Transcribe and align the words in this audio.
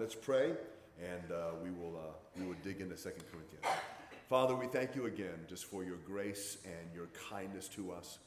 let's 0.00 0.14
pray, 0.14 0.52
and 0.98 1.30
uh, 1.30 1.50
we, 1.62 1.70
will, 1.70 1.94
uh, 1.94 2.14
we 2.38 2.46
will 2.46 2.56
dig 2.64 2.80
into 2.80 2.96
Second 2.96 3.22
Corinthians. 3.30 3.66
Father, 4.30 4.54
we 4.54 4.66
thank 4.66 4.96
you 4.96 5.04
again 5.04 5.44
just 5.46 5.66
for 5.66 5.84
your 5.84 5.98
grace 6.06 6.56
and 6.64 6.94
your 6.94 7.08
kindness 7.28 7.68
to 7.68 7.92
us. 7.92 8.18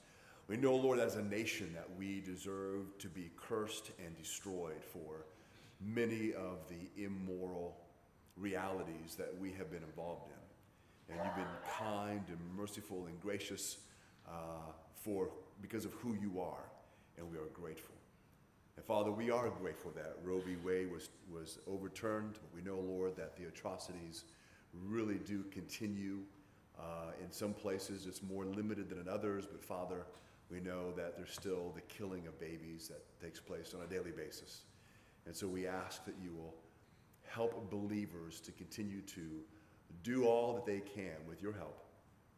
We 0.48 0.56
know, 0.56 0.76
Lord, 0.76 1.00
as 1.00 1.16
a 1.16 1.24
nation 1.24 1.72
that 1.74 1.88
we 1.98 2.22
deserve 2.22 2.96
to 3.00 3.08
be 3.08 3.32
cursed 3.36 3.90
and 4.06 4.16
destroyed 4.16 4.84
for 4.84 5.26
many 5.82 6.32
of 6.34 6.60
the 6.70 7.04
immoral 7.04 7.76
realities 8.38 9.16
that 9.18 9.36
we 9.40 9.52
have 9.54 9.72
been 9.72 9.82
involved 9.82 10.28
in. 10.28 11.16
And 11.16 11.26
you've 11.26 11.36
been 11.36 11.56
kind 11.80 12.22
and 12.28 12.38
merciful 12.56 13.08
and 13.08 13.20
gracious 13.20 13.78
uh, 14.28 14.72
for 14.94 15.32
because 15.60 15.86
of 15.86 15.94
who 15.94 16.14
you 16.22 16.40
are, 16.40 16.70
and 17.18 17.32
we 17.32 17.38
are 17.38 17.50
grateful. 17.52 17.96
And 18.76 18.86
Father, 18.86 19.12
we 19.12 19.30
are 19.30 19.50
grateful 19.50 19.92
that 19.96 20.18
Roe 20.24 20.40
v. 20.40 20.56
Wade 20.64 20.92
was, 20.92 21.10
was 21.32 21.60
overturned. 21.68 22.40
We 22.56 22.62
know, 22.62 22.80
Lord, 22.80 23.16
that 23.18 23.38
the 23.38 23.46
atrocities 23.46 24.24
really 24.74 25.20
do 25.20 25.44
continue. 25.52 26.20
Uh, 26.80 27.12
in 27.24 27.32
some 27.32 27.54
places, 27.54 28.08
it's 28.08 28.24
more 28.24 28.46
limited 28.46 28.90
than 28.90 29.00
in 29.00 29.08
others, 29.08 29.46
but 29.46 29.64
Father, 29.64 30.08
we 30.50 30.60
know 30.60 30.92
that 30.94 31.16
there's 31.16 31.32
still 31.32 31.72
the 31.76 31.82
killing 31.82 32.26
of 32.26 32.40
babies 32.40 32.88
that 32.88 33.04
takes 33.22 33.40
place 33.40 33.76
on 33.76 33.82
a 33.84 33.88
daily 33.88 34.12
basis. 34.12 34.64
And 35.28 35.36
so 35.36 35.48
we 35.48 35.68
ask 35.68 36.04
that 36.06 36.16
you 36.22 36.32
will 36.32 36.56
help 37.28 37.70
believers 37.70 38.40
to 38.42 38.52
continue 38.52 39.02
to 39.02 39.42
do 40.02 40.26
all 40.26 40.54
that 40.56 40.66
they 40.66 40.80
can 40.80 41.16
with 41.28 41.42
your 41.42 41.54
help 41.54 41.86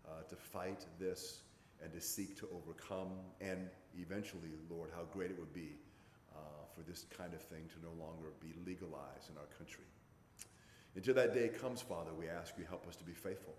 uh, 0.08 0.24
to 0.30 0.36
fight 0.36 0.86
this 1.00 1.42
and 1.82 1.92
to 1.94 2.02
seek 2.02 2.38
to 2.40 2.48
overcome, 2.54 3.12
and 3.42 3.70
eventually, 3.98 4.52
Lord, 4.70 4.90
how 4.96 5.04
great 5.12 5.32
it 5.32 5.40
would 5.40 5.54
be 5.54 5.78
for 6.76 6.82
this 6.82 7.06
kind 7.18 7.34
of 7.34 7.42
thing 7.42 7.70
to 7.70 7.86
no 7.86 8.04
longer 8.04 8.30
be 8.42 8.54
legalized 8.66 9.30
in 9.30 9.38
our 9.38 9.48
country. 9.58 9.86
Until 10.96 11.14
that 11.16 11.34
day 11.34 11.50
comes, 11.50 11.82
Father, 11.82 12.12
we 12.14 12.28
ask 12.28 12.54
you 12.58 12.66
help 12.68 12.88
us 12.88 12.96
to 12.98 13.04
be 13.04 13.14
faithful. 13.14 13.56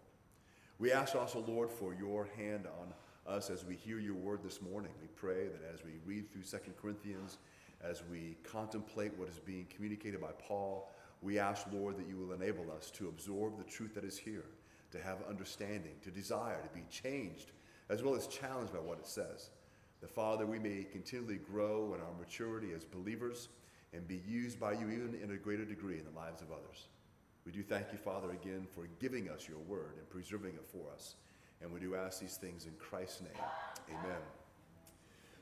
We 0.79 0.93
ask 0.93 1.15
also, 1.15 1.45
Lord, 1.47 1.71
for 1.71 1.95
your 1.95 2.29
hand 2.37 2.67
on 2.81 2.93
us 3.27 3.51
as 3.51 3.65
we 3.65 3.75
hear 3.75 3.99
your 3.99 4.15
word 4.15 4.41
this 4.43 4.61
morning. 4.61 4.93
We 5.01 5.09
pray 5.09 5.49
that 5.49 5.73
as 5.73 5.85
we 5.85 5.93
read 6.05 6.31
through 6.31 6.43
2 6.43 6.59
Corinthians, 6.81 7.39
as 7.83 8.03
we 8.11 8.37
contemplate 8.45 9.17
what 9.19 9.29
is 9.29 9.39
being 9.39 9.67
communicated 9.75 10.21
by 10.21 10.33
Paul, 10.39 10.91
we 11.23 11.39
ask, 11.39 11.67
Lord, 11.73 11.97
that 11.99 12.07
you 12.07 12.17
will 12.17 12.33
enable 12.33 12.71
us 12.71 12.91
to 12.93 13.09
absorb 13.09 13.59
the 13.59 13.65
truth 13.65 13.95
that 13.95 14.05
is 14.05 14.19
here, 14.19 14.45
to 14.93 15.03
have 15.03 15.19
understanding, 15.29 15.95
to 16.03 16.11
desire, 16.11 16.61
to 16.63 16.69
be 16.71 16.85
changed, 16.91 17.53
as 17.89 18.03
well 18.03 18.15
as 18.15 18.27
challenged 18.27 18.73
by 18.73 18.81
what 18.81 18.99
it 18.99 19.07
says. 19.07 19.51
The 20.07 20.13
Father, 20.13 20.47
we 20.47 20.61
may 20.61 20.87
continually 20.93 21.41
grow 21.51 21.93
in 21.93 22.01
our 22.01 22.15
maturity 22.17 22.69
as 22.77 22.85
believers 22.85 23.49
and 23.93 24.07
be 24.07 24.23
used 24.25 24.61
by 24.61 24.71
you 24.71 24.89
even 24.89 25.19
in 25.21 25.33
a 25.33 25.37
greater 25.37 25.65
degree 25.65 25.99
in 25.99 26.05
the 26.05 26.17
lives 26.17 26.43
of 26.43 26.53
others. 26.53 26.87
We 27.45 27.51
do 27.51 27.65
thank 27.65 27.87
you, 27.91 27.99
Father, 27.99 28.31
again 28.31 28.69
for 28.73 28.87
giving 29.01 29.29
us 29.29 29.49
your 29.49 29.59
word 29.59 29.95
and 29.99 30.09
preserving 30.09 30.55
it 30.55 30.65
for 30.65 30.93
us. 30.95 31.17
And 31.61 31.73
we 31.73 31.81
do 31.81 31.97
ask 31.97 32.21
these 32.21 32.37
things 32.37 32.67
in 32.67 32.73
Christ's 32.79 33.23
name. 33.23 33.43
Amen. 33.91 34.21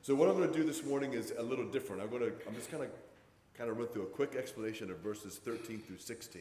So 0.01 0.15
what 0.15 0.31
I'm 0.31 0.39
going 0.39 0.51
to 0.51 0.59
do 0.59 0.65
this 0.65 0.83
morning 0.83 1.13
is 1.13 1.35
a 1.37 1.43
little 1.43 1.67
different. 1.67 2.01
I'm 2.01 2.09
going 2.09 2.23
to 2.23 2.33
I'm 2.49 2.55
just 2.55 2.71
kind 2.71 2.85
of 2.85 2.89
kind 3.53 3.69
of 3.69 3.77
run 3.77 3.89
through 3.89 4.05
a 4.05 4.07
quick 4.07 4.35
explanation 4.35 4.91
of 4.91 4.97
verses 5.01 5.37
13 5.37 5.81
through 5.81 5.99
16. 5.99 6.41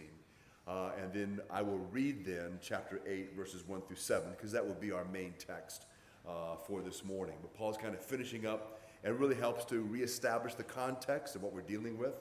Uh, 0.66 0.92
and 1.02 1.12
then 1.12 1.42
I 1.52 1.62
will 1.62 1.86
read 1.92 2.24
then 2.24 2.58
chapter 2.62 3.02
8, 3.06 3.36
verses 3.36 3.68
1 3.68 3.82
through 3.82 3.98
7, 3.98 4.30
because 4.30 4.54
that 4.54 4.66
will 4.66 4.76
be 4.76 4.94
our 4.94 5.04
main 5.04 5.34
text 5.38 5.88
uh, 6.28 6.56
for 6.66 6.82
this 6.82 7.04
morning. 7.04 7.36
But 7.42 7.54
Paul's 7.54 7.78
kind 7.78 7.94
of 7.94 8.02
finishing 8.04 8.46
up 8.46 8.80
and 9.04 9.20
really 9.20 9.36
helps 9.36 9.66
to 9.66 9.82
reestablish 9.82 10.56
the 10.56 10.64
context 10.64 11.36
of 11.36 11.44
what 11.44 11.54
we're 11.54 11.62
dealing 11.62 11.98
with. 11.98 12.16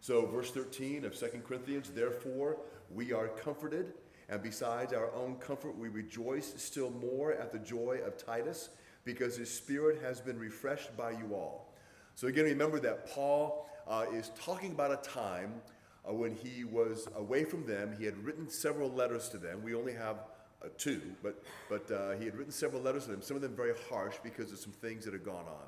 So, 0.00 0.24
verse 0.26 0.50
13 0.50 1.04
of 1.04 1.18
2 1.18 1.42
Corinthians, 1.46 1.90
therefore, 1.90 2.58
we 2.90 3.12
are 3.12 3.28
comforted, 3.28 3.92
and 4.28 4.42
besides 4.42 4.92
our 4.94 5.12
own 5.14 5.36
comfort, 5.36 5.76
we 5.76 5.88
rejoice 5.88 6.54
still 6.56 6.90
more 6.90 7.32
at 7.32 7.52
the 7.52 7.58
joy 7.58 8.00
of 8.06 8.16
Titus, 8.16 8.70
because 9.04 9.36
his 9.36 9.52
spirit 9.52 10.00
has 10.02 10.20
been 10.20 10.38
refreshed 10.38 10.96
by 10.96 11.10
you 11.10 11.34
all. 11.34 11.74
So, 12.14 12.28
again, 12.28 12.44
remember 12.44 12.80
that 12.80 13.08
Paul 13.08 13.68
uh, 13.86 14.06
is 14.12 14.30
talking 14.40 14.72
about 14.72 14.92
a 14.92 15.08
time 15.08 15.60
uh, 16.08 16.14
when 16.14 16.34
he 16.34 16.64
was 16.64 17.06
away 17.16 17.44
from 17.44 17.66
them. 17.66 17.94
He 17.98 18.04
had 18.04 18.16
written 18.24 18.48
several 18.48 18.90
letters 18.90 19.28
to 19.30 19.38
them. 19.38 19.62
We 19.62 19.74
only 19.74 19.92
have 19.92 20.16
uh, 20.62 20.68
two, 20.76 21.00
but, 21.22 21.42
but 21.68 21.90
uh, 21.90 22.12
he 22.18 22.24
had 22.24 22.36
written 22.36 22.52
several 22.52 22.82
letters 22.82 23.04
to 23.04 23.10
them, 23.10 23.22
some 23.22 23.36
of 23.36 23.42
them 23.42 23.54
very 23.54 23.72
harsh 23.88 24.16
because 24.22 24.52
of 24.52 24.58
some 24.58 24.72
things 24.72 25.04
that 25.04 25.12
had 25.12 25.24
gone 25.24 25.46
on. 25.46 25.66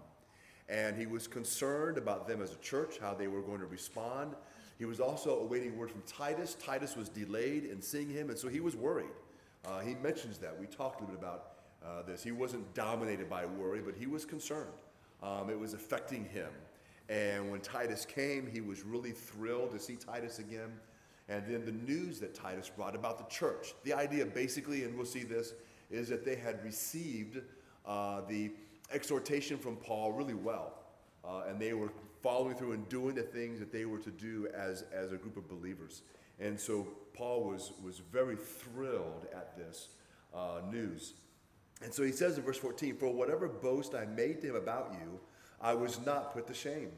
And 0.69 0.97
he 0.97 1.06
was 1.06 1.26
concerned 1.26 1.98
about 1.98 2.26
them 2.26 2.41
as 2.41 2.53
a 2.53 2.56
church, 2.56 2.98
how 3.00 3.14
they 3.14 3.26
were 3.26 3.42
going 3.42 3.60
to 3.60 3.66
respond. 3.66 4.34
He 4.78 4.84
was 4.84 5.00
also 5.00 5.38
awaiting 5.41 5.76
word 5.76 5.91
from 5.91 6.03
Titus. 6.06 6.54
Titus 6.54 6.97
was 6.97 7.08
delayed 7.08 7.64
in 7.64 7.80
seeing 7.80 8.08
him, 8.08 8.30
and 8.30 8.38
so 8.38 8.48
he 8.48 8.60
was 8.60 8.76
worried. 8.76 9.10
Uh, 9.64 9.80
he 9.80 9.94
mentions 9.94 10.38
that. 10.38 10.58
We 10.58 10.66
talked 10.66 11.00
a 11.00 11.04
little 11.04 11.20
bit 11.20 11.24
about 11.24 11.47
uh, 11.84 12.03
this. 12.03 12.22
He 12.22 12.32
wasn't 12.32 12.72
dominated 12.74 13.28
by 13.28 13.47
worry, 13.47 13.80
but 13.80 13.94
he 13.94 14.06
was 14.06 14.24
concerned. 14.24 14.72
Um, 15.22 15.50
it 15.50 15.59
was 15.59 15.74
affecting 15.74 16.24
him. 16.24 16.48
And 17.09 17.50
when 17.50 17.60
Titus 17.60 18.04
came, 18.04 18.47
he 18.47 18.60
was 18.60 18.82
really 18.82 19.12
thrilled 19.12 19.72
to 19.72 19.78
see 19.78 19.97
Titus 19.97 20.38
again. 20.38 20.72
And 21.32 21.47
then 21.47 21.65
the 21.65 21.72
news 21.72 22.20
that 22.20 22.34
Titus 22.34 22.69
brought 22.69 22.94
about 22.94 23.16
the 23.16 23.34
church. 23.34 23.72
The 23.84 23.94
idea, 23.94 24.26
basically, 24.26 24.84
and 24.84 24.94
we'll 24.94 25.06
see 25.06 25.22
this, 25.22 25.54
is 25.91 26.10
that 26.10 26.26
they 26.26 26.37
had 26.37 26.62
received 26.62 27.41
uh, 27.87 28.20
the 28.28 28.50
exhortation 28.93 29.56
from 29.56 29.76
Paul 29.76 30.12
really 30.12 30.34
well. 30.34 30.75
Uh, 31.25 31.44
and 31.48 31.59
they 31.59 31.72
were 31.72 31.91
following 32.22 32.54
through 32.54 32.72
and 32.72 32.87
doing 32.91 33.15
the 33.15 33.22
things 33.22 33.59
that 33.60 33.72
they 33.72 33.87
were 33.87 33.98
to 33.98 34.10
do 34.10 34.47
as, 34.54 34.84
as 34.92 35.12
a 35.12 35.16
group 35.16 35.38
of 35.38 35.48
believers. 35.48 36.03
And 36.38 36.60
so 36.60 36.87
Paul 37.15 37.44
was, 37.44 37.72
was 37.82 38.00
very 38.12 38.37
thrilled 38.37 39.26
at 39.34 39.56
this 39.56 39.88
uh, 40.34 40.60
news. 40.71 41.15
And 41.82 41.94
so 41.94 42.03
he 42.03 42.12
says 42.12 42.37
in 42.37 42.44
verse 42.44 42.59
14, 42.59 42.97
For 42.97 43.10
whatever 43.10 43.48
boast 43.48 43.94
I 43.94 44.04
made 44.04 44.42
to 44.42 44.50
him 44.50 44.56
about 44.56 44.94
you, 45.00 45.19
I 45.62 45.72
was 45.72 45.98
not 46.04 46.34
put 46.34 46.47
to 46.48 46.54
shame. 46.54 46.91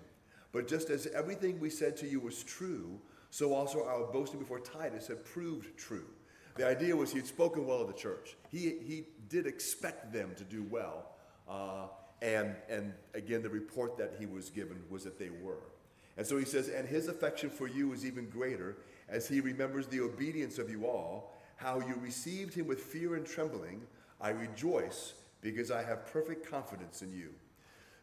But 0.51 0.67
just 0.67 0.91
as 0.91 1.07
everything 1.09 1.61
we 1.61 1.71
said 1.71 1.97
to 1.99 2.09
you 2.09 2.19
was 2.19 2.43
true, 2.43 2.99
so 3.35 3.53
also 3.53 3.85
our 3.85 4.05
boasting 4.13 4.39
before 4.39 4.61
Titus 4.61 5.09
had 5.09 5.25
proved 5.25 5.77
true. 5.77 6.07
The 6.55 6.65
idea 6.65 6.95
was 6.95 7.11
he 7.11 7.19
had 7.19 7.27
spoken 7.27 7.67
well 7.67 7.81
of 7.81 7.89
the 7.89 7.93
church. 7.93 8.37
He, 8.49 8.77
he 8.87 9.07
did 9.29 9.49
expect 9.49 10.13
them 10.13 10.37
to 10.37 10.45
do 10.45 10.65
well. 10.71 11.07
Uh, 11.49 11.89
and, 12.23 12.55
and 12.69 12.93
again, 13.13 13.43
the 13.43 13.51
report 13.51 13.99
that 13.99 14.15
he 14.21 14.27
was 14.27 14.51
given 14.51 14.81
was 14.89 15.03
that 15.03 15.19
they 15.19 15.31
were. 15.31 15.65
And 16.17 16.25
so 16.25 16.39
he 16.39 16.45
says, 16.45 16.69
And 16.69 16.87
his 16.87 17.09
affection 17.09 17.51
for 17.51 17.67
you 17.67 17.93
is 17.93 18.07
even 18.07 18.31
greater 18.31 18.77
as 19.09 19.27
he 19.27 19.41
remembers 19.41 19.89
the 19.89 20.01
obedience 20.03 20.61
of 20.61 20.71
you 20.71 20.87
all, 20.87 21.35
how 21.57 21.81
you 21.81 21.97
received 22.01 22.55
him 22.55 22.69
with 22.69 22.79
fear 22.79 23.17
and 23.17 23.27
trembling. 23.27 23.83
I 24.21 24.29
rejoice 24.29 25.15
because 25.41 25.73
I 25.73 25.83
have 25.83 26.07
perfect 26.07 26.49
confidence 26.49 27.03
in 27.03 27.13
you. 27.13 27.31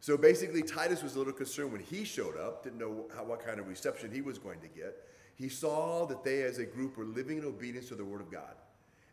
So 0.01 0.17
basically, 0.17 0.61
Titus 0.61 1.01
was 1.01 1.15
a 1.15 1.19
little 1.19 1.31
concerned 1.31 1.71
when 1.71 1.79
he 1.79 2.03
showed 2.03 2.35
up, 2.35 2.65
didn't 2.65 2.79
know 2.79 3.05
how, 3.15 3.23
what 3.23 3.45
kind 3.45 3.61
of 3.61 3.69
reception 3.69 4.11
he 4.11 4.19
was 4.19 4.37
going 4.37 4.59
to 4.59 4.67
get. 4.67 5.07
He 5.41 5.49
saw 5.49 6.05
that 6.05 6.23
they, 6.23 6.43
as 6.43 6.59
a 6.59 6.65
group, 6.65 6.97
were 6.97 7.05
living 7.05 7.39
in 7.39 7.45
obedience 7.45 7.87
to 7.87 7.95
the 7.95 8.05
Word 8.05 8.21
of 8.21 8.31
God. 8.31 8.53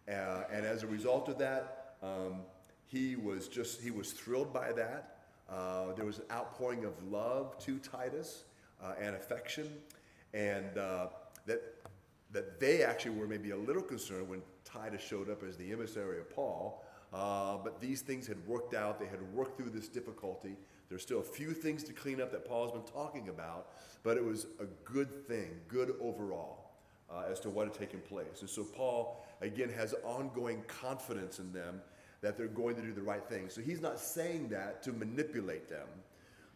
Uh, 0.07 0.45
and 0.53 0.67
as 0.67 0.83
a 0.83 0.87
result 0.87 1.31
of 1.31 1.39
that, 1.39 1.95
um, 2.03 2.41
he 2.85 3.17
was 3.17 3.49
just, 3.49 3.81
he 3.81 3.91
was 3.91 4.13
thrilled 4.13 4.53
by 4.53 4.73
that. 4.73 5.17
Uh, 5.49 5.95
there 5.95 6.05
was 6.05 6.19
an 6.19 6.27
outpouring 6.31 6.85
of 6.85 6.93
love 7.11 7.59
to 7.61 7.79
Titus 7.79 8.45
uh, 8.83 8.93
and 9.01 9.17
affection. 9.17 9.73
And 10.35 10.77
uh, 10.77 11.07
that, 11.47 11.63
that 12.33 12.61
they 12.61 12.83
actually 12.83 13.17
were 13.17 13.27
maybe 13.27 13.53
a 13.53 13.57
little 13.57 13.83
concerned 13.83 14.29
when 14.29 14.43
Titus 14.67 15.01
showed 15.01 15.31
up 15.31 15.43
as 15.43 15.57
the 15.57 15.73
emissary 15.73 16.19
of 16.19 16.29
Paul. 16.29 16.85
Uh, 17.11 17.57
but 17.57 17.81
these 17.81 18.03
things 18.03 18.27
had 18.27 18.47
worked 18.47 18.75
out. 18.75 19.01
They 19.01 19.07
had 19.07 19.23
worked 19.33 19.57
through 19.57 19.71
this 19.71 19.89
difficulty. 19.89 20.57
There's 20.89 21.03
still 21.03 21.21
a 21.21 21.25
few 21.25 21.53
things 21.53 21.85
to 21.85 21.93
clean 21.93 22.21
up 22.21 22.33
that 22.33 22.47
Paul's 22.47 22.73
been 22.73 22.93
talking 22.93 23.29
about, 23.29 23.73
but 24.03 24.17
it 24.17 24.25
was 24.25 24.47
a 24.59 24.65
good 24.85 25.27
thing, 25.27 25.51
good 25.69 25.95
overall, 26.01 26.71
uh, 27.11 27.25
as 27.31 27.41
to 27.41 27.51
what 27.51 27.67
had 27.67 27.75
taken 27.75 28.01
place. 28.01 28.41
And 28.41 28.49
so 28.49 28.65
Paul, 28.65 29.27
again, 29.41 29.69
has 29.71 29.95
ongoing 30.05 30.63
confidence 30.67 31.39
in 31.39 31.53
them 31.53 31.81
that 32.21 32.37
they're 32.37 32.49
going 32.49 32.75
to 32.77 32.83
do 32.83 32.93
the 32.93 33.03
right 33.03 33.25
thing. 33.29 33.49
So 33.49 33.61
he's 33.61 33.81
not 33.81 34.01
saying 34.01 34.49
that 34.49 34.83
to 34.85 34.93
manipulate 34.93 35.69
them, 35.69 35.87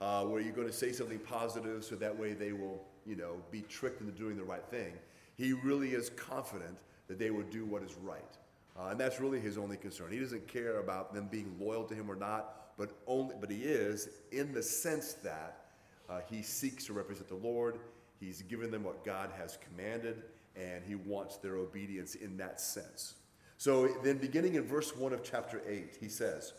uh, 0.01 0.25
where 0.25 0.41
you're 0.41 0.55
going 0.55 0.67
to 0.67 0.73
say 0.73 0.93
something 0.93 1.19
positive 1.19 1.85
so 1.85 1.95
that 1.97 2.19
way 2.19 2.33
they 2.33 2.53
will, 2.53 2.83
you 3.07 3.17
know, 3.17 3.37
be 3.51 3.63
tricked 3.63 4.01
into 4.01 4.13
doing 4.13 4.37
the 4.37 4.45
right 4.45 4.65
thing. 4.71 4.93
He 5.37 5.53
really 5.53 5.91
is 5.91 6.11
confident 6.11 6.79
that 7.09 7.19
they 7.19 7.31
will 7.31 7.45
do 7.45 7.65
what 7.65 7.83
is 7.83 7.95
right. 8.03 8.39
Uh, 8.79 8.89
and 8.89 8.99
that's 8.99 9.21
really 9.21 9.39
his 9.39 9.59
only 9.59 9.77
concern. 9.77 10.11
He 10.11 10.19
doesn't 10.19 10.49
care 10.49 10.81
about 10.81 11.13
them 11.13 11.29
being 11.31 11.55
loyal 11.61 11.85
to 11.85 11.95
him 11.95 12.11
or 12.11 12.17
not 12.17 12.62
but 12.83 12.97
only 13.07 13.37
but 13.41 13.49
he 13.49 13.59
is 13.59 14.09
in 14.33 14.53
the 14.53 14.61
sense 14.61 15.13
that 15.13 15.67
uh, 16.11 16.19
he 16.29 16.43
seeks 16.43 16.85
to 16.85 16.93
represent 16.93 17.29
the 17.29 17.37
Lord. 17.37 17.79
He's 18.19 18.43
given 18.43 18.73
them 18.73 18.83
what 18.83 19.05
God 19.05 19.31
has 19.39 19.57
commanded, 19.57 20.21
and 20.57 20.83
he 20.85 20.97
wants 20.97 21.37
their 21.37 21.59
obedience 21.59 22.17
in 22.17 22.37
that 22.39 22.61
sense. 22.61 23.15
So 23.57 23.87
then, 24.03 24.19
beginning 24.19 24.57
in 24.57 24.65
verse 24.65 24.97
1 24.97 25.13
of 25.13 25.23
chapter 25.23 25.63
8, 25.65 25.97
he 26.01 26.09
says, 26.09 26.55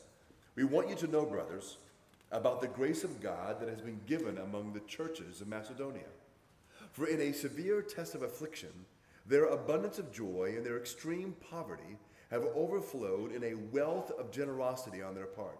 We 0.56 0.64
want 0.64 0.88
you 0.88 0.96
to 0.96 1.08
know, 1.08 1.25
brothers, 1.25 1.75
about 2.31 2.62
the 2.62 2.70
grace 2.70 3.04
of 3.04 3.22
God 3.22 3.60
that 3.60 3.68
has 3.68 3.81
been 3.81 4.00
given 4.08 4.38
among 4.38 4.72
the 4.72 4.80
churches 4.81 5.42
of 5.42 5.50
Macedonia. 5.50 6.08
For 6.94 7.06
in 7.06 7.20
a 7.20 7.34
severe 7.34 7.81
test 7.81 8.16
of 8.16 8.22
affliction, 8.22 8.72
their 9.25 9.48
abundance 9.48 10.00
of 10.00 10.14
joy 10.14 10.54
and 10.56 10.66
their 10.66 10.78
extreme 10.78 11.36
poverty 11.50 11.98
have 12.31 12.46
overflowed 12.56 13.36
in 13.36 13.44
a 13.44 13.56
wealth 13.74 14.10
of 14.18 14.31
generosity 14.31 15.02
on 15.02 15.16
their 15.16 15.25
part. 15.25 15.60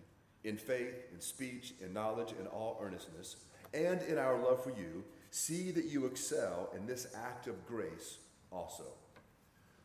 in 0.43 0.57
faith, 0.57 1.05
in 1.13 1.19
speech, 1.19 1.73
in 1.83 1.93
knowledge, 1.93 2.33
in 2.39 2.47
all 2.47 2.79
earnestness, 2.81 3.37
and 3.73 4.01
in 4.03 4.17
our 4.17 4.37
love 4.41 4.63
for 4.63 4.71
you, 4.71 5.03
see 5.29 5.71
that 5.71 5.85
you 5.85 6.05
excel 6.05 6.69
in 6.75 6.85
this 6.85 7.07
act 7.15 7.47
of 7.47 7.65
grace 7.65 8.17
also. 8.51 8.85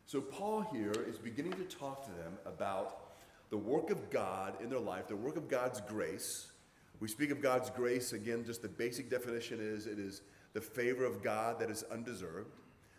So, 0.06 0.20
Paul 0.20 0.62
here 0.72 0.94
is 1.08 1.18
beginning 1.18 1.52
to 1.54 1.64
talk 1.64 2.04
to 2.04 2.10
them 2.10 2.38
about 2.46 3.06
the 3.50 3.56
work 3.56 3.90
of 3.90 4.10
God 4.10 4.54
in 4.62 4.70
their 4.70 4.80
life, 4.80 5.08
the 5.08 5.16
work 5.16 5.36
of 5.36 5.48
God's 5.48 5.80
grace. 5.80 6.50
We 7.00 7.08
speak 7.08 7.30
of 7.30 7.42
God's 7.42 7.70
grace, 7.70 8.12
again, 8.12 8.44
just 8.44 8.62
the 8.62 8.68
basic 8.68 9.10
definition 9.10 9.58
is 9.60 9.86
it 9.86 9.98
is 9.98 10.22
the 10.52 10.60
favor 10.60 11.04
of 11.04 11.22
God 11.22 11.58
that 11.60 11.70
is 11.70 11.84
undeserved. 11.90 12.56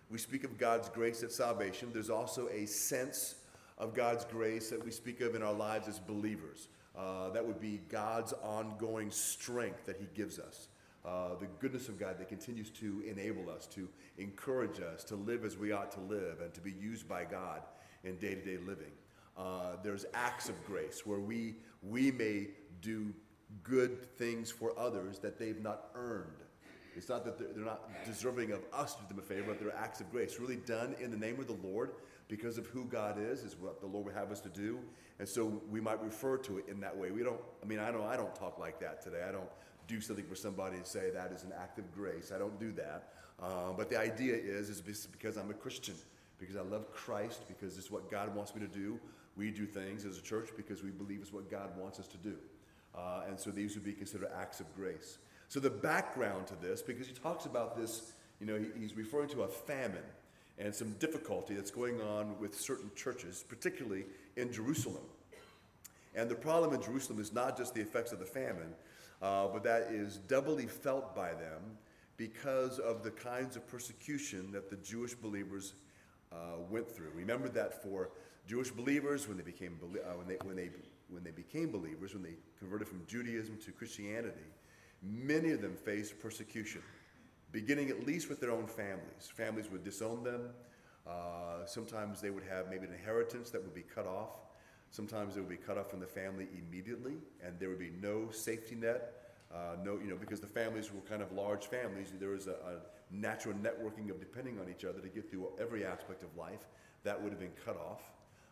We 0.09 0.17
speak 0.17 0.43
of 0.43 0.57
God's 0.57 0.89
grace 0.89 1.23
at 1.23 1.31
salvation. 1.31 1.89
There's 1.91 2.09
also 2.09 2.47
a 2.49 2.65
sense 2.65 3.35
of 3.77 3.93
God's 3.93 4.25
grace 4.25 4.69
that 4.69 4.83
we 4.83 4.91
speak 4.91 5.21
of 5.21 5.35
in 5.35 5.43
our 5.43 5.53
lives 5.53 5.87
as 5.87 5.99
believers. 5.99 6.67
Uh, 6.97 7.29
that 7.29 7.45
would 7.45 7.59
be 7.59 7.81
God's 7.89 8.33
ongoing 8.41 9.11
strength 9.11 9.85
that 9.85 9.97
He 9.97 10.07
gives 10.15 10.39
us. 10.39 10.69
Uh, 11.05 11.35
the 11.39 11.47
goodness 11.59 11.87
of 11.87 11.99
God 11.99 12.17
that 12.19 12.27
continues 12.27 12.69
to 12.71 13.03
enable 13.07 13.49
us, 13.49 13.67
to 13.67 13.87
encourage 14.17 14.81
us 14.81 15.03
to 15.05 15.15
live 15.15 15.45
as 15.45 15.57
we 15.57 15.71
ought 15.71 15.91
to 15.91 16.01
live, 16.01 16.41
and 16.41 16.53
to 16.53 16.61
be 16.61 16.71
used 16.71 17.07
by 17.07 17.23
God 17.23 17.61
in 18.03 18.17
day 18.17 18.35
to 18.35 18.41
day 18.43 18.57
living. 18.57 18.91
Uh, 19.37 19.75
there's 19.83 20.05
acts 20.13 20.49
of 20.49 20.65
grace 20.65 21.05
where 21.05 21.19
we, 21.19 21.55
we 21.83 22.11
may 22.11 22.47
do 22.81 23.13
good 23.63 24.01
things 24.17 24.49
for 24.49 24.77
others 24.77 25.19
that 25.19 25.37
they've 25.37 25.61
not 25.61 25.89
earned. 25.93 26.43
It's 26.95 27.09
not 27.09 27.23
that 27.25 27.37
they're, 27.37 27.53
they're 27.53 27.63
not 27.63 27.87
deserving 28.05 28.51
of 28.51 28.61
us 28.73 28.95
to 28.95 29.01
do 29.03 29.09
them 29.09 29.19
a 29.19 29.21
favor, 29.21 29.43
but 29.47 29.59
they're 29.59 29.75
acts 29.75 30.01
of 30.01 30.11
grace, 30.11 30.39
really 30.39 30.55
done 30.55 30.95
in 30.99 31.11
the 31.11 31.17
name 31.17 31.39
of 31.39 31.45
the 31.45 31.57
Lord 31.63 31.91
because 32.27 32.57
of 32.57 32.67
who 32.67 32.85
God 32.85 33.17
is, 33.19 33.43
is 33.43 33.55
what 33.57 33.79
the 33.79 33.87
Lord 33.87 34.05
would 34.05 34.15
have 34.15 34.31
us 34.31 34.41
to 34.41 34.49
do. 34.49 34.79
And 35.19 35.27
so 35.27 35.61
we 35.69 35.79
might 35.79 36.01
refer 36.03 36.37
to 36.37 36.57
it 36.57 36.65
in 36.67 36.79
that 36.81 36.95
way. 36.95 37.11
We 37.11 37.23
don't, 37.23 37.39
I 37.63 37.65
mean, 37.65 37.79
I 37.79 37.91
don't, 37.91 38.05
I 38.05 38.17
don't 38.17 38.35
talk 38.35 38.59
like 38.59 38.79
that 38.81 39.01
today. 39.01 39.23
I 39.27 39.31
don't 39.31 39.49
do 39.87 40.01
something 40.01 40.25
for 40.25 40.35
somebody 40.35 40.75
and 40.75 40.85
say 40.85 41.09
that 41.11 41.31
is 41.31 41.43
an 41.43 41.53
act 41.57 41.79
of 41.79 41.93
grace. 41.93 42.31
I 42.35 42.37
don't 42.37 42.59
do 42.59 42.71
that. 42.73 43.13
Um, 43.41 43.75
but 43.77 43.89
the 43.89 43.97
idea 43.97 44.35
is, 44.35 44.69
is 44.69 44.81
because 44.81 45.37
I'm 45.37 45.49
a 45.49 45.53
Christian, 45.53 45.95
because 46.39 46.57
I 46.57 46.61
love 46.61 46.91
Christ, 46.91 47.47
because 47.47 47.77
it's 47.77 47.89
what 47.89 48.11
God 48.11 48.35
wants 48.35 48.53
me 48.53 48.61
to 48.61 48.67
do. 48.67 48.99
We 49.37 49.51
do 49.51 49.65
things 49.65 50.03
as 50.03 50.17
a 50.17 50.21
church 50.21 50.49
because 50.57 50.83
we 50.83 50.89
believe 50.89 51.19
it's 51.21 51.31
what 51.31 51.49
God 51.49 51.77
wants 51.77 51.99
us 51.99 52.07
to 52.07 52.17
do. 52.17 52.35
Uh, 52.95 53.21
and 53.29 53.39
so 53.39 53.51
these 53.51 53.75
would 53.75 53.85
be 53.85 53.93
considered 53.93 54.29
acts 54.37 54.59
of 54.59 54.75
grace. 54.75 55.19
So 55.47 55.59
the 55.59 55.69
background 55.69 56.47
to 56.47 56.55
this, 56.55 56.81
because 56.81 57.07
he 57.07 57.13
talks 57.13 57.45
about 57.45 57.77
this, 57.77 58.13
you 58.39 58.47
know, 58.47 58.57
he, 58.57 58.67
he's 58.79 58.97
referring 58.97 59.29
to 59.29 59.43
a 59.43 59.47
famine 59.47 60.03
and 60.57 60.73
some 60.73 60.91
difficulty 60.93 61.53
that's 61.53 61.71
going 61.71 62.01
on 62.01 62.39
with 62.39 62.59
certain 62.59 62.89
churches, 62.95 63.43
particularly 63.47 64.05
in 64.35 64.51
Jerusalem. 64.51 65.03
And 66.15 66.29
the 66.29 66.35
problem 66.35 66.73
in 66.73 66.81
Jerusalem 66.81 67.19
is 67.19 67.31
not 67.31 67.57
just 67.57 67.75
the 67.75 67.81
effects 67.81 68.11
of 68.11 68.19
the 68.19 68.25
famine, 68.25 68.73
uh, 69.21 69.47
but 69.47 69.63
that 69.63 69.83
is 69.91 70.17
doubly 70.17 70.65
felt 70.65 71.15
by 71.15 71.29
them 71.29 71.61
because 72.17 72.79
of 72.79 73.03
the 73.03 73.11
kinds 73.11 73.55
of 73.55 73.67
persecution 73.67 74.51
that 74.51 74.69
the 74.69 74.77
Jewish 74.77 75.13
believers 75.13 75.73
uh, 76.31 76.57
went 76.69 76.89
through. 76.89 77.11
Remember 77.15 77.49
that 77.49 77.83
for 77.83 78.09
Jewish 78.47 78.71
believers, 78.71 79.27
when 79.27 79.37
they 79.37 79.43
became 79.43 79.77
uh, 79.83 80.13
when 80.13 80.27
they 80.27 80.37
when 80.43 80.55
they 80.55 80.69
when 81.09 81.23
they 81.23 81.31
became 81.31 81.71
believers, 81.71 82.13
when 82.13 82.23
they 82.23 82.35
converted 82.59 82.87
from 82.87 83.01
Judaism 83.07 83.57
to 83.65 83.71
Christianity, 83.71 84.47
many 85.03 85.51
of 85.51 85.61
them 85.61 85.75
faced 85.75 86.19
persecution, 86.19 86.81
beginning 87.61 87.89
at 87.89 88.05
least 88.05 88.29
with 88.29 88.39
their 88.39 88.51
own 88.51 88.67
families. 88.67 89.31
Families 89.33 89.67
would 89.71 89.83
disown 89.83 90.23
them. 90.23 90.49
Uh, 91.07 91.65
sometimes 91.65 92.21
they 92.21 92.29
would 92.29 92.43
have 92.43 92.69
maybe 92.69 92.85
an 92.85 92.93
inheritance 92.93 93.49
that 93.49 93.63
would 93.63 93.73
be 93.73 93.81
cut 93.81 94.05
off. 94.05 94.29
Sometimes 94.91 95.33
they 95.33 95.41
would 95.41 95.49
be 95.49 95.57
cut 95.57 95.75
off 95.75 95.89
from 95.89 95.99
the 95.99 96.05
family 96.05 96.47
immediately, 96.55 97.15
and 97.43 97.59
there 97.59 97.69
would 97.69 97.79
be 97.79 97.91
no 97.99 98.29
safety 98.29 98.75
net. 98.75 99.33
Uh, 99.51 99.75
no, 99.83 99.97
you 99.97 100.07
know, 100.07 100.15
because 100.15 100.39
the 100.39 100.53
families 100.61 100.93
were 100.93 101.01
kind 101.01 101.23
of 101.23 101.31
large 101.31 101.65
families, 101.65 102.13
there 102.19 102.29
was 102.29 102.45
a, 102.45 102.51
a 102.51 102.75
natural 103.09 103.55
networking 103.55 104.11
of 104.11 104.19
depending 104.19 104.59
on 104.59 104.69
each 104.69 104.85
other 104.85 104.99
to 104.99 105.07
get 105.07 105.27
through 105.27 105.47
every 105.59 105.83
aspect 105.83 106.21
of 106.21 106.29
life. 106.37 106.67
That 107.05 107.19
would 107.19 107.31
have 107.31 107.39
been 107.39 107.57
cut 107.65 107.77
off. 107.77 108.03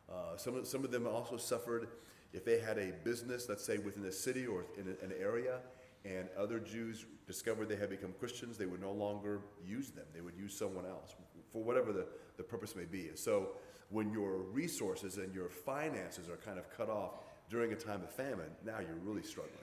Uh, 0.10 0.36
some, 0.36 0.56
of, 0.56 0.66
some 0.66 0.84
of 0.84 0.90
them 0.90 1.06
also 1.06 1.38
suffered 1.38 1.90
if 2.34 2.44
they 2.44 2.60
had 2.60 2.80
a 2.80 2.92
business, 3.04 3.48
let's 3.50 3.64
say 3.64 3.78
within 3.78 4.04
a 4.06 4.12
city 4.12 4.48
or 4.48 4.66
in 4.80 4.88
a, 4.88 5.06
an 5.06 5.14
area, 5.22 5.60
and 6.06 6.30
other 6.38 6.60
Jews 6.60 7.06
discovered 7.28 7.68
they 7.68 7.76
had 7.76 7.90
become 7.90 8.14
Christians, 8.20 8.58
they 8.58 8.68
would 8.68 8.82
no 8.82 8.92
longer 8.92 9.42
use 9.66 9.90
them. 9.90 10.06
They 10.14 10.22
would 10.22 10.36
use 10.36 10.56
someone 10.58 10.86
else 10.86 11.16
for 11.52 11.64
whatever 11.64 11.92
the, 11.92 12.06
the 12.38 12.44
purpose 12.44 12.76
may 12.76 12.86
be. 12.86 13.10
So 13.16 13.50
when 13.90 14.12
your 14.12 14.38
resources 14.38 15.18
and 15.18 15.34
your 15.34 15.50
finances 15.50 16.30
are 16.30 16.38
kind 16.38 16.60
of 16.60 16.70
cut 16.76 16.90
off 16.90 17.20
during 17.50 17.74
a 17.74 17.76
time 17.76 18.04
of 18.04 18.12
famine, 18.12 18.52
now 18.64 18.80
you're 18.80 19.00
really 19.04 19.24
struggling 19.24 19.56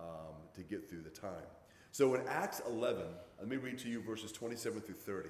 um, 0.00 0.34
to 0.54 0.62
get 0.62 0.88
through 0.90 1.02
the 1.02 1.10
time. 1.10 1.46
So 1.92 2.14
in 2.14 2.22
Acts 2.26 2.60
11, 2.68 3.04
let 3.38 3.48
me 3.48 3.56
read 3.56 3.78
to 3.78 3.88
you 3.88 4.02
verses 4.02 4.32
27 4.32 4.80
through 4.80 4.94
30. 4.96 5.28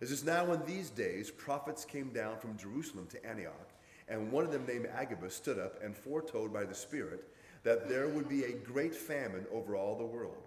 It 0.00 0.08
says, 0.08 0.22
Now 0.22 0.52
in 0.52 0.64
these 0.66 0.90
days, 0.90 1.30
prophets 1.30 1.84
came 1.84 2.10
down 2.10 2.38
from 2.38 2.56
Jerusalem 2.56 3.06
to 3.10 3.26
Antioch 3.26 3.70
and 4.08 4.30
one 4.30 4.44
of 4.44 4.52
them, 4.52 4.66
named 4.66 4.86
Agabus, 4.94 5.34
stood 5.34 5.58
up 5.58 5.82
and 5.82 5.96
foretold 5.96 6.52
by 6.52 6.64
the 6.64 6.74
Spirit 6.74 7.28
that 7.64 7.88
there 7.88 8.08
would 8.08 8.28
be 8.28 8.44
a 8.44 8.52
great 8.52 8.94
famine 8.94 9.46
over 9.52 9.74
all 9.74 9.96
the 9.96 10.04
world. 10.04 10.46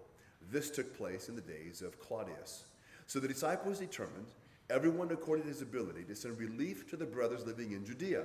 This 0.50 0.70
took 0.70 0.96
place 0.96 1.28
in 1.28 1.34
the 1.34 1.42
days 1.42 1.82
of 1.82 2.00
Claudius. 2.00 2.64
So 3.06 3.20
the 3.20 3.28
disciples 3.28 3.80
determined, 3.80 4.28
everyone 4.70 5.10
according 5.10 5.44
to 5.44 5.50
his 5.50 5.62
ability, 5.62 6.04
to 6.04 6.16
send 6.16 6.38
relief 6.38 6.88
to 6.90 6.96
the 6.96 7.04
brothers 7.04 7.44
living 7.44 7.72
in 7.72 7.84
Judea. 7.84 8.24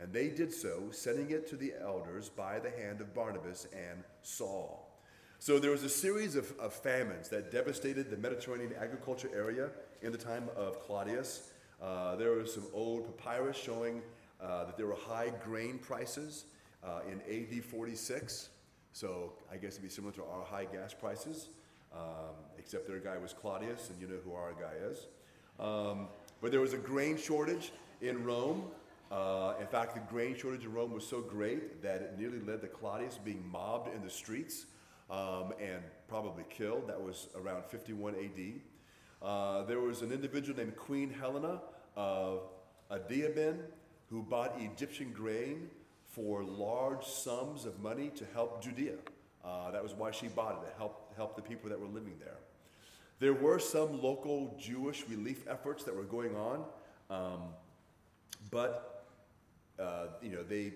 And 0.00 0.12
they 0.12 0.28
did 0.28 0.52
so, 0.52 0.90
sending 0.90 1.30
it 1.30 1.46
to 1.48 1.56
the 1.56 1.74
elders 1.80 2.28
by 2.28 2.58
the 2.58 2.70
hand 2.70 3.00
of 3.00 3.14
Barnabas 3.14 3.68
and 3.72 4.02
Saul. 4.22 4.90
So 5.38 5.58
there 5.58 5.70
was 5.70 5.84
a 5.84 5.88
series 5.88 6.34
of, 6.34 6.52
of 6.58 6.72
famines 6.72 7.28
that 7.28 7.52
devastated 7.52 8.10
the 8.10 8.16
Mediterranean 8.16 8.72
agriculture 8.80 9.30
area 9.34 9.70
in 10.02 10.10
the 10.10 10.18
time 10.18 10.48
of 10.56 10.80
Claudius. 10.80 11.50
Uh, 11.80 12.16
there 12.16 12.32
was 12.32 12.54
some 12.54 12.66
old 12.72 13.16
papyrus 13.18 13.56
showing 13.56 14.02
uh, 14.40 14.64
that 14.64 14.76
there 14.76 14.86
were 14.86 14.96
high 14.96 15.30
grain 15.44 15.78
prices 15.78 16.46
uh, 16.84 17.00
in 17.10 17.20
AD 17.22 17.64
46. 17.64 18.50
So 18.92 19.32
I 19.50 19.56
guess 19.56 19.72
it'd 19.72 19.82
be 19.82 19.88
similar 19.88 20.12
to 20.14 20.24
our 20.24 20.44
high 20.44 20.66
gas 20.66 20.94
prices, 20.94 21.48
um, 21.92 22.34
except 22.58 22.86
their 22.86 23.00
guy 23.00 23.18
was 23.18 23.32
Claudius, 23.32 23.90
and 23.90 24.00
you 24.00 24.06
know 24.06 24.20
who 24.24 24.34
our 24.34 24.52
guy 24.52 24.74
is. 24.88 25.06
Um, 25.58 26.08
but 26.40 26.50
there 26.50 26.60
was 26.60 26.74
a 26.74 26.78
grain 26.78 27.16
shortage 27.16 27.72
in 28.00 28.24
Rome. 28.24 28.64
Uh, 29.10 29.54
in 29.60 29.66
fact, 29.66 29.94
the 29.94 30.00
grain 30.12 30.36
shortage 30.36 30.64
in 30.64 30.72
Rome 30.72 30.92
was 30.92 31.06
so 31.06 31.20
great 31.20 31.82
that 31.82 32.02
it 32.02 32.18
nearly 32.18 32.40
led 32.40 32.60
to 32.62 32.68
Claudius 32.68 33.18
being 33.18 33.44
mobbed 33.50 33.94
in 33.94 34.02
the 34.02 34.10
streets 34.10 34.66
um, 35.10 35.52
and 35.60 35.82
probably 36.08 36.44
killed. 36.50 36.88
That 36.88 37.00
was 37.00 37.28
around 37.36 37.64
51 37.64 38.14
AD. 38.14 38.60
Uh, 39.22 39.62
there 39.64 39.80
was 39.80 40.02
an 40.02 40.12
individual 40.12 40.58
named 40.58 40.76
Queen 40.76 41.10
Helena 41.10 41.60
of 41.96 42.42
Adiabene 42.90 43.58
who 44.10 44.22
bought 44.22 44.54
Egyptian 44.60 45.12
grain 45.12 45.70
for 46.14 46.44
large 46.44 47.04
sums 47.04 47.64
of 47.64 47.80
money 47.80 48.10
to 48.16 48.24
help 48.32 48.62
Judea. 48.62 48.96
Uh, 49.44 49.70
that 49.72 49.82
was 49.82 49.92
why 49.94 50.10
she 50.10 50.28
bought 50.28 50.62
it, 50.62 50.70
to 50.70 50.78
help, 50.78 51.12
help 51.16 51.36
the 51.36 51.42
people 51.42 51.68
that 51.68 51.78
were 51.78 51.88
living 51.88 52.14
there. 52.18 52.38
There 53.18 53.34
were 53.34 53.58
some 53.58 54.02
local 54.02 54.56
Jewish 54.60 55.04
relief 55.08 55.46
efforts 55.48 55.84
that 55.84 55.94
were 55.94 56.04
going 56.04 56.34
on, 56.36 56.64
um, 57.10 57.40
but 58.50 59.06
uh, 59.78 60.06
you 60.22 60.30
know 60.30 60.42
they 60.42 60.72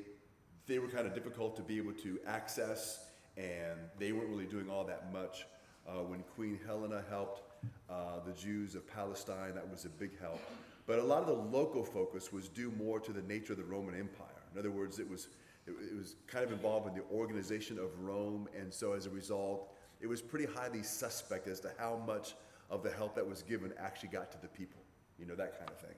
they 0.66 0.78
were 0.78 0.88
kind 0.88 1.06
of 1.06 1.14
difficult 1.14 1.56
to 1.56 1.62
be 1.62 1.78
able 1.78 1.92
to 1.94 2.18
access, 2.26 3.06
and 3.36 3.78
they 3.98 4.12
weren't 4.12 4.28
really 4.28 4.46
doing 4.46 4.70
all 4.70 4.84
that 4.84 5.12
much. 5.12 5.46
Uh, 5.86 6.02
when 6.02 6.22
Queen 6.34 6.58
Helena 6.66 7.02
helped 7.08 7.42
uh, 7.88 8.20
the 8.26 8.32
Jews 8.32 8.74
of 8.74 8.86
Palestine, 8.86 9.54
that 9.54 9.68
was 9.68 9.84
a 9.84 9.88
big 9.88 10.18
help. 10.20 10.40
But 10.86 10.98
a 10.98 11.02
lot 11.02 11.22
of 11.22 11.26
the 11.26 11.56
local 11.58 11.84
focus 11.84 12.32
was 12.32 12.48
due 12.48 12.72
more 12.78 13.00
to 13.00 13.12
the 13.12 13.22
nature 13.22 13.54
of 13.54 13.58
the 13.58 13.64
Roman 13.64 13.94
Empire. 13.94 14.37
In 14.52 14.58
other 14.58 14.70
words, 14.70 14.98
it 14.98 15.08
was, 15.08 15.28
it, 15.66 15.70
it 15.70 15.96
was 15.96 16.16
kind 16.26 16.44
of 16.44 16.52
involved 16.52 16.88
in 16.88 16.94
the 16.94 17.04
organization 17.12 17.78
of 17.78 17.98
Rome, 18.00 18.48
and 18.58 18.72
so 18.72 18.92
as 18.92 19.06
a 19.06 19.10
result, 19.10 19.72
it 20.00 20.06
was 20.06 20.22
pretty 20.22 20.46
highly 20.46 20.82
suspect 20.82 21.48
as 21.48 21.60
to 21.60 21.70
how 21.78 22.02
much 22.06 22.34
of 22.70 22.82
the 22.82 22.90
help 22.90 23.14
that 23.14 23.26
was 23.26 23.42
given 23.42 23.72
actually 23.78 24.10
got 24.10 24.30
to 24.32 24.40
the 24.40 24.48
people. 24.48 24.80
You 25.18 25.26
know, 25.26 25.34
that 25.34 25.58
kind 25.58 25.70
of 25.70 25.78
thing. 25.78 25.96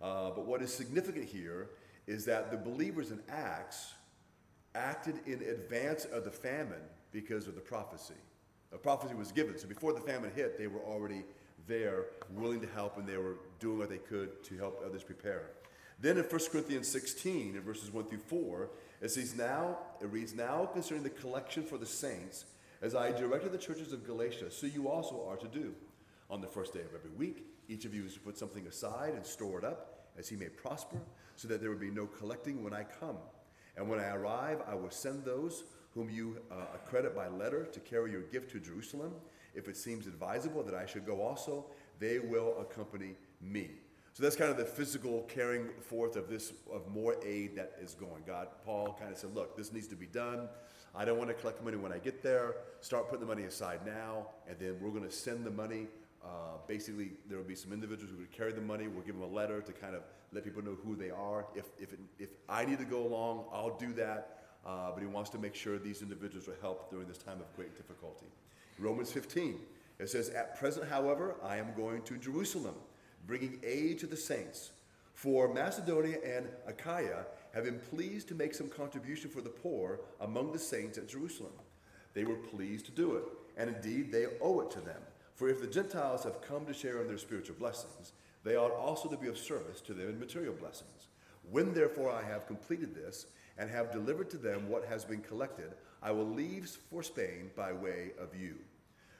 Uh, 0.00 0.30
but 0.30 0.46
what 0.46 0.62
is 0.62 0.72
significant 0.72 1.24
here 1.24 1.70
is 2.06 2.24
that 2.26 2.50
the 2.50 2.56
believers 2.56 3.10
in 3.10 3.20
Acts 3.28 3.94
acted 4.74 5.16
in 5.26 5.42
advance 5.42 6.04
of 6.04 6.24
the 6.24 6.30
famine 6.30 6.82
because 7.12 7.48
of 7.48 7.54
the 7.54 7.60
prophecy. 7.60 8.14
A 8.72 8.78
prophecy 8.78 9.14
was 9.14 9.32
given. 9.32 9.58
So 9.58 9.66
before 9.66 9.92
the 9.92 10.00
famine 10.00 10.30
hit, 10.34 10.58
they 10.58 10.66
were 10.66 10.80
already 10.80 11.24
there, 11.66 12.06
willing 12.30 12.60
to 12.60 12.68
help, 12.68 12.98
and 12.98 13.06
they 13.06 13.16
were 13.16 13.38
doing 13.58 13.78
what 13.78 13.88
they 13.88 13.98
could 13.98 14.44
to 14.44 14.56
help 14.56 14.82
others 14.84 15.02
prepare. 15.02 15.50
Then 15.98 16.18
in 16.18 16.24
1 16.24 16.40
Corinthians 16.50 16.88
16, 16.88 17.56
in 17.56 17.62
verses 17.62 17.90
1 17.90 18.04
through 18.04 18.18
4, 18.18 18.68
it 19.00 19.10
says, 19.10 19.34
Now, 19.34 19.78
it 20.00 20.08
reads, 20.08 20.34
Now 20.34 20.66
concerning 20.66 21.02
the 21.02 21.10
collection 21.10 21.62
for 21.62 21.78
the 21.78 21.86
saints, 21.86 22.44
as 22.82 22.94
I 22.94 23.12
directed 23.12 23.52
the 23.52 23.58
churches 23.58 23.92
of 23.92 24.06
Galatia, 24.06 24.50
so 24.50 24.66
you 24.66 24.88
also 24.88 25.26
are 25.28 25.36
to 25.36 25.48
do. 25.48 25.74
On 26.28 26.40
the 26.40 26.46
first 26.46 26.74
day 26.74 26.80
of 26.80 26.94
every 26.94 27.10
week, 27.16 27.46
each 27.68 27.84
of 27.84 27.94
you 27.94 28.04
is 28.04 28.14
to 28.14 28.20
put 28.20 28.36
something 28.36 28.66
aside 28.66 29.14
and 29.14 29.24
store 29.24 29.58
it 29.58 29.64
up, 29.64 30.10
as 30.18 30.28
he 30.28 30.36
may 30.36 30.48
prosper, 30.48 30.98
so 31.36 31.48
that 31.48 31.60
there 31.60 31.70
will 31.70 31.78
be 31.78 31.90
no 31.90 32.06
collecting 32.06 32.62
when 32.62 32.74
I 32.74 32.84
come. 32.84 33.16
And 33.76 33.88
when 33.88 34.00
I 34.00 34.08
arrive, 34.08 34.60
I 34.66 34.74
will 34.74 34.90
send 34.90 35.24
those 35.24 35.64
whom 35.94 36.10
you 36.10 36.38
uh, 36.50 36.56
accredit 36.74 37.14
by 37.14 37.28
letter 37.28 37.64
to 37.64 37.80
carry 37.80 38.10
your 38.10 38.22
gift 38.22 38.50
to 38.52 38.60
Jerusalem. 38.60 39.12
If 39.54 39.68
it 39.68 39.76
seems 39.76 40.06
advisable 40.06 40.62
that 40.62 40.74
I 40.74 40.84
should 40.84 41.06
go 41.06 41.22
also, 41.22 41.66
they 41.98 42.18
will 42.18 42.54
accompany 42.60 43.14
me. 43.40 43.70
So 44.16 44.22
that's 44.22 44.34
kind 44.34 44.50
of 44.50 44.56
the 44.56 44.64
physical 44.64 45.26
carrying 45.28 45.68
forth 45.78 46.16
of 46.16 46.30
this 46.30 46.54
of 46.72 46.88
more 46.88 47.16
aid 47.22 47.54
that 47.56 47.74
is 47.82 47.92
going. 47.92 48.22
God, 48.26 48.48
Paul 48.64 48.96
kind 48.98 49.12
of 49.12 49.18
said, 49.18 49.34
look, 49.34 49.58
this 49.58 49.74
needs 49.74 49.88
to 49.88 49.94
be 49.94 50.06
done. 50.06 50.48
I 50.94 51.04
don't 51.04 51.18
want 51.18 51.28
to 51.28 51.34
collect 51.34 51.62
money 51.62 51.76
when 51.76 51.92
I 51.92 51.98
get 51.98 52.22
there. 52.22 52.54
Start 52.80 53.10
putting 53.10 53.20
the 53.20 53.26
money 53.26 53.42
aside 53.42 53.80
now, 53.84 54.28
and 54.48 54.58
then 54.58 54.78
we're 54.80 54.88
going 54.88 55.04
to 55.04 55.10
send 55.10 55.44
the 55.44 55.50
money. 55.50 55.88
Uh, 56.24 56.56
basically, 56.66 57.10
there 57.28 57.36
will 57.36 57.44
be 57.44 57.54
some 57.54 57.74
individuals 57.74 58.10
who 58.10 58.16
would 58.16 58.32
carry 58.32 58.52
the 58.52 58.60
money. 58.62 58.88
We'll 58.88 59.04
give 59.04 59.16
them 59.16 59.22
a 59.22 59.34
letter 59.34 59.60
to 59.60 59.72
kind 59.74 59.94
of 59.94 60.00
let 60.32 60.44
people 60.44 60.64
know 60.64 60.78
who 60.82 60.96
they 60.96 61.10
are. 61.10 61.44
If, 61.54 61.66
if, 61.78 61.92
it, 61.92 61.98
if 62.18 62.30
I 62.48 62.64
need 62.64 62.78
to 62.78 62.86
go 62.86 63.06
along, 63.06 63.44
I'll 63.52 63.76
do 63.76 63.92
that. 63.92 64.44
Uh, 64.64 64.92
but 64.92 65.00
he 65.00 65.06
wants 65.06 65.28
to 65.28 65.38
make 65.38 65.54
sure 65.54 65.78
these 65.78 66.00
individuals 66.00 66.48
are 66.48 66.56
helped 66.62 66.90
during 66.90 67.06
this 67.06 67.18
time 67.18 67.40
of 67.40 67.54
great 67.54 67.76
difficulty. 67.76 68.28
Romans 68.78 69.12
15, 69.12 69.56
it 69.98 70.08
says, 70.08 70.30
At 70.30 70.58
present, 70.58 70.88
however, 70.88 71.34
I 71.44 71.58
am 71.58 71.74
going 71.76 72.00
to 72.04 72.16
Jerusalem 72.16 72.76
bringing 73.26 73.60
aid 73.64 73.98
to 73.98 74.06
the 74.06 74.16
saints. 74.16 74.70
For 75.14 75.52
Macedonia 75.52 76.18
and 76.24 76.46
Achaia 76.66 77.26
have 77.54 77.64
been 77.64 77.78
pleased 77.78 78.28
to 78.28 78.34
make 78.34 78.54
some 78.54 78.68
contribution 78.68 79.30
for 79.30 79.40
the 79.40 79.48
poor 79.48 80.00
among 80.20 80.52
the 80.52 80.58
saints 80.58 80.98
at 80.98 81.08
Jerusalem. 81.08 81.52
They 82.14 82.24
were 82.24 82.36
pleased 82.36 82.86
to 82.86 82.92
do 82.92 83.16
it, 83.16 83.24
and 83.56 83.74
indeed 83.74 84.12
they 84.12 84.26
owe 84.40 84.60
it 84.60 84.70
to 84.72 84.80
them. 84.80 85.00
For 85.34 85.48
if 85.48 85.60
the 85.60 85.66
Gentiles 85.66 86.24
have 86.24 86.40
come 86.42 86.64
to 86.66 86.74
share 86.74 87.00
in 87.00 87.08
their 87.08 87.18
spiritual 87.18 87.56
blessings, 87.58 88.12
they 88.44 88.56
ought 88.56 88.72
also 88.72 89.08
to 89.08 89.16
be 89.16 89.28
of 89.28 89.38
service 89.38 89.80
to 89.82 89.94
them 89.94 90.08
in 90.08 90.20
material 90.20 90.54
blessings. 90.54 91.08
When 91.50 91.74
therefore 91.74 92.10
I 92.10 92.22
have 92.22 92.46
completed 92.46 92.94
this, 92.94 93.26
and 93.58 93.70
have 93.70 93.92
delivered 93.92 94.30
to 94.30 94.36
them 94.36 94.68
what 94.68 94.84
has 94.84 95.04
been 95.04 95.20
collected, 95.20 95.72
I 96.02 96.10
will 96.10 96.28
leave 96.28 96.68
for 96.90 97.02
Spain 97.02 97.50
by 97.56 97.72
way 97.72 98.12
of 98.20 98.38
you. 98.38 98.56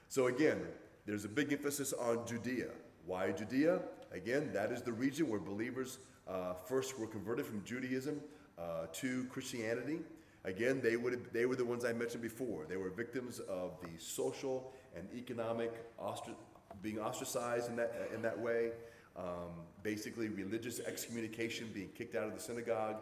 So 0.09 0.27
again, 0.27 0.61
there's 1.05 1.25
a 1.25 1.29
big 1.29 1.51
emphasis 1.51 1.93
on 1.93 2.25
Judea. 2.27 2.69
Why 3.05 3.31
Judea? 3.31 3.79
Again, 4.11 4.51
that 4.53 4.71
is 4.71 4.81
the 4.81 4.91
region 4.91 5.29
where 5.29 5.39
believers 5.39 5.99
uh, 6.27 6.53
first 6.53 6.97
were 6.97 7.07
converted 7.07 7.45
from 7.45 7.63
Judaism 7.63 8.21
uh, 8.57 8.87
to 8.93 9.25
Christianity. 9.25 9.99
Again, 10.45 10.79
they, 10.81 10.95
would, 10.95 11.27
they 11.33 11.45
were 11.45 11.55
the 11.55 11.65
ones 11.65 11.83
I 11.83 11.93
mentioned 11.93 12.21
before. 12.21 12.65
They 12.67 12.77
were 12.77 12.89
victims 12.89 13.39
of 13.39 13.71
the 13.81 13.89
social 13.99 14.71
and 14.95 15.07
economic 15.13 15.73
ostr- 15.99 16.35
being 16.81 16.99
ostracized 16.99 17.69
in 17.69 17.75
that, 17.75 18.09
in 18.13 18.21
that 18.21 18.37
way. 18.37 18.71
Um, 19.17 19.65
basically, 19.83 20.29
religious 20.29 20.79
excommunication, 20.79 21.69
being 21.73 21.89
kicked 21.89 22.15
out 22.15 22.27
of 22.27 22.33
the 22.33 22.39
synagogue. 22.39 22.97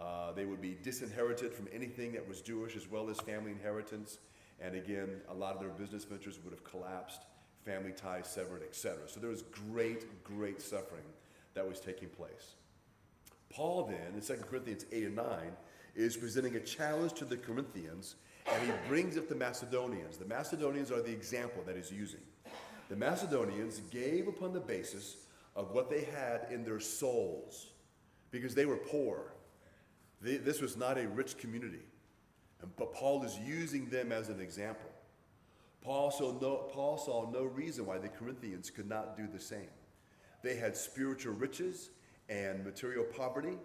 Uh, 0.00 0.32
they 0.32 0.46
would 0.46 0.60
be 0.60 0.76
disinherited 0.82 1.52
from 1.52 1.68
anything 1.72 2.12
that 2.12 2.26
was 2.26 2.40
Jewish 2.40 2.76
as 2.76 2.88
well 2.90 3.10
as 3.10 3.18
family 3.20 3.50
inheritance. 3.50 4.18
And 4.60 4.74
again, 4.74 5.20
a 5.28 5.34
lot 5.34 5.54
of 5.54 5.60
their 5.60 5.70
business 5.70 6.04
ventures 6.04 6.38
would 6.44 6.52
have 6.52 6.64
collapsed 6.64 7.22
family 7.66 7.90
ties 7.90 8.28
severed, 8.28 8.62
etc. 8.62 9.00
So 9.08 9.18
there 9.18 9.28
was 9.28 9.42
great, 9.42 10.22
great 10.22 10.62
suffering 10.62 11.02
that 11.54 11.68
was 11.68 11.80
taking 11.80 12.08
place. 12.08 12.54
Paul 13.50 13.86
then, 13.86 14.14
in 14.14 14.20
2 14.20 14.44
Corinthians 14.44 14.86
8 14.92 15.04
and 15.04 15.16
9, 15.16 15.26
is 15.96 16.16
presenting 16.16 16.54
a 16.56 16.60
challenge 16.60 17.14
to 17.14 17.24
the 17.24 17.36
Corinthians, 17.36 18.14
and 18.52 18.62
he 18.62 18.72
brings 18.88 19.18
up 19.18 19.28
the 19.28 19.34
Macedonians. 19.34 20.16
The 20.16 20.26
Macedonians 20.26 20.92
are 20.92 21.02
the 21.02 21.12
example 21.12 21.62
that 21.66 21.74
he's 21.74 21.90
using. 21.90 22.20
The 22.88 22.96
Macedonians 22.96 23.80
gave 23.90 24.28
upon 24.28 24.52
the 24.52 24.60
basis 24.60 25.16
of 25.56 25.72
what 25.72 25.90
they 25.90 26.04
had 26.04 26.46
in 26.52 26.64
their 26.64 26.78
souls, 26.78 27.68
because 28.30 28.54
they 28.54 28.66
were 28.66 28.76
poor. 28.76 29.32
They, 30.20 30.36
this 30.36 30.60
was 30.60 30.76
not 30.76 30.98
a 30.98 31.08
rich 31.08 31.36
community. 31.38 31.82
And, 32.62 32.70
But 32.76 32.94
Paul 32.94 33.24
is 33.24 33.36
using 33.38 33.88
them 33.88 34.12
as 34.12 34.28
an 34.28 34.40
example. 34.40 34.90
Paul 35.86 36.10
saw, 36.10 36.32
no, 36.40 36.56
Paul 36.72 36.98
saw 36.98 37.30
no 37.30 37.44
reason 37.44 37.86
why 37.86 37.98
the 37.98 38.08
Corinthians 38.08 38.70
could 38.70 38.88
not 38.88 39.16
do 39.16 39.28
the 39.32 39.38
same. 39.38 39.70
They 40.42 40.56
had 40.56 40.76
spiritual 40.76 41.34
riches 41.34 41.90
and 42.28 42.64
material 42.64 43.04
poverty, 43.04 43.56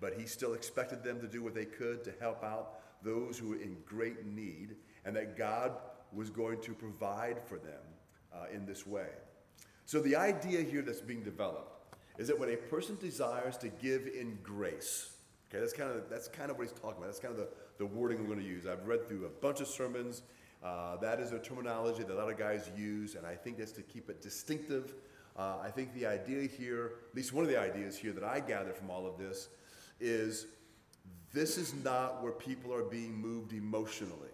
but 0.00 0.14
he 0.14 0.26
still 0.26 0.54
expected 0.54 1.04
them 1.04 1.20
to 1.20 1.28
do 1.28 1.40
what 1.40 1.54
they 1.54 1.66
could 1.66 2.02
to 2.02 2.12
help 2.18 2.42
out 2.42 2.80
those 3.04 3.38
who 3.38 3.50
were 3.50 3.62
in 3.62 3.76
great 3.86 4.26
need, 4.26 4.74
and 5.04 5.14
that 5.14 5.38
God 5.38 5.70
was 6.12 6.30
going 6.30 6.60
to 6.62 6.74
provide 6.74 7.40
for 7.46 7.58
them 7.58 7.80
uh, 8.34 8.46
in 8.52 8.66
this 8.66 8.84
way. 8.84 9.10
So, 9.86 10.00
the 10.00 10.16
idea 10.16 10.62
here 10.62 10.82
that's 10.82 11.00
being 11.00 11.22
developed 11.22 11.94
is 12.18 12.26
that 12.26 12.36
when 12.36 12.50
a 12.50 12.56
person 12.56 12.96
desires 13.00 13.56
to 13.58 13.68
give 13.68 14.08
in 14.08 14.36
grace, 14.42 15.12
okay, 15.48 15.60
that's 15.60 15.72
kind 15.72 15.92
of, 15.92 16.10
that's 16.10 16.26
kind 16.26 16.50
of 16.50 16.58
what 16.58 16.66
he's 16.66 16.76
talking 16.76 16.98
about. 16.98 17.06
That's 17.06 17.20
kind 17.20 17.34
of 17.34 17.38
the, 17.38 17.48
the 17.78 17.86
wording 17.86 18.18
we're 18.18 18.34
going 18.34 18.40
to 18.40 18.44
use. 18.44 18.66
I've 18.66 18.84
read 18.88 19.06
through 19.06 19.26
a 19.26 19.28
bunch 19.28 19.60
of 19.60 19.68
sermons 19.68 20.22
uh, 20.62 20.96
that 20.96 21.20
is 21.20 21.32
a 21.32 21.38
terminology 21.38 22.02
that 22.02 22.12
a 22.12 22.18
lot 22.18 22.30
of 22.30 22.38
guys 22.38 22.70
use, 22.76 23.14
and 23.14 23.26
I 23.26 23.34
think 23.34 23.58
that's 23.58 23.72
to 23.72 23.82
keep 23.82 24.10
it 24.10 24.20
distinctive. 24.20 24.94
Uh, 25.36 25.56
I 25.62 25.70
think 25.70 25.94
the 25.94 26.06
idea 26.06 26.48
here, 26.48 26.92
at 27.10 27.16
least 27.16 27.32
one 27.32 27.44
of 27.44 27.50
the 27.50 27.58
ideas 27.58 27.96
here 27.96 28.12
that 28.12 28.24
I 28.24 28.40
gather 28.40 28.72
from 28.72 28.90
all 28.90 29.06
of 29.06 29.18
this, 29.18 29.48
is 30.00 30.46
this 31.32 31.58
is 31.58 31.74
not 31.84 32.22
where 32.22 32.32
people 32.32 32.74
are 32.74 32.82
being 32.82 33.14
moved 33.14 33.52
emotionally. 33.52 34.30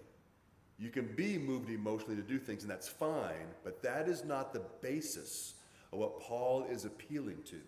You 0.78 0.90
can 0.90 1.07
be 1.14 1.38
moved 1.38 1.71
emotionally 1.71 2.16
to 2.16 2.23
do 2.23 2.38
things, 2.38 2.62
and 2.62 2.71
that's 2.71 2.88
fine, 2.88 3.49
but 3.62 3.83
that 3.83 4.09
is 4.09 4.25
not 4.25 4.52
the 4.52 4.62
basis 4.81 5.54
of 5.93 5.99
what 5.99 6.21
Paul 6.21 6.64
is 6.71 6.85
appealing 6.85 7.43
to. 7.47 7.61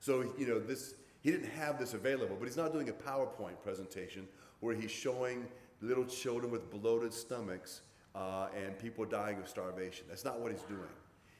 So, 0.00 0.32
you 0.38 0.46
know, 0.46 0.58
this 0.58 0.94
he 1.22 1.30
didn't 1.30 1.50
have 1.52 1.78
this 1.78 1.94
available, 1.94 2.36
but 2.38 2.46
he's 2.46 2.56
not 2.56 2.72
doing 2.72 2.90
a 2.90 2.92
PowerPoint 2.92 3.62
presentation 3.62 4.28
where 4.60 4.74
he's 4.74 4.90
showing 4.90 5.46
little 5.84 6.04
children 6.04 6.50
with 6.50 6.70
bloated 6.70 7.12
stomachs 7.12 7.82
uh, 8.14 8.48
and 8.56 8.78
people 8.78 9.04
dying 9.04 9.38
of 9.38 9.48
starvation. 9.48 10.06
That's 10.08 10.24
not 10.24 10.40
what 10.40 10.52
he's 10.52 10.62
doing. 10.62 10.80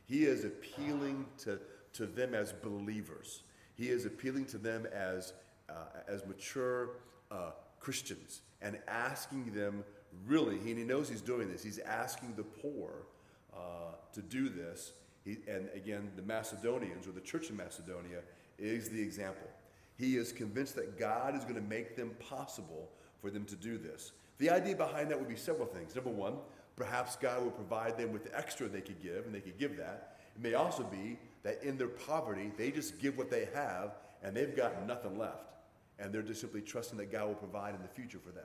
He 0.07 0.25
is 0.25 0.45
appealing 0.45 1.27
to, 1.39 1.59
to 1.95 2.07
them 2.07 2.35
as 2.35 2.53
believers. 2.53 3.43
He 3.77 3.89
is 3.89 4.05
appealing 4.05 4.47
to 4.47 4.59
them 4.59 4.87
as, 4.93 5.33
uh, 5.69 5.73
as 6.07 6.27
mature 6.27 6.91
uh, 7.31 7.53
Christians 7.81 8.43
and 8.61 8.79
asking 8.89 9.53
them 9.53 9.85
really, 10.27 10.59
he 10.59 10.75
knows 10.75 11.09
he's 11.09 11.21
doing 11.21 11.51
this, 11.51 11.63
he's 11.63 11.79
asking 11.81 12.35
the 12.37 12.45
poor 12.45 13.07
uh, 13.55 13.95
to 14.13 14.23
do 14.23 14.49
this. 14.49 14.93
He, 15.25 15.39
and 15.49 15.69
again, 15.75 16.11
the 16.17 16.23
Macedonians 16.23 17.07
or 17.07 17.13
the 17.13 17.21
church 17.21 17.51
in 17.51 17.57
Macedonia 17.57 18.21
is 18.59 18.91
the 18.91 19.01
example. 19.01 19.49
He 19.97 20.17
is 20.17 20.33
convinced 20.33 20.75
that 20.77 20.99
God 20.99 21.35
is 21.35 21.45
going 21.45 21.55
to 21.55 21.63
make 21.63 21.97
them 21.97 22.11
possible 22.29 22.91
for 23.21 23.31
them 23.31 23.45
to 23.47 23.57
do 23.57 23.79
this. 23.79 24.13
The 24.39 24.51
idea 24.51 24.75
behind 24.75 25.11
that 25.11 25.19
would 25.19 25.29
be 25.29 25.37
several 25.37 25.67
things. 25.67 25.95
Number 25.95 26.11
one, 26.11 26.35
perhaps 26.77 27.17
God 27.17 27.43
will 27.43 27.51
provide 27.51 27.97
them 27.97 28.13
with 28.13 28.25
the 28.25 28.37
extra 28.37 28.69
they 28.69 28.81
could 28.81 29.01
give, 29.03 29.27
and 29.27 29.35
they 29.35 29.41
could 29.41 29.59
give 29.59 29.77
that. 29.77 30.19
It 30.35 30.43
may 30.43 30.55
also 30.55 30.83
be 30.83 31.19
that 31.45 31.63
in 31.63 31.79
their 31.79 31.89
poverty, 31.89 32.51
they 32.57 32.71
just 32.71 32.99
give 32.99 33.17
what 33.17 33.31
they 33.31 33.49
have, 33.55 33.93
and 34.23 34.37
they've 34.37 34.57
got 34.57 34.87
nothing 34.87 35.17
left. 35.17 35.55
And 35.99 36.13
they're 36.13 36.23
just 36.23 36.41
simply 36.41 36.61
trusting 36.61 36.99
that 36.99 37.13
God 37.13 37.29
will 37.29 37.35
provide 37.35 37.75
in 37.75 37.83
the 37.83 37.89
future 37.89 38.19
for 38.19 38.33
them. 38.33 38.45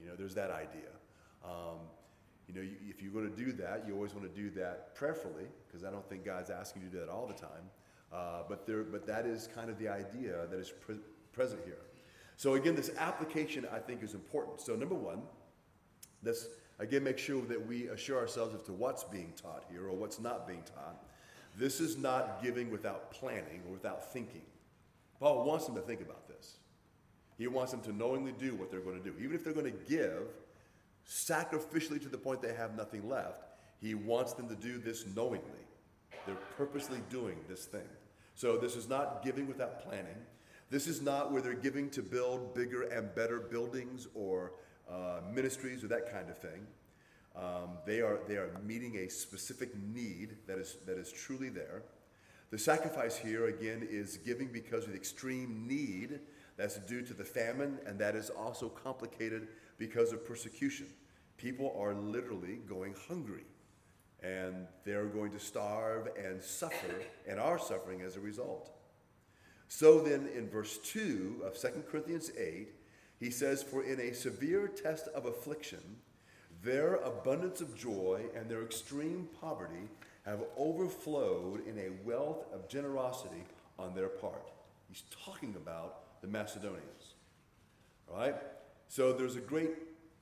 You 0.00 0.08
know, 0.08 0.14
there's 0.16 0.34
that 0.34 0.50
idea. 0.50 0.88
Um, 1.44 1.78
you 2.48 2.54
know, 2.54 2.62
you, 2.62 2.76
if 2.88 3.02
you're 3.02 3.12
going 3.12 3.30
to 3.30 3.44
do 3.44 3.52
that, 3.52 3.84
you 3.86 3.94
always 3.94 4.14
want 4.14 4.32
to 4.32 4.40
do 4.40 4.50
that 4.58 4.94
prayerfully, 4.94 5.44
because 5.66 5.84
I 5.84 5.90
don't 5.90 6.08
think 6.08 6.24
God's 6.24 6.48
asking 6.48 6.82
you 6.82 6.88
to 6.88 6.94
do 6.94 7.00
that 7.00 7.10
all 7.10 7.26
the 7.26 7.34
time. 7.34 7.70
Uh, 8.12 8.42
but, 8.48 8.66
there, 8.66 8.84
but 8.84 9.06
that 9.06 9.26
is 9.26 9.48
kind 9.54 9.68
of 9.68 9.78
the 9.78 9.88
idea 9.88 10.46
that 10.50 10.58
is 10.58 10.70
pre- 10.70 11.00
present 11.32 11.60
here. 11.64 11.78
So 12.36 12.54
again, 12.54 12.74
this 12.74 12.90
application 12.98 13.66
I 13.72 13.78
think 13.78 14.02
is 14.02 14.14
important. 14.14 14.60
So 14.60 14.76
number 14.76 14.94
one, 14.94 15.22
let's 16.22 16.48
again 16.78 17.02
make 17.02 17.18
sure 17.18 17.42
that 17.42 17.66
we 17.66 17.88
assure 17.88 18.18
ourselves 18.18 18.54
as 18.54 18.62
to 18.62 18.72
what's 18.72 19.04
being 19.04 19.32
taught 19.40 19.64
here 19.70 19.86
or 19.86 19.92
what's 19.96 20.20
not 20.20 20.46
being 20.46 20.62
taught. 20.62 21.02
This 21.56 21.80
is 21.80 21.96
not 21.96 22.42
giving 22.42 22.70
without 22.70 23.10
planning 23.10 23.62
or 23.66 23.72
without 23.72 24.12
thinking. 24.12 24.42
Paul 25.18 25.44
wants 25.44 25.64
them 25.64 25.74
to 25.76 25.80
think 25.80 26.02
about 26.02 26.28
this. 26.28 26.58
He 27.38 27.46
wants 27.46 27.72
them 27.72 27.80
to 27.82 27.92
knowingly 27.92 28.32
do 28.32 28.54
what 28.54 28.70
they're 28.70 28.80
going 28.80 29.02
to 29.02 29.10
do. 29.10 29.16
Even 29.18 29.34
if 29.34 29.44
they're 29.44 29.54
going 29.54 29.72
to 29.72 29.78
give 29.88 30.28
sacrificially 31.08 32.00
to 32.02 32.08
the 32.08 32.18
point 32.18 32.42
they 32.42 32.54
have 32.54 32.76
nothing 32.76 33.08
left, 33.08 33.44
He 33.80 33.94
wants 33.94 34.34
them 34.34 34.48
to 34.48 34.54
do 34.54 34.78
this 34.78 35.06
knowingly. 35.14 35.64
They're 36.26 36.36
purposely 36.56 36.98
doing 37.08 37.36
this 37.48 37.64
thing. 37.64 37.88
So 38.34 38.58
this 38.58 38.76
is 38.76 38.88
not 38.88 39.22
giving 39.24 39.46
without 39.46 39.82
planning. 39.82 40.16
This 40.68 40.86
is 40.88 41.00
not 41.00 41.32
where 41.32 41.40
they're 41.40 41.54
giving 41.54 41.90
to 41.90 42.02
build 42.02 42.54
bigger 42.54 42.82
and 42.82 43.14
better 43.14 43.38
buildings 43.38 44.08
or 44.14 44.52
uh, 44.90 45.20
ministries 45.32 45.84
or 45.84 45.88
that 45.88 46.10
kind 46.12 46.28
of 46.28 46.38
thing. 46.38 46.66
Um, 47.36 47.78
they, 47.86 48.00
are, 48.00 48.20
they 48.26 48.36
are 48.36 48.50
meeting 48.64 48.96
a 48.96 49.08
specific 49.08 49.76
need 49.76 50.36
that 50.46 50.58
is, 50.58 50.78
that 50.86 50.98
is 50.98 51.12
truly 51.12 51.50
there. 51.50 51.82
The 52.50 52.58
sacrifice 52.58 53.16
here, 53.16 53.46
again, 53.46 53.86
is 53.88 54.16
giving 54.16 54.48
because 54.48 54.84
of 54.84 54.90
the 54.90 54.96
extreme 54.96 55.66
need 55.66 56.20
that's 56.56 56.78
due 56.78 57.02
to 57.02 57.12
the 57.12 57.24
famine, 57.24 57.78
and 57.86 57.98
that 57.98 58.14
is 58.14 58.30
also 58.30 58.68
complicated 58.68 59.48
because 59.78 60.12
of 60.12 60.24
persecution. 60.24 60.86
People 61.36 61.76
are 61.78 61.94
literally 61.94 62.60
going 62.68 62.94
hungry, 63.08 63.44
and 64.22 64.66
they're 64.84 65.06
going 65.06 65.32
to 65.32 65.40
starve 65.40 66.08
and 66.16 66.42
suffer, 66.42 67.02
and 67.28 67.38
are 67.38 67.58
suffering 67.58 68.00
as 68.00 68.16
a 68.16 68.20
result. 68.20 68.75
So 69.68 70.00
then, 70.00 70.28
in 70.34 70.48
verse 70.48 70.78
2 70.78 71.42
of 71.44 71.58
2 71.60 71.84
Corinthians 71.90 72.30
8, 72.38 72.68
he 73.18 73.30
says, 73.30 73.62
For 73.62 73.82
in 73.82 74.00
a 74.00 74.14
severe 74.14 74.68
test 74.68 75.08
of 75.08 75.26
affliction, 75.26 75.96
their 76.62 76.96
abundance 76.96 77.60
of 77.60 77.76
joy 77.76 78.22
and 78.34 78.48
their 78.48 78.62
extreme 78.62 79.28
poverty 79.40 79.88
have 80.24 80.42
overflowed 80.56 81.66
in 81.66 81.78
a 81.78 82.04
wealth 82.04 82.44
of 82.52 82.68
generosity 82.68 83.44
on 83.78 83.94
their 83.94 84.08
part. 84.08 84.50
He's 84.88 85.04
talking 85.24 85.54
about 85.56 86.20
the 86.20 86.28
Macedonians. 86.28 87.14
All 88.10 88.18
right? 88.18 88.34
So 88.88 89.12
there's 89.12 89.36
a 89.36 89.40
great 89.40 89.70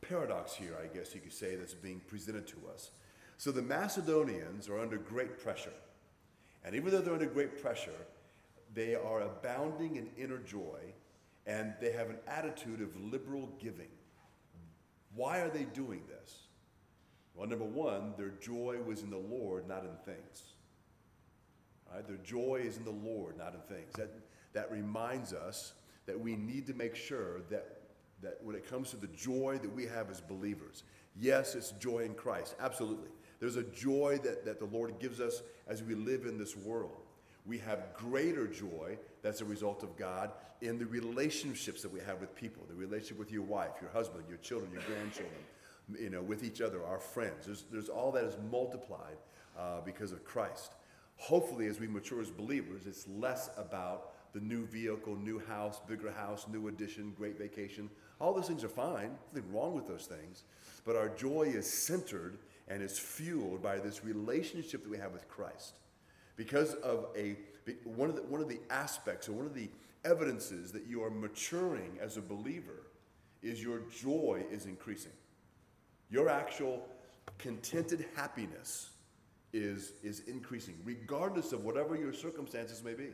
paradox 0.00 0.54
here, 0.54 0.76
I 0.82 0.94
guess 0.94 1.14
you 1.14 1.20
could 1.20 1.32
say, 1.32 1.56
that's 1.56 1.74
being 1.74 2.00
presented 2.06 2.46
to 2.48 2.56
us. 2.72 2.90
So 3.38 3.50
the 3.50 3.62
Macedonians 3.62 4.68
are 4.68 4.78
under 4.78 4.96
great 4.96 5.38
pressure. 5.42 5.72
And 6.64 6.74
even 6.74 6.90
though 6.90 7.00
they're 7.00 7.14
under 7.14 7.26
great 7.26 7.60
pressure, 7.60 7.90
they 8.74 8.94
are 8.94 9.20
abounding 9.22 9.96
in 9.96 10.08
inner 10.18 10.38
joy 10.38 10.80
and 11.46 11.74
they 11.80 11.92
have 11.92 12.10
an 12.10 12.18
attitude 12.26 12.80
of 12.80 12.96
liberal 13.00 13.48
giving. 13.60 13.88
Why 15.14 15.38
are 15.38 15.50
they 15.50 15.64
doing 15.64 16.02
this? 16.08 16.38
Well, 17.34 17.48
number 17.48 17.64
one, 17.64 18.14
their 18.16 18.32
joy 18.40 18.78
was 18.84 19.02
in 19.02 19.10
the 19.10 19.16
Lord, 19.16 19.68
not 19.68 19.84
in 19.84 19.96
things. 20.04 20.42
Right? 21.92 22.06
Their 22.06 22.16
joy 22.18 22.62
is 22.64 22.76
in 22.76 22.84
the 22.84 22.90
Lord, 22.90 23.36
not 23.36 23.54
in 23.54 23.60
things. 23.74 23.92
That, 23.96 24.10
that 24.52 24.70
reminds 24.70 25.32
us 25.32 25.74
that 26.06 26.18
we 26.18 26.36
need 26.36 26.66
to 26.66 26.74
make 26.74 26.96
sure 26.96 27.42
that, 27.50 27.80
that 28.22 28.38
when 28.42 28.56
it 28.56 28.68
comes 28.68 28.90
to 28.90 28.96
the 28.96 29.08
joy 29.08 29.58
that 29.62 29.72
we 29.72 29.84
have 29.86 30.10
as 30.10 30.20
believers, 30.20 30.84
yes, 31.16 31.54
it's 31.54 31.72
joy 31.72 32.00
in 32.00 32.14
Christ, 32.14 32.54
absolutely. 32.60 33.10
There's 33.40 33.56
a 33.56 33.64
joy 33.64 34.20
that, 34.24 34.44
that 34.44 34.58
the 34.58 34.66
Lord 34.66 34.98
gives 34.98 35.20
us 35.20 35.42
as 35.66 35.82
we 35.82 35.94
live 35.94 36.24
in 36.24 36.38
this 36.38 36.56
world. 36.56 37.03
We 37.46 37.58
have 37.58 37.92
greater 37.94 38.46
joy 38.46 38.98
that's 39.22 39.40
a 39.40 39.44
result 39.44 39.82
of 39.82 39.96
God 39.96 40.30
in 40.62 40.78
the 40.78 40.86
relationships 40.86 41.82
that 41.82 41.92
we 41.92 42.00
have 42.00 42.20
with 42.20 42.34
people, 42.34 42.62
the 42.68 42.74
relationship 42.74 43.18
with 43.18 43.30
your 43.30 43.42
wife, 43.42 43.72
your 43.80 43.90
husband, 43.90 44.24
your 44.28 44.38
children, 44.38 44.72
your 44.72 44.82
grandchildren, 44.82 45.34
you 45.98 46.08
know, 46.08 46.22
with 46.22 46.42
each 46.42 46.60
other, 46.60 46.84
our 46.84 46.98
friends. 46.98 47.46
There's, 47.46 47.64
there's 47.70 47.88
all 47.90 48.12
that 48.12 48.24
is 48.24 48.36
multiplied 48.50 49.16
uh, 49.58 49.82
because 49.84 50.12
of 50.12 50.24
Christ. 50.24 50.72
Hopefully, 51.16 51.66
as 51.66 51.78
we 51.78 51.86
mature 51.86 52.20
as 52.20 52.30
believers, 52.30 52.86
it's 52.86 53.06
less 53.08 53.50
about 53.56 54.12
the 54.32 54.40
new 54.40 54.66
vehicle, 54.66 55.14
new 55.14 55.38
house, 55.38 55.80
bigger 55.86 56.10
house, 56.10 56.46
new 56.50 56.68
addition, 56.68 57.12
great 57.16 57.38
vacation. 57.38 57.88
All 58.20 58.32
those 58.32 58.48
things 58.48 58.64
are 58.64 58.68
fine. 58.68 59.10
Nothing 59.32 59.52
wrong 59.52 59.74
with 59.74 59.86
those 59.86 60.06
things. 60.06 60.44
But 60.84 60.96
our 60.96 61.08
joy 61.10 61.42
is 61.42 61.70
centered 61.70 62.38
and 62.68 62.82
is 62.82 62.98
fueled 62.98 63.62
by 63.62 63.78
this 63.78 64.04
relationship 64.04 64.82
that 64.82 64.90
we 64.90 64.98
have 64.98 65.12
with 65.12 65.28
Christ. 65.28 65.78
Because 66.36 66.74
of 66.74 67.06
a 67.16 67.36
one 67.84 68.10
of 68.10 68.16
the, 68.16 68.22
one 68.22 68.40
of 68.40 68.48
the 68.48 68.60
aspects 68.68 69.28
or 69.28 69.32
one 69.32 69.46
of 69.46 69.54
the 69.54 69.70
evidences 70.04 70.70
that 70.72 70.86
you 70.86 71.02
are 71.02 71.10
maturing 71.10 71.98
as 72.00 72.16
a 72.16 72.20
believer 72.20 72.82
is 73.42 73.62
your 73.62 73.80
joy 74.00 74.44
is 74.50 74.66
increasing. 74.66 75.12
Your 76.10 76.28
actual 76.28 76.86
contented 77.38 78.06
happiness 78.14 78.90
is, 79.52 79.92
is 80.02 80.20
increasing, 80.28 80.74
regardless 80.84 81.52
of 81.52 81.64
whatever 81.64 81.96
your 81.96 82.12
circumstances 82.12 82.82
may 82.82 82.94
be. 82.94 83.10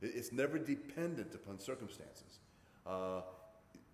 It's 0.00 0.32
never 0.32 0.58
dependent 0.58 1.34
upon 1.34 1.58
circumstances, 1.58 2.38
uh, 2.86 3.22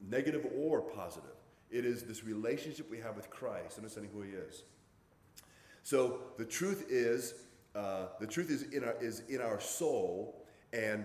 negative 0.00 0.46
or 0.56 0.80
positive. 0.80 1.30
It 1.70 1.84
is 1.84 2.02
this 2.02 2.24
relationship 2.24 2.90
we 2.90 2.98
have 2.98 3.16
with 3.16 3.30
Christ, 3.30 3.78
understanding 3.78 4.10
who 4.12 4.22
He 4.22 4.32
is. 4.32 4.64
So 5.82 6.20
the 6.36 6.44
truth 6.44 6.86
is, 6.90 7.34
uh, 7.74 8.06
the 8.18 8.26
truth 8.26 8.50
is 8.50 8.62
in 8.62 8.84
our 8.84 8.96
is 9.00 9.22
in 9.28 9.40
our 9.40 9.60
soul, 9.60 10.44
and 10.72 11.04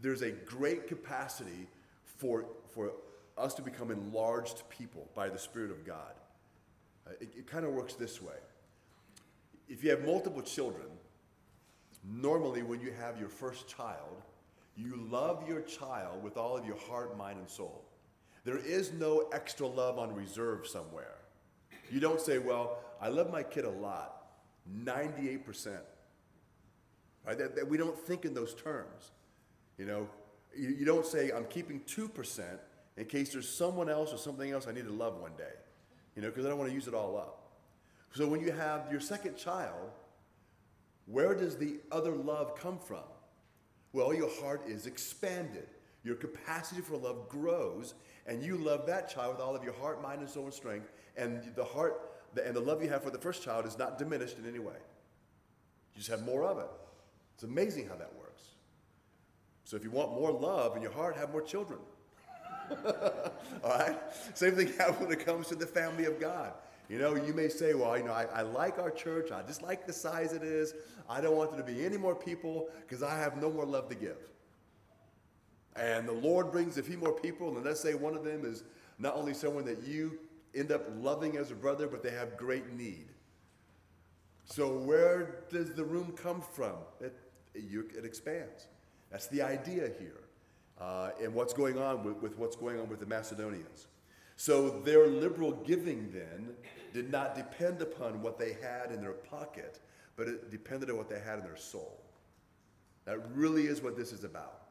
there's 0.00 0.22
a 0.22 0.30
great 0.30 0.86
capacity 0.86 1.66
for 2.04 2.46
for 2.74 2.92
us 3.36 3.54
to 3.54 3.62
become 3.62 3.90
enlarged 3.90 4.62
people 4.68 5.08
by 5.14 5.28
the 5.28 5.38
Spirit 5.38 5.70
of 5.70 5.84
God. 5.86 6.14
Uh, 7.06 7.12
it, 7.20 7.30
it 7.38 7.46
kind 7.46 7.64
of 7.64 7.72
works 7.72 7.94
this 7.94 8.20
way. 8.20 8.34
If 9.68 9.84
you 9.84 9.90
have 9.90 10.04
multiple 10.04 10.42
children, 10.42 10.86
normally 12.04 12.62
when 12.62 12.80
you 12.80 12.92
have 12.92 13.20
your 13.20 13.28
first 13.28 13.68
child, 13.68 14.22
you 14.76 14.96
love 15.10 15.46
your 15.48 15.60
child 15.60 16.22
with 16.22 16.36
all 16.36 16.56
of 16.56 16.64
your 16.64 16.78
heart, 16.78 17.16
mind, 17.18 17.38
and 17.38 17.48
soul. 17.48 17.84
There 18.44 18.58
is 18.58 18.92
no 18.92 19.28
extra 19.32 19.66
love 19.66 19.98
on 19.98 20.14
reserve 20.14 20.66
somewhere. 20.66 21.16
You 21.90 22.00
don't 22.00 22.20
say, 22.20 22.38
Well, 22.38 22.78
I 23.00 23.08
love 23.08 23.30
my 23.30 23.42
kid 23.42 23.64
a 23.64 23.70
lot. 23.70 24.17
98%. 24.84 25.78
Right? 27.26 27.38
That, 27.38 27.56
that 27.56 27.68
we 27.68 27.76
don't 27.76 27.98
think 27.98 28.24
in 28.24 28.34
those 28.34 28.54
terms. 28.54 29.10
You 29.76 29.86
know, 29.86 30.08
you, 30.56 30.70
you 30.70 30.84
don't 30.84 31.06
say, 31.06 31.30
I'm 31.30 31.44
keeping 31.44 31.80
2% 31.80 32.42
in 32.96 33.04
case 33.06 33.32
there's 33.32 33.48
someone 33.48 33.88
else 33.88 34.12
or 34.12 34.18
something 34.18 34.50
else 34.50 34.66
I 34.66 34.72
need 34.72 34.86
to 34.86 34.92
love 34.92 35.20
one 35.20 35.32
day, 35.36 35.54
you 36.16 36.22
know, 36.22 36.28
because 36.28 36.44
I 36.44 36.48
don't 36.48 36.58
want 36.58 36.70
to 36.70 36.74
use 36.74 36.88
it 36.88 36.94
all 36.94 37.16
up. 37.16 37.52
So 38.12 38.26
when 38.26 38.40
you 38.40 38.50
have 38.50 38.90
your 38.90 39.00
second 39.00 39.36
child, 39.36 39.90
where 41.06 41.34
does 41.34 41.56
the 41.56 41.76
other 41.92 42.12
love 42.12 42.58
come 42.58 42.78
from? 42.78 43.04
Well, 43.92 44.12
your 44.12 44.30
heart 44.40 44.62
is 44.66 44.86
expanded. 44.86 45.68
Your 46.04 46.16
capacity 46.16 46.80
for 46.80 46.96
love 46.96 47.28
grows, 47.28 47.94
and 48.26 48.42
you 48.42 48.56
love 48.56 48.86
that 48.86 49.08
child 49.08 49.36
with 49.36 49.42
all 49.42 49.56
of 49.56 49.64
your 49.64 49.72
heart, 49.74 50.02
mind, 50.02 50.20
and 50.20 50.28
soul 50.28 50.44
and 50.44 50.54
strength. 50.54 50.90
And 51.16 51.52
the 51.54 51.64
heart 51.64 52.17
and 52.44 52.54
the 52.54 52.60
love 52.60 52.82
you 52.82 52.88
have 52.90 53.02
for 53.02 53.10
the 53.10 53.18
first 53.18 53.42
child 53.42 53.66
is 53.66 53.78
not 53.78 53.98
diminished 53.98 54.38
in 54.38 54.46
any 54.46 54.58
way. 54.58 54.74
You 55.94 55.98
just 55.98 56.10
have 56.10 56.24
more 56.24 56.44
of 56.44 56.58
it. 56.58 56.70
It's 57.34 57.44
amazing 57.44 57.88
how 57.88 57.96
that 57.96 58.12
works. 58.16 58.42
So 59.64 59.76
if 59.76 59.84
you 59.84 59.90
want 59.90 60.12
more 60.12 60.32
love 60.32 60.76
in 60.76 60.82
your 60.82 60.92
heart, 60.92 61.16
have 61.16 61.30
more 61.30 61.42
children. 61.42 61.80
All 63.64 63.70
right? 63.70 63.96
Same 64.34 64.52
thing 64.52 64.72
happens 64.78 65.00
when 65.00 65.12
it 65.12 65.24
comes 65.24 65.48
to 65.48 65.54
the 65.54 65.66
family 65.66 66.04
of 66.04 66.20
God. 66.20 66.52
You 66.88 66.98
know, 66.98 67.14
you 67.16 67.34
may 67.34 67.48
say, 67.48 67.74
well, 67.74 67.96
you 67.98 68.04
know, 68.04 68.12
I, 68.12 68.24
I 68.32 68.42
like 68.42 68.78
our 68.78 68.90
church. 68.90 69.30
I 69.30 69.42
just 69.42 69.62
like 69.62 69.86
the 69.86 69.92
size 69.92 70.32
it 70.32 70.42
is. 70.42 70.74
I 71.08 71.20
don't 71.20 71.36
want 71.36 71.50
there 71.52 71.60
to 71.60 71.66
be 71.66 71.84
any 71.84 71.98
more 71.98 72.14
people 72.14 72.68
because 72.80 73.02
I 73.02 73.18
have 73.18 73.40
no 73.40 73.50
more 73.50 73.66
love 73.66 73.88
to 73.90 73.94
give. 73.94 74.16
And 75.76 76.08
the 76.08 76.12
Lord 76.12 76.50
brings 76.50 76.78
a 76.78 76.82
few 76.82 76.96
more 76.96 77.12
people, 77.12 77.56
and 77.56 77.64
let's 77.64 77.80
say 77.80 77.94
one 77.94 78.16
of 78.16 78.24
them 78.24 78.44
is 78.44 78.64
not 78.98 79.14
only 79.16 79.32
someone 79.32 79.64
that 79.66 79.86
you 79.86 80.18
end 80.54 80.72
up 80.72 80.84
loving 81.00 81.36
as 81.36 81.50
a 81.50 81.54
brother, 81.54 81.86
but 81.86 82.02
they 82.02 82.10
have 82.10 82.36
great 82.36 82.72
need. 82.72 83.08
So, 84.44 84.78
where 84.78 85.44
does 85.50 85.72
the 85.72 85.84
room 85.84 86.12
come 86.12 86.40
from? 86.40 86.76
It, 87.00 87.14
it 87.54 88.04
expands. 88.04 88.66
That's 89.10 89.26
the 89.26 89.42
idea 89.42 89.90
here, 89.98 90.20
uh, 90.80 91.10
and 91.22 91.34
what's 91.34 91.52
going 91.52 91.78
on 91.78 92.02
with, 92.02 92.16
with 92.16 92.38
what's 92.38 92.56
going 92.56 92.80
on 92.80 92.88
with 92.88 93.00
the 93.00 93.06
Macedonians. 93.06 93.88
So, 94.36 94.70
their 94.70 95.06
liberal 95.06 95.52
giving 95.52 96.10
then 96.12 96.54
did 96.92 97.10
not 97.10 97.34
depend 97.34 97.82
upon 97.82 98.22
what 98.22 98.38
they 98.38 98.56
had 98.62 98.90
in 98.90 99.00
their 99.00 99.12
pocket, 99.12 99.80
but 100.16 100.28
it 100.28 100.50
depended 100.50 100.90
on 100.90 100.96
what 100.96 101.10
they 101.10 101.20
had 101.20 101.40
in 101.40 101.44
their 101.44 101.56
soul. 101.56 102.00
That 103.04 103.18
really 103.34 103.66
is 103.66 103.82
what 103.82 103.96
this 103.96 104.12
is 104.12 104.24
about. 104.24 104.62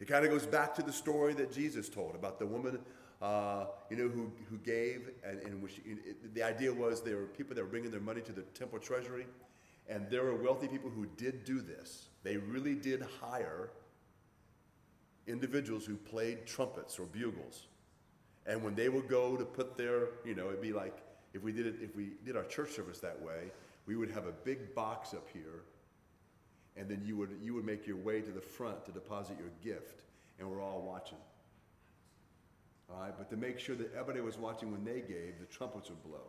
It 0.00 0.06
kind 0.06 0.24
of 0.24 0.30
goes 0.30 0.46
back 0.46 0.74
to 0.76 0.82
the 0.82 0.92
story 0.92 1.34
that 1.34 1.52
Jesus 1.52 1.88
told 1.88 2.14
about 2.14 2.38
the 2.38 2.46
woman 2.46 2.78
uh, 3.20 3.66
you 3.90 3.96
know, 3.96 4.08
who, 4.08 4.30
who 4.48 4.56
gave, 4.58 5.10
and, 5.24 5.40
and 5.42 5.62
which, 5.62 5.80
it, 5.84 6.34
the 6.34 6.42
idea 6.42 6.72
was 6.72 7.02
there 7.02 7.16
were 7.16 7.26
people 7.26 7.54
that 7.54 7.62
were 7.62 7.68
bringing 7.68 7.90
their 7.90 8.00
money 8.00 8.20
to 8.20 8.32
the 8.32 8.42
temple 8.42 8.78
treasury, 8.78 9.26
and 9.88 10.08
there 10.10 10.24
were 10.24 10.36
wealthy 10.36 10.68
people 10.68 10.90
who 10.90 11.06
did 11.16 11.44
do 11.44 11.60
this. 11.60 12.08
They 12.22 12.36
really 12.36 12.74
did 12.74 13.04
hire 13.20 13.70
individuals 15.26 15.84
who 15.84 15.96
played 15.96 16.46
trumpets 16.46 16.98
or 16.98 17.04
bugles. 17.04 17.66
And 18.46 18.62
when 18.62 18.74
they 18.74 18.88
would 18.88 19.08
go 19.08 19.36
to 19.36 19.44
put 19.44 19.76
their, 19.76 20.08
you 20.24 20.34
know, 20.34 20.48
it'd 20.48 20.62
be 20.62 20.72
like 20.72 20.96
if 21.34 21.42
we 21.42 21.52
did 21.52 21.66
it, 21.66 21.76
if 21.82 21.94
we 21.94 22.12
did 22.24 22.36
our 22.36 22.44
church 22.44 22.70
service 22.70 22.98
that 23.00 23.20
way, 23.20 23.50
we 23.86 23.96
would 23.96 24.10
have 24.10 24.26
a 24.26 24.32
big 24.32 24.74
box 24.74 25.12
up 25.12 25.26
here, 25.32 25.62
and 26.76 26.88
then 26.88 27.02
you 27.04 27.16
would 27.16 27.30
you 27.42 27.54
would 27.54 27.64
make 27.64 27.86
your 27.86 27.96
way 27.96 28.20
to 28.20 28.30
the 28.30 28.40
front 28.40 28.84
to 28.86 28.92
deposit 28.92 29.36
your 29.38 29.50
gift, 29.62 30.04
and 30.38 30.50
we're 30.50 30.62
all 30.62 30.82
watching. 30.82 31.18
But 33.18 33.28
to 33.30 33.36
make 33.36 33.58
sure 33.58 33.74
that 33.76 33.92
everybody 33.92 34.20
was 34.20 34.38
watching 34.38 34.70
when 34.70 34.84
they 34.84 35.00
gave, 35.00 35.40
the 35.40 35.46
trumpets 35.50 35.90
would 35.90 36.02
blow. 36.04 36.22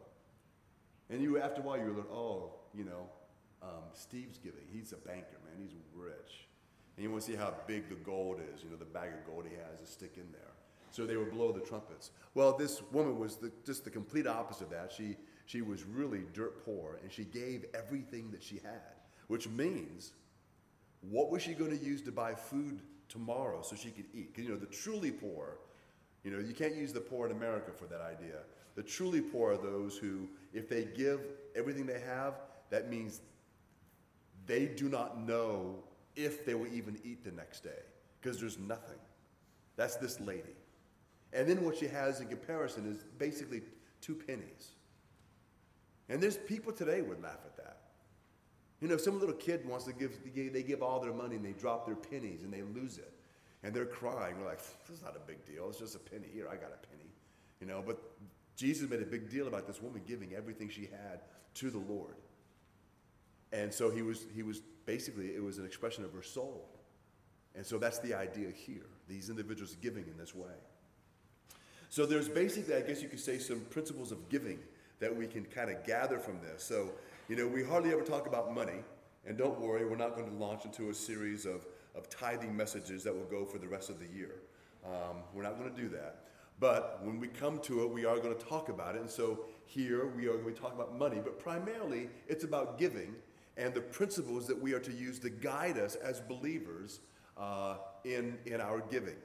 And 1.10 1.22
you, 1.22 1.40
after 1.40 1.62
a 1.62 1.64
while, 1.64 1.78
you're 1.78 1.92
like, 1.92 2.12
oh, 2.12 2.54
you 2.74 2.84
know, 2.84 3.08
um, 3.62 3.84
Steve's 3.94 4.38
giving. 4.38 4.64
He's 4.72 4.92
a 4.92 4.98
banker, 4.98 5.38
man. 5.46 5.62
He's 5.62 5.76
rich. 5.96 6.48
And 6.98 7.04
you 7.04 7.12
want 7.12 7.24
to 7.24 7.32
see 7.32 7.38
how 7.38 7.54
big 7.68 7.90
the 7.90 7.96
gold 7.96 8.40
is, 8.54 8.64
you 8.64 8.70
know, 8.70 8.76
the 8.76 8.86
bag 8.86 9.10
of 9.14 9.26
gold 9.26 9.46
he 9.50 9.56
has 9.56 9.80
to 9.80 9.86
stick 9.86 10.14
in 10.18 10.32
there. 10.32 10.42
So 10.92 11.06
they 11.06 11.18
would 11.18 11.32
blow 11.32 11.52
the 11.52 11.60
trumpets. 11.60 12.12
Well, 12.34 12.58
this 12.58 12.82
woman 12.92 13.20
was 13.20 13.36
the, 13.36 13.52
just 13.66 13.84
the 13.84 13.90
complete 13.92 14.28
opposite 14.28 14.66
of 14.66 14.70
that. 14.72 14.92
She, 14.92 15.16
she 15.46 15.62
was 15.62 15.84
really 15.84 16.24
dirt 16.34 16.66
poor, 16.66 17.00
and 17.02 17.12
she 17.12 17.24
gave 17.24 17.66
everything 17.74 18.32
that 18.32 18.44
she 18.44 18.56
had, 18.56 18.98
which 19.28 19.48
means 19.48 20.14
what 21.02 21.30
was 21.30 21.42
she 21.42 21.54
going 21.54 21.78
to 21.78 21.84
use 21.84 22.02
to 22.04 22.12
buy 22.12 22.34
food 22.34 22.82
tomorrow 23.08 23.62
so 23.62 23.76
she 23.76 23.92
could 23.92 24.06
eat? 24.14 24.34
Because, 24.34 24.48
you 24.48 24.54
know, 24.54 24.60
the 24.60 24.66
truly 24.66 25.12
poor, 25.12 25.60
you 26.24 26.32
know, 26.32 26.40
you 26.40 26.54
can't 26.54 26.76
use 26.76 26.94
the 26.94 27.00
poor 27.00 27.26
in 27.26 27.32
America 27.32 27.72
for 27.76 27.86
that 27.86 28.02
idea. 28.02 28.40
The 28.76 28.84
truly 28.84 29.22
poor 29.22 29.54
are 29.54 29.58
those 29.58 29.98
who, 29.98 30.28
if 30.54 30.70
they 30.70 30.86
give 30.86 31.22
everything 31.56 31.86
they 31.86 32.00
have, 32.00 32.36
that 32.70 32.90
means 32.90 33.22
they 34.46 34.66
do 34.66 34.90
not 34.90 35.20
know 35.20 35.84
if 36.16 36.46
they 36.46 36.56
will 36.56 36.68
even 36.68 37.00
eat 37.04 37.24
the 37.24 37.32
next 37.32 37.64
day 37.64 37.82
because 38.20 38.40
there's 38.40 38.60
nothing. 38.60 39.00
That's 39.76 39.96
this 39.96 40.20
lady. 40.20 40.56
And 41.32 41.48
then 41.48 41.64
what 41.64 41.78
she 41.78 41.88
has 41.88 42.20
in 42.20 42.28
comparison 42.28 42.92
is 42.92 43.04
basically 43.18 43.62
two 44.02 44.16
pennies. 44.16 44.72
And 46.10 46.22
there's 46.22 46.38
people 46.38 46.74
today 46.74 47.02
would 47.02 47.22
laugh 47.22 47.40
at 47.46 47.56
that. 47.58 47.78
You 48.82 48.88
know, 48.88 48.98
some 48.98 49.20
little 49.20 49.36
kid 49.36 49.68
wants 49.68 49.86
to 49.86 49.94
give, 49.94 50.18
they 50.34 50.64
give 50.64 50.82
all 50.82 51.00
their 51.00 51.14
money 51.14 51.36
and 51.36 51.46
they 51.46 51.52
drop 51.52 51.86
their 51.86 51.96
pennies 51.96 52.44
and 52.44 52.52
they 52.52 52.62
lose 52.62 52.98
it. 52.98 53.14
And 53.64 53.74
they're 53.74 53.86
crying. 53.86 54.36
We're 54.40 54.48
like, 54.48 54.62
this 54.88 54.98
is 54.98 55.04
not 55.04 55.16
a 55.16 55.28
big 55.28 55.46
deal. 55.46 55.68
It's 55.70 55.80
just 55.80 55.96
a 55.96 56.00
penny. 56.00 56.28
Here, 56.34 56.48
I 56.48 56.56
got 56.56 56.72
a 56.72 56.88
penny. 56.88 57.10
You 57.60 57.68
know, 57.68 57.84
but 57.86 58.02
Jesus 58.56 58.90
made 58.90 59.02
a 59.02 59.06
big 59.06 59.30
deal 59.30 59.48
about 59.48 59.68
this 59.68 59.82
woman 59.82 60.02
giving 60.08 60.34
everything 60.34 60.70
she 60.70 60.82
had 60.84 61.22
to 61.56 61.70
the 61.70 61.80
Lord. 61.80 62.16
And 63.52 63.74
so 63.74 63.90
he 63.90 64.02
was, 64.02 64.26
he 64.34 64.44
was 64.44 64.62
basically, 64.86 65.28
it 65.36 65.44
was 65.44 65.58
an 65.58 65.66
expression 65.66 66.06
of 66.06 66.14
her 66.14 66.24
soul. 66.24 66.70
And 67.56 67.66
so 67.66 67.78
that's 67.78 68.00
the 68.00 68.14
idea 68.14 68.50
here 68.52 68.86
these 69.08 69.30
individuals 69.30 69.76
giving 69.82 70.06
in 70.06 70.16
this 70.18 70.36
way. 70.36 70.54
So 71.90 72.06
there's 72.06 72.30
basically, 72.30 72.76
I 72.76 72.82
guess 72.82 73.02
you 73.02 73.10
could 73.10 73.20
say, 73.20 73.40
some 73.40 73.62
principles 73.72 74.12
of 74.12 74.30
giving 74.30 74.60
that 75.00 75.14
we 75.14 75.26
can 75.26 75.46
kind 75.46 75.72
of 75.72 75.84
gather 75.84 76.20
from 76.20 76.40
this. 76.42 76.64
So, 76.64 76.92
you 77.28 77.36
know, 77.36 77.48
we 77.48 77.64
hardly 77.64 77.92
ever 77.92 78.04
talk 78.04 78.28
about 78.28 78.54
money. 78.54 78.84
And 79.26 79.38
don't 79.38 79.60
worry, 79.60 79.86
we're 79.86 79.98
not 79.98 80.16
going 80.16 80.30
to 80.30 80.36
launch 80.36 80.66
into 80.66 80.90
a 80.90 80.94
series 80.94 81.46
of, 81.46 81.66
of 82.00 82.10
tithing 82.10 82.56
messages 82.56 83.04
that 83.04 83.14
will 83.14 83.26
go 83.26 83.46
for 83.46 83.60
the 83.60 83.68
rest 83.68 83.90
of 83.90 84.00
the 84.00 84.08
year. 84.08 84.36
Um, 84.86 85.18
we're 85.34 85.44
not 85.44 85.60
going 85.60 85.74
to 85.74 85.82
do 85.82 85.90
that. 85.90 86.24
But 86.60 87.00
when 87.04 87.20
we 87.20 87.28
come 87.28 87.60
to 87.60 87.84
it, 87.84 87.90
we 87.92 88.06
are 88.06 88.18
going 88.18 88.36
to 88.36 88.46
talk 88.46 88.70
about 88.70 88.96
it. 88.96 89.02
And 89.02 89.10
so 89.10 89.46
here 89.66 90.08
we 90.08 90.28
are 90.28 90.38
going 90.38 90.56
to 90.56 90.60
talk 90.60 90.74
about 90.74 90.98
money, 90.98 91.20
but 91.24 91.40
primarily 91.40 92.10
it's 92.28 92.44
about 92.44 92.80
giving 92.80 93.16
and 93.56 93.74
the 93.74 93.82
principles 93.82 94.48
that 94.48 94.60
we 94.60 94.74
are 94.74 94.80
to 94.80 94.92
use 94.92 95.20
to 95.20 95.30
guide 95.30 95.78
us 95.78 95.96
as 95.96 96.22
believers 96.22 97.02
uh, 97.38 97.76
in, 98.06 98.38
in 98.46 98.62
our 98.62 98.80
giving. 98.90 99.18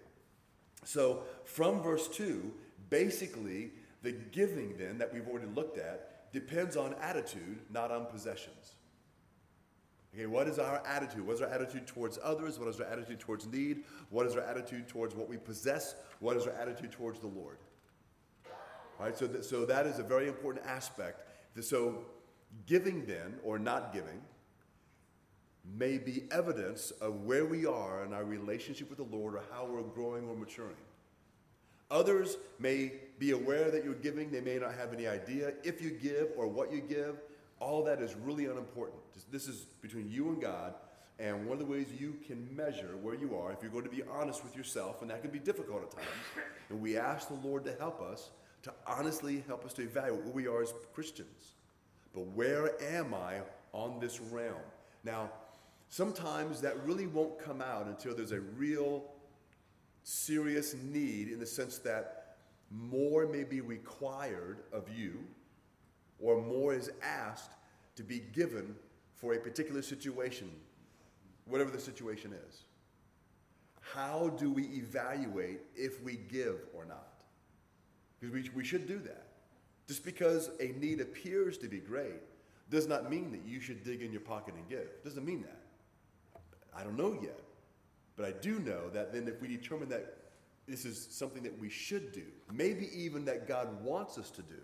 So, 0.84 1.22
from 1.44 1.80
verse 1.80 2.08
2, 2.08 2.52
basically, 2.90 3.70
the 4.02 4.12
giving 4.12 4.76
then 4.76 4.98
that 4.98 5.12
we've 5.14 5.26
already 5.26 5.46
looked 5.54 5.78
at 5.78 6.32
depends 6.32 6.76
on 6.76 6.94
attitude, 7.00 7.60
not 7.70 7.90
on 7.90 8.06
possessions. 8.06 8.74
Okay, 10.14 10.26
what 10.26 10.46
is 10.46 10.60
our 10.60 10.80
attitude? 10.86 11.26
What 11.26 11.34
is 11.34 11.42
our 11.42 11.48
attitude 11.48 11.88
towards 11.88 12.20
others? 12.22 12.58
What 12.58 12.68
is 12.68 12.80
our 12.80 12.86
attitude 12.86 13.18
towards 13.18 13.46
need? 13.46 13.82
What 14.10 14.26
is 14.26 14.36
our 14.36 14.42
attitude 14.42 14.86
towards 14.86 15.14
what 15.14 15.28
we 15.28 15.36
possess? 15.36 15.96
What 16.20 16.36
is 16.36 16.46
our 16.46 16.52
attitude 16.52 16.92
towards 16.92 17.18
the 17.18 17.26
Lord? 17.26 17.58
All 19.00 19.06
right, 19.06 19.16
so, 19.16 19.26
th- 19.26 19.42
so 19.42 19.64
that 19.64 19.86
is 19.86 19.98
a 19.98 20.04
very 20.04 20.28
important 20.28 20.64
aspect. 20.66 21.26
So, 21.60 22.04
giving 22.66 23.04
then, 23.06 23.34
or 23.42 23.58
not 23.58 23.92
giving, 23.92 24.20
may 25.76 25.98
be 25.98 26.24
evidence 26.30 26.92
of 26.92 27.22
where 27.22 27.44
we 27.44 27.66
are 27.66 28.04
in 28.04 28.12
our 28.12 28.24
relationship 28.24 28.88
with 28.90 28.98
the 28.98 29.16
Lord 29.16 29.34
or 29.34 29.42
how 29.50 29.66
we're 29.66 29.82
growing 29.82 30.28
or 30.28 30.36
maturing. 30.36 30.76
Others 31.90 32.36
may 32.60 32.92
be 33.18 33.32
aware 33.32 33.70
that 33.70 33.84
you're 33.84 33.94
giving, 33.94 34.30
they 34.30 34.40
may 34.40 34.58
not 34.58 34.74
have 34.74 34.92
any 34.92 35.08
idea 35.08 35.54
if 35.64 35.82
you 35.82 35.90
give 35.90 36.28
or 36.36 36.46
what 36.46 36.72
you 36.72 36.80
give. 36.80 37.16
All 37.60 37.84
that 37.84 38.00
is 38.00 38.14
really 38.14 38.46
unimportant. 38.46 39.00
This 39.30 39.48
is 39.48 39.66
between 39.80 40.10
you 40.10 40.28
and 40.28 40.40
God, 40.40 40.74
and 41.18 41.46
one 41.46 41.60
of 41.60 41.66
the 41.66 41.70
ways 41.70 41.86
you 41.98 42.16
can 42.26 42.54
measure 42.54 42.96
where 43.00 43.14
you 43.14 43.36
are, 43.36 43.52
if 43.52 43.62
you're 43.62 43.70
going 43.70 43.84
to 43.84 43.90
be 43.90 44.02
honest 44.02 44.42
with 44.42 44.56
yourself, 44.56 45.00
and 45.02 45.10
that 45.10 45.22
can 45.22 45.30
be 45.30 45.38
difficult 45.38 45.82
at 45.82 45.90
times, 45.92 46.06
and 46.68 46.80
we 46.80 46.96
ask 46.96 47.28
the 47.28 47.34
Lord 47.34 47.64
to 47.64 47.74
help 47.78 48.02
us, 48.02 48.30
to 48.62 48.72
honestly 48.86 49.44
help 49.46 49.64
us 49.64 49.72
to 49.74 49.82
evaluate 49.82 50.24
where 50.24 50.32
we 50.32 50.46
are 50.46 50.62
as 50.62 50.72
Christians. 50.92 51.54
But 52.12 52.26
where 52.28 52.80
am 52.82 53.14
I 53.14 53.40
on 53.72 54.00
this 54.00 54.20
realm? 54.20 54.54
Now, 55.04 55.30
sometimes 55.88 56.60
that 56.62 56.84
really 56.84 57.06
won't 57.06 57.38
come 57.38 57.60
out 57.60 57.86
until 57.86 58.14
there's 58.14 58.32
a 58.32 58.40
real 58.40 59.04
serious 60.02 60.74
need 60.74 61.28
in 61.28 61.38
the 61.38 61.46
sense 61.46 61.78
that 61.78 62.36
more 62.70 63.26
may 63.26 63.44
be 63.44 63.60
required 63.60 64.58
of 64.72 64.88
you 64.88 65.24
or 66.20 66.40
more 66.40 66.74
is 66.74 66.90
asked 67.02 67.52
to 67.96 68.02
be 68.02 68.20
given 68.32 68.74
for 69.14 69.34
a 69.34 69.38
particular 69.38 69.82
situation, 69.82 70.50
whatever 71.46 71.70
the 71.70 71.80
situation 71.80 72.32
is. 72.48 72.62
How 73.80 74.30
do 74.38 74.50
we 74.50 74.64
evaluate 74.64 75.60
if 75.76 76.02
we 76.02 76.16
give 76.16 76.66
or 76.74 76.84
not? 76.84 77.22
Because 78.20 78.34
we, 78.34 78.50
we 78.54 78.64
should 78.64 78.86
do 78.86 78.98
that. 79.00 79.28
Just 79.86 80.04
because 80.04 80.50
a 80.60 80.68
need 80.78 81.00
appears 81.00 81.58
to 81.58 81.68
be 81.68 81.78
great 81.78 82.20
does 82.70 82.88
not 82.88 83.10
mean 83.10 83.30
that 83.32 83.42
you 83.44 83.60
should 83.60 83.84
dig 83.84 84.02
in 84.02 84.10
your 84.10 84.22
pocket 84.22 84.54
and 84.54 84.68
give. 84.68 84.88
Doesn't 85.04 85.24
mean 85.24 85.42
that. 85.42 85.60
I 86.76 86.82
don't 86.82 86.96
know 86.96 87.18
yet. 87.22 87.38
But 88.16 88.26
I 88.26 88.32
do 88.32 88.58
know 88.60 88.88
that 88.90 89.12
then 89.12 89.28
if 89.28 89.40
we 89.40 89.48
determine 89.48 89.88
that 89.90 90.16
this 90.66 90.84
is 90.84 91.06
something 91.10 91.42
that 91.42 91.58
we 91.58 91.68
should 91.68 92.12
do, 92.12 92.24
maybe 92.52 92.88
even 92.94 93.24
that 93.26 93.46
God 93.46 93.82
wants 93.82 94.16
us 94.18 94.30
to 94.32 94.42
do, 94.42 94.60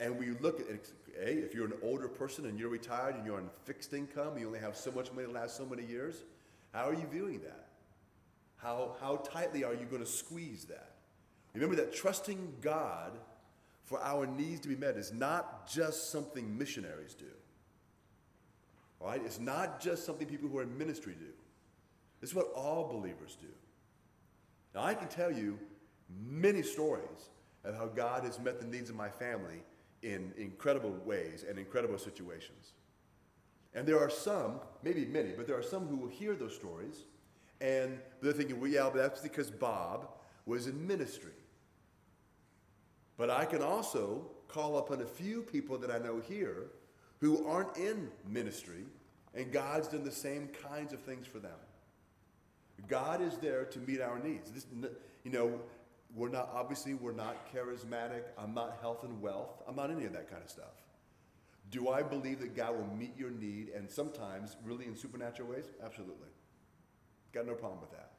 and 0.00 0.18
we 0.18 0.30
look 0.40 0.60
at 0.60 0.66
hey, 1.20 1.34
if 1.34 1.54
you're 1.54 1.66
an 1.66 1.74
older 1.82 2.08
person 2.08 2.46
and 2.46 2.58
you're 2.58 2.68
retired 2.68 3.16
and 3.16 3.26
you're 3.26 3.36
on 3.36 3.50
fixed 3.64 3.92
income, 3.92 4.38
you 4.38 4.46
only 4.46 4.60
have 4.60 4.76
so 4.76 4.90
much 4.90 5.12
money 5.12 5.26
to 5.26 5.32
last 5.32 5.56
so 5.56 5.66
many 5.66 5.84
years, 5.84 6.24
how 6.72 6.88
are 6.88 6.94
you 6.94 7.06
viewing 7.10 7.40
that? 7.40 7.68
How, 8.56 8.96
how 9.00 9.16
tightly 9.16 9.64
are 9.64 9.74
you 9.74 9.86
going 9.86 10.02
to 10.02 10.08
squeeze 10.08 10.64
that? 10.66 10.92
Remember 11.54 11.76
that 11.76 11.92
trusting 11.94 12.54
God 12.60 13.18
for 13.84 14.00
our 14.00 14.26
needs 14.26 14.60
to 14.60 14.68
be 14.68 14.76
met 14.76 14.96
is 14.96 15.12
not 15.12 15.68
just 15.68 16.12
something 16.12 16.56
missionaries 16.56 17.14
do. 17.14 17.24
All 19.00 19.08
right? 19.08 19.22
It's 19.24 19.40
not 19.40 19.80
just 19.80 20.04
something 20.04 20.26
people 20.26 20.48
who 20.48 20.58
are 20.58 20.62
in 20.62 20.76
ministry 20.76 21.14
do. 21.18 21.32
It's 22.20 22.34
what 22.34 22.52
all 22.54 22.86
believers 22.88 23.36
do. 23.40 23.48
Now, 24.74 24.82
I 24.82 24.94
can 24.94 25.08
tell 25.08 25.32
you 25.32 25.58
many 26.28 26.62
stories 26.62 27.30
of 27.64 27.76
how 27.76 27.86
God 27.86 28.24
has 28.24 28.38
met 28.38 28.60
the 28.60 28.66
needs 28.66 28.90
of 28.90 28.96
my 28.96 29.08
family 29.08 29.62
in 30.02 30.32
incredible 30.36 30.96
ways 31.04 31.44
and 31.48 31.58
incredible 31.58 31.98
situations. 31.98 32.72
And 33.74 33.86
there 33.86 33.98
are 33.98 34.10
some, 34.10 34.60
maybe 34.82 35.04
many, 35.04 35.30
but 35.30 35.46
there 35.46 35.58
are 35.58 35.62
some 35.62 35.86
who 35.86 35.96
will 35.96 36.08
hear 36.08 36.34
those 36.34 36.54
stories 36.54 37.04
and 37.60 37.98
they're 38.22 38.32
thinking, 38.32 38.60
well, 38.60 38.70
yeah, 38.70 38.84
but 38.84 38.98
that's 38.98 39.20
because 39.20 39.50
Bob 39.50 40.08
was 40.46 40.66
in 40.66 40.86
ministry. 40.86 41.32
But 43.16 43.30
I 43.30 43.44
can 43.44 43.62
also 43.62 44.26
call 44.46 44.78
upon 44.78 45.02
a 45.02 45.06
few 45.06 45.42
people 45.42 45.76
that 45.78 45.90
I 45.90 45.98
know 45.98 46.20
here 46.20 46.70
who 47.20 47.46
aren't 47.46 47.76
in 47.76 48.08
ministry, 48.28 48.84
and 49.34 49.52
God's 49.52 49.88
done 49.88 50.04
the 50.04 50.12
same 50.12 50.48
kinds 50.68 50.92
of 50.92 51.00
things 51.00 51.26
for 51.26 51.40
them. 51.40 51.50
God 52.86 53.20
is 53.20 53.36
there 53.38 53.64
to 53.64 53.78
meet 53.80 54.00
our 54.00 54.20
needs. 54.20 54.52
This, 54.52 54.66
you 55.24 55.32
know, 55.32 55.60
we're 56.14 56.30
not, 56.30 56.50
obviously, 56.54 56.94
we're 56.94 57.12
not 57.12 57.36
charismatic. 57.54 58.22
I'm 58.38 58.54
not 58.54 58.78
health 58.80 59.04
and 59.04 59.20
wealth. 59.20 59.62
I'm 59.68 59.76
not 59.76 59.90
any 59.90 60.04
of 60.04 60.12
that 60.12 60.30
kind 60.30 60.42
of 60.42 60.50
stuff. 60.50 60.82
Do 61.70 61.90
I 61.90 62.02
believe 62.02 62.40
that 62.40 62.56
God 62.56 62.76
will 62.76 62.96
meet 62.96 63.16
your 63.16 63.30
need 63.30 63.68
and 63.76 63.90
sometimes 63.90 64.56
really 64.64 64.86
in 64.86 64.96
supernatural 64.96 65.50
ways? 65.50 65.64
Absolutely. 65.84 66.28
Got 67.32 67.46
no 67.46 67.54
problem 67.54 67.80
with 67.80 67.90
that. 67.90 68.12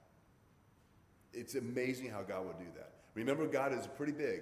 It's 1.33 1.55
amazing 1.55 2.09
how 2.09 2.21
God 2.21 2.45
will 2.45 2.53
do 2.53 2.67
that. 2.75 2.91
Remember, 3.15 3.47
God 3.47 3.73
is 3.73 3.87
pretty 3.87 4.11
big. 4.11 4.41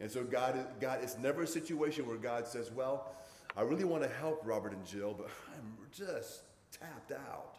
And 0.00 0.10
so 0.10 0.24
God, 0.24 0.58
God, 0.80 1.00
it's 1.02 1.18
never 1.18 1.42
a 1.42 1.46
situation 1.46 2.06
where 2.06 2.16
God 2.16 2.46
says, 2.46 2.70
well, 2.70 3.14
I 3.56 3.62
really 3.62 3.84
want 3.84 4.02
to 4.02 4.08
help 4.08 4.40
Robert 4.44 4.72
and 4.72 4.84
Jill, 4.84 5.14
but 5.16 5.28
I'm 5.54 5.76
just 5.92 6.42
tapped 6.72 7.12
out. 7.12 7.58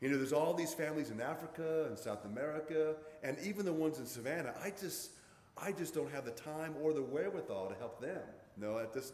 You 0.00 0.08
know, 0.10 0.16
there's 0.16 0.32
all 0.32 0.54
these 0.54 0.72
families 0.72 1.10
in 1.10 1.20
Africa 1.20 1.86
and 1.88 1.98
South 1.98 2.24
America, 2.24 2.94
and 3.22 3.36
even 3.44 3.64
the 3.64 3.72
ones 3.72 3.98
in 3.98 4.06
Savannah. 4.06 4.54
I 4.62 4.70
just, 4.70 5.10
I 5.60 5.72
just 5.72 5.94
don't 5.94 6.10
have 6.12 6.24
the 6.24 6.30
time 6.30 6.74
or 6.80 6.92
the 6.92 7.02
wherewithal 7.02 7.68
to 7.68 7.74
help 7.74 8.00
them. 8.00 8.22
No, 8.56 8.78
at 8.78 8.92
this, 8.92 9.12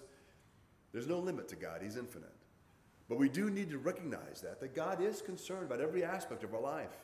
there's 0.93 1.07
no 1.07 1.19
limit 1.19 1.49
to 1.49 1.57
God. 1.57 1.81
He's 1.83 1.97
infinite. 1.97 2.33
But 3.09 3.19
we 3.19 3.29
do 3.29 3.51
need 3.51 3.71
to 3.71 3.79
recognize 3.79 4.41
that, 4.43 4.61
that 4.61 4.75
God 4.75 5.03
is 5.03 5.23
concerned 5.23 5.65
about 5.65 5.81
every 5.81 6.05
aspect 6.05 6.45
of 6.45 6.55
our 6.55 6.61
life. 6.61 6.97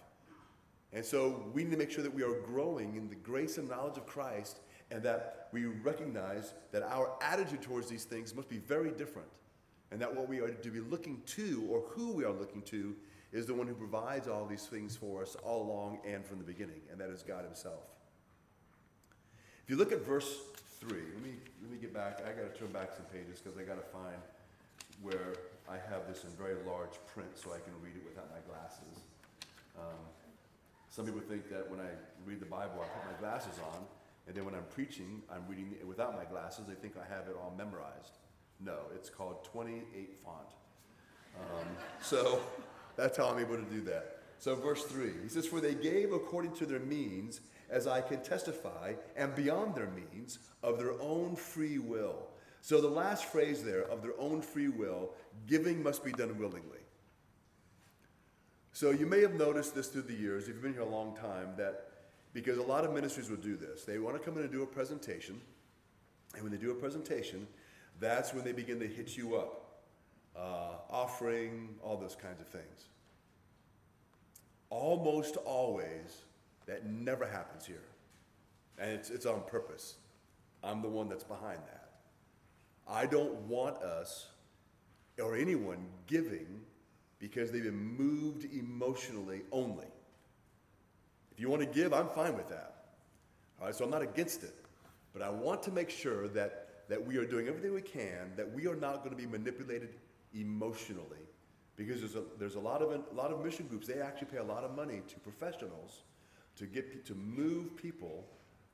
And 0.92 1.04
so 1.04 1.44
we 1.54 1.64
need 1.64 1.70
to 1.70 1.76
make 1.76 1.90
sure 1.90 2.02
that 2.02 2.12
we 2.12 2.22
are 2.22 2.40
growing 2.40 2.96
in 2.96 3.08
the 3.08 3.14
grace 3.14 3.58
and 3.58 3.68
knowledge 3.68 3.96
of 3.96 4.06
Christ 4.06 4.60
and 4.90 5.02
that 5.04 5.48
we 5.52 5.66
recognize 5.66 6.54
that 6.72 6.82
our 6.82 7.12
attitude 7.22 7.62
towards 7.62 7.88
these 7.88 8.04
things 8.04 8.34
must 8.34 8.48
be 8.48 8.58
very 8.58 8.90
different, 8.90 9.28
and 9.90 10.00
that 10.00 10.14
what 10.14 10.28
we 10.28 10.40
are 10.40 10.48
to 10.48 10.70
be 10.70 10.80
looking 10.80 11.22
to, 11.26 11.66
or 11.70 11.82
who 11.90 12.12
we 12.12 12.24
are 12.24 12.32
looking 12.32 12.62
to, 12.62 12.94
is 13.32 13.46
the 13.46 13.54
one 13.54 13.66
who 13.66 13.74
provides 13.74 14.26
all 14.28 14.46
these 14.46 14.66
things 14.66 14.96
for 14.96 15.22
us 15.22 15.36
all 15.44 15.62
along 15.62 15.98
and 16.06 16.24
from 16.24 16.38
the 16.38 16.44
beginning, 16.44 16.80
and 16.90 17.00
that 17.00 17.10
is 17.10 17.22
God 17.22 17.44
Himself. 17.44 17.84
If 19.64 19.70
you 19.70 19.76
look 19.76 19.92
at 19.92 20.04
verse 20.04 20.38
3, 20.80 20.90
let 20.90 21.22
me, 21.22 21.34
let 21.62 21.70
me 21.70 21.78
get 21.80 21.94
back. 21.94 22.18
I 22.26 22.32
got 22.32 22.52
to 22.52 22.58
turn 22.58 22.72
back 22.72 22.90
some 22.94 23.04
pages 23.06 23.40
because 23.40 23.58
I 23.58 23.62
got 23.62 23.76
to 23.76 23.88
find 23.92 24.18
where 25.00 25.34
I 25.68 25.74
have 25.90 26.08
this 26.08 26.24
in 26.24 26.30
very 26.30 26.56
large 26.66 26.98
print 27.14 27.30
so 27.34 27.50
I 27.50 27.60
can 27.62 27.72
read 27.82 27.94
it 27.94 28.02
without 28.04 28.28
my 28.30 28.42
glasses. 28.52 29.04
Um, 29.78 30.02
some 30.90 31.04
people 31.04 31.20
think 31.20 31.48
that 31.50 31.70
when 31.70 31.78
I 31.78 31.90
read 32.26 32.40
the 32.40 32.50
Bible, 32.50 32.82
I 32.82 32.88
put 32.88 33.06
my 33.12 33.18
glasses 33.20 33.60
on, 33.72 33.84
and 34.26 34.34
then 34.34 34.44
when 34.44 34.54
I'm 34.54 34.66
preaching, 34.74 35.22
I'm 35.30 35.44
reading 35.48 35.72
it 35.80 35.86
without 35.86 36.16
my 36.16 36.24
glasses. 36.24 36.66
They 36.66 36.74
think 36.74 36.94
I 36.96 37.06
have 37.14 37.28
it 37.28 37.36
all 37.40 37.54
memorized. 37.56 38.18
No, 38.58 38.76
it's 38.94 39.08
called 39.08 39.44
28 39.44 40.18
font. 40.24 40.36
Um, 41.38 41.66
so 42.02 42.40
that's 43.00 43.16
how 43.16 43.28
I'm 43.28 43.38
able 43.38 43.56
to 43.56 43.62
do 43.62 43.80
that. 43.82 44.18
So, 44.38 44.54
verse 44.54 44.84
3, 44.84 45.10
he 45.22 45.28
says, 45.28 45.46
For 45.46 45.60
they 45.60 45.74
gave 45.74 46.12
according 46.12 46.52
to 46.56 46.66
their 46.66 46.80
means, 46.80 47.40
as 47.68 47.86
I 47.86 48.00
can 48.00 48.22
testify, 48.22 48.94
and 49.16 49.34
beyond 49.34 49.74
their 49.74 49.90
means, 49.90 50.38
of 50.62 50.78
their 50.78 51.00
own 51.00 51.36
free 51.36 51.78
will. 51.78 52.28
So, 52.62 52.80
the 52.80 52.88
last 52.88 53.24
phrase 53.26 53.62
there, 53.62 53.82
of 53.82 54.02
their 54.02 54.18
own 54.18 54.42
free 54.42 54.68
will, 54.68 55.10
giving 55.46 55.82
must 55.82 56.04
be 56.04 56.12
done 56.12 56.38
willingly. 56.38 56.78
So, 58.72 58.90
you 58.90 59.06
may 59.06 59.20
have 59.20 59.34
noticed 59.34 59.74
this 59.74 59.88
through 59.88 60.02
the 60.02 60.14
years, 60.14 60.44
if 60.44 60.54
you've 60.54 60.62
been 60.62 60.74
here 60.74 60.82
a 60.82 60.86
long 60.86 61.16
time, 61.16 61.54
that 61.56 61.86
because 62.32 62.58
a 62.58 62.62
lot 62.62 62.84
of 62.84 62.92
ministries 62.92 63.28
will 63.28 63.36
do 63.36 63.56
this, 63.56 63.84
they 63.84 63.98
want 63.98 64.16
to 64.16 64.22
come 64.22 64.36
in 64.36 64.42
and 64.42 64.52
do 64.52 64.62
a 64.62 64.66
presentation, 64.66 65.40
and 66.34 66.42
when 66.42 66.52
they 66.52 66.58
do 66.58 66.70
a 66.70 66.74
presentation, 66.74 67.46
that's 67.98 68.32
when 68.32 68.44
they 68.44 68.52
begin 68.52 68.78
to 68.80 68.86
hit 68.86 69.16
you 69.16 69.36
up 69.36 69.60
uh, 70.36 70.78
offering, 70.88 71.68
all 71.82 71.96
those 71.96 72.14
kinds 72.14 72.40
of 72.40 72.48
things. 72.48 72.89
Almost 74.70 75.36
always, 75.36 76.22
that 76.66 76.86
never 76.86 77.26
happens 77.26 77.66
here. 77.66 77.82
And 78.78 78.92
it's, 78.92 79.10
it's 79.10 79.26
on 79.26 79.42
purpose. 79.46 79.96
I'm 80.62 80.80
the 80.80 80.88
one 80.88 81.08
that's 81.08 81.24
behind 81.24 81.58
that. 81.58 81.90
I 82.88 83.06
don't 83.06 83.34
want 83.42 83.76
us 83.78 84.28
or 85.20 85.36
anyone 85.36 85.86
giving 86.06 86.60
because 87.18 87.50
they've 87.50 87.62
been 87.62 87.96
moved 87.96 88.46
emotionally 88.52 89.42
only. 89.52 89.86
If 91.32 91.38
you 91.38 91.48
want 91.48 91.62
to 91.62 91.68
give, 91.68 91.92
I'm 91.92 92.08
fine 92.08 92.36
with 92.36 92.48
that. 92.48 92.74
All 93.60 93.66
right, 93.66 93.74
so 93.74 93.84
I'm 93.84 93.90
not 93.90 94.02
against 94.02 94.42
it. 94.42 94.54
But 95.12 95.22
I 95.22 95.30
want 95.30 95.62
to 95.64 95.70
make 95.70 95.90
sure 95.90 96.28
that, 96.28 96.88
that 96.88 97.04
we 97.04 97.16
are 97.16 97.26
doing 97.26 97.48
everything 97.48 97.74
we 97.74 97.82
can, 97.82 98.32
that 98.36 98.50
we 98.50 98.66
are 98.66 98.76
not 98.76 99.04
going 99.04 99.10
to 99.10 99.16
be 99.16 99.26
manipulated 99.26 99.90
emotionally 100.34 101.18
because 101.86 102.00
there's 102.00 102.14
a, 102.14 102.22
there's 102.38 102.56
a 102.56 102.60
lot 102.60 102.82
of 102.82 102.90
a 102.90 103.14
lot 103.14 103.32
of 103.32 103.42
mission 103.42 103.66
groups 103.66 103.86
they 103.86 104.00
actually 104.00 104.26
pay 104.26 104.36
a 104.36 104.44
lot 104.44 104.64
of 104.64 104.76
money 104.76 105.00
to 105.08 105.18
professionals 105.20 106.02
to 106.56 106.66
get 106.66 107.06
to 107.06 107.14
move 107.14 107.74
people 107.74 108.26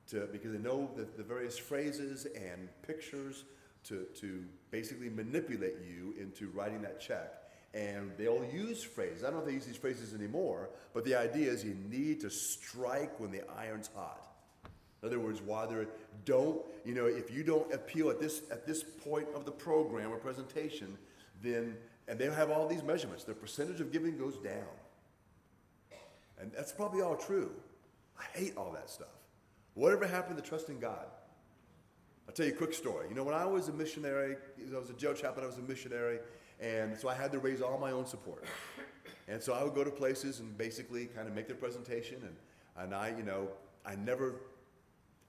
to 0.09 0.27
because 0.31 0.51
they 0.51 0.57
know 0.57 0.89
the, 0.97 1.07
the 1.15 1.23
various 1.23 1.57
phrases 1.57 2.25
and 2.35 2.67
pictures 2.85 3.45
to, 3.85 4.05
to 4.19 4.43
basically 4.71 5.09
manipulate 5.09 5.75
you 5.87 6.13
into 6.19 6.49
writing 6.49 6.81
that 6.81 6.99
check. 6.99 7.43
And 7.73 8.11
they'll 8.17 8.45
use 8.51 8.83
phrases. 8.83 9.23
I 9.23 9.27
don't 9.27 9.35
know 9.35 9.39
if 9.41 9.45
they 9.45 9.53
use 9.53 9.65
these 9.65 9.77
phrases 9.77 10.13
anymore 10.13 10.69
but 10.93 11.05
the 11.05 11.15
idea 11.15 11.49
is 11.49 11.63
you 11.63 11.77
need 11.89 12.19
to 12.21 12.29
strike 12.29 13.19
when 13.19 13.31
the 13.31 13.43
iron's 13.57 13.89
hot. 13.95 14.21
In 15.01 15.07
other 15.07 15.19
words, 15.19 15.41
while 15.41 15.69
they 15.69 15.85
don't, 16.25 16.59
you 16.83 16.95
know, 16.95 17.05
if 17.05 17.31
you 17.31 17.43
don't 17.43 17.71
appeal 17.71 18.09
at 18.09 18.19
this 18.19 18.41
at 18.51 18.65
this 18.65 18.83
point 18.83 19.27
of 19.35 19.45
the 19.45 19.51
program 19.51 20.11
or 20.11 20.17
presentation, 20.17 20.97
then, 21.41 21.77
and 22.07 22.17
they 22.17 22.25
have 22.25 22.49
all 22.49 22.67
these 22.67 22.83
measurements, 22.83 23.23
their 23.23 23.35
percentage 23.35 23.81
of 23.81 23.91
giving 23.91 24.17
goes 24.17 24.37
down. 24.37 24.63
And 26.39 26.51
that's 26.53 26.71
probably 26.71 27.01
all 27.01 27.15
true. 27.15 27.51
I 28.17 28.23
hate 28.37 28.55
all 28.55 28.71
that 28.73 28.89
stuff. 28.89 29.07
Whatever 29.73 30.07
happened 30.07 30.37
to 30.37 30.43
trusting 30.43 30.79
God? 30.79 31.05
I'll 32.27 32.33
tell 32.33 32.45
you 32.45 32.53
a 32.53 32.55
quick 32.55 32.73
story. 32.73 33.07
You 33.09 33.15
know, 33.15 33.23
when 33.23 33.35
I 33.35 33.45
was 33.45 33.67
a 33.67 33.73
missionary, 33.73 34.35
I 34.73 34.77
was 34.77 34.89
a 34.89 34.93
jail 34.93 35.13
chaplain, 35.13 35.43
I 35.43 35.47
was 35.47 35.57
a 35.57 35.61
missionary, 35.61 36.19
and 36.59 36.97
so 36.97 37.09
I 37.09 37.13
had 37.13 37.31
to 37.33 37.39
raise 37.39 37.61
all 37.61 37.77
my 37.77 37.91
own 37.91 38.05
support. 38.05 38.45
And 39.27 39.41
so 39.41 39.53
I 39.53 39.63
would 39.63 39.75
go 39.75 39.83
to 39.83 39.91
places 39.91 40.39
and 40.39 40.57
basically 40.57 41.05
kind 41.05 41.27
of 41.27 41.35
make 41.35 41.47
the 41.47 41.53
presentation, 41.53 42.17
and, 42.23 42.35
and 42.77 42.95
I, 42.95 43.13
you 43.17 43.23
know, 43.23 43.49
I 43.85 43.95
never 43.95 44.35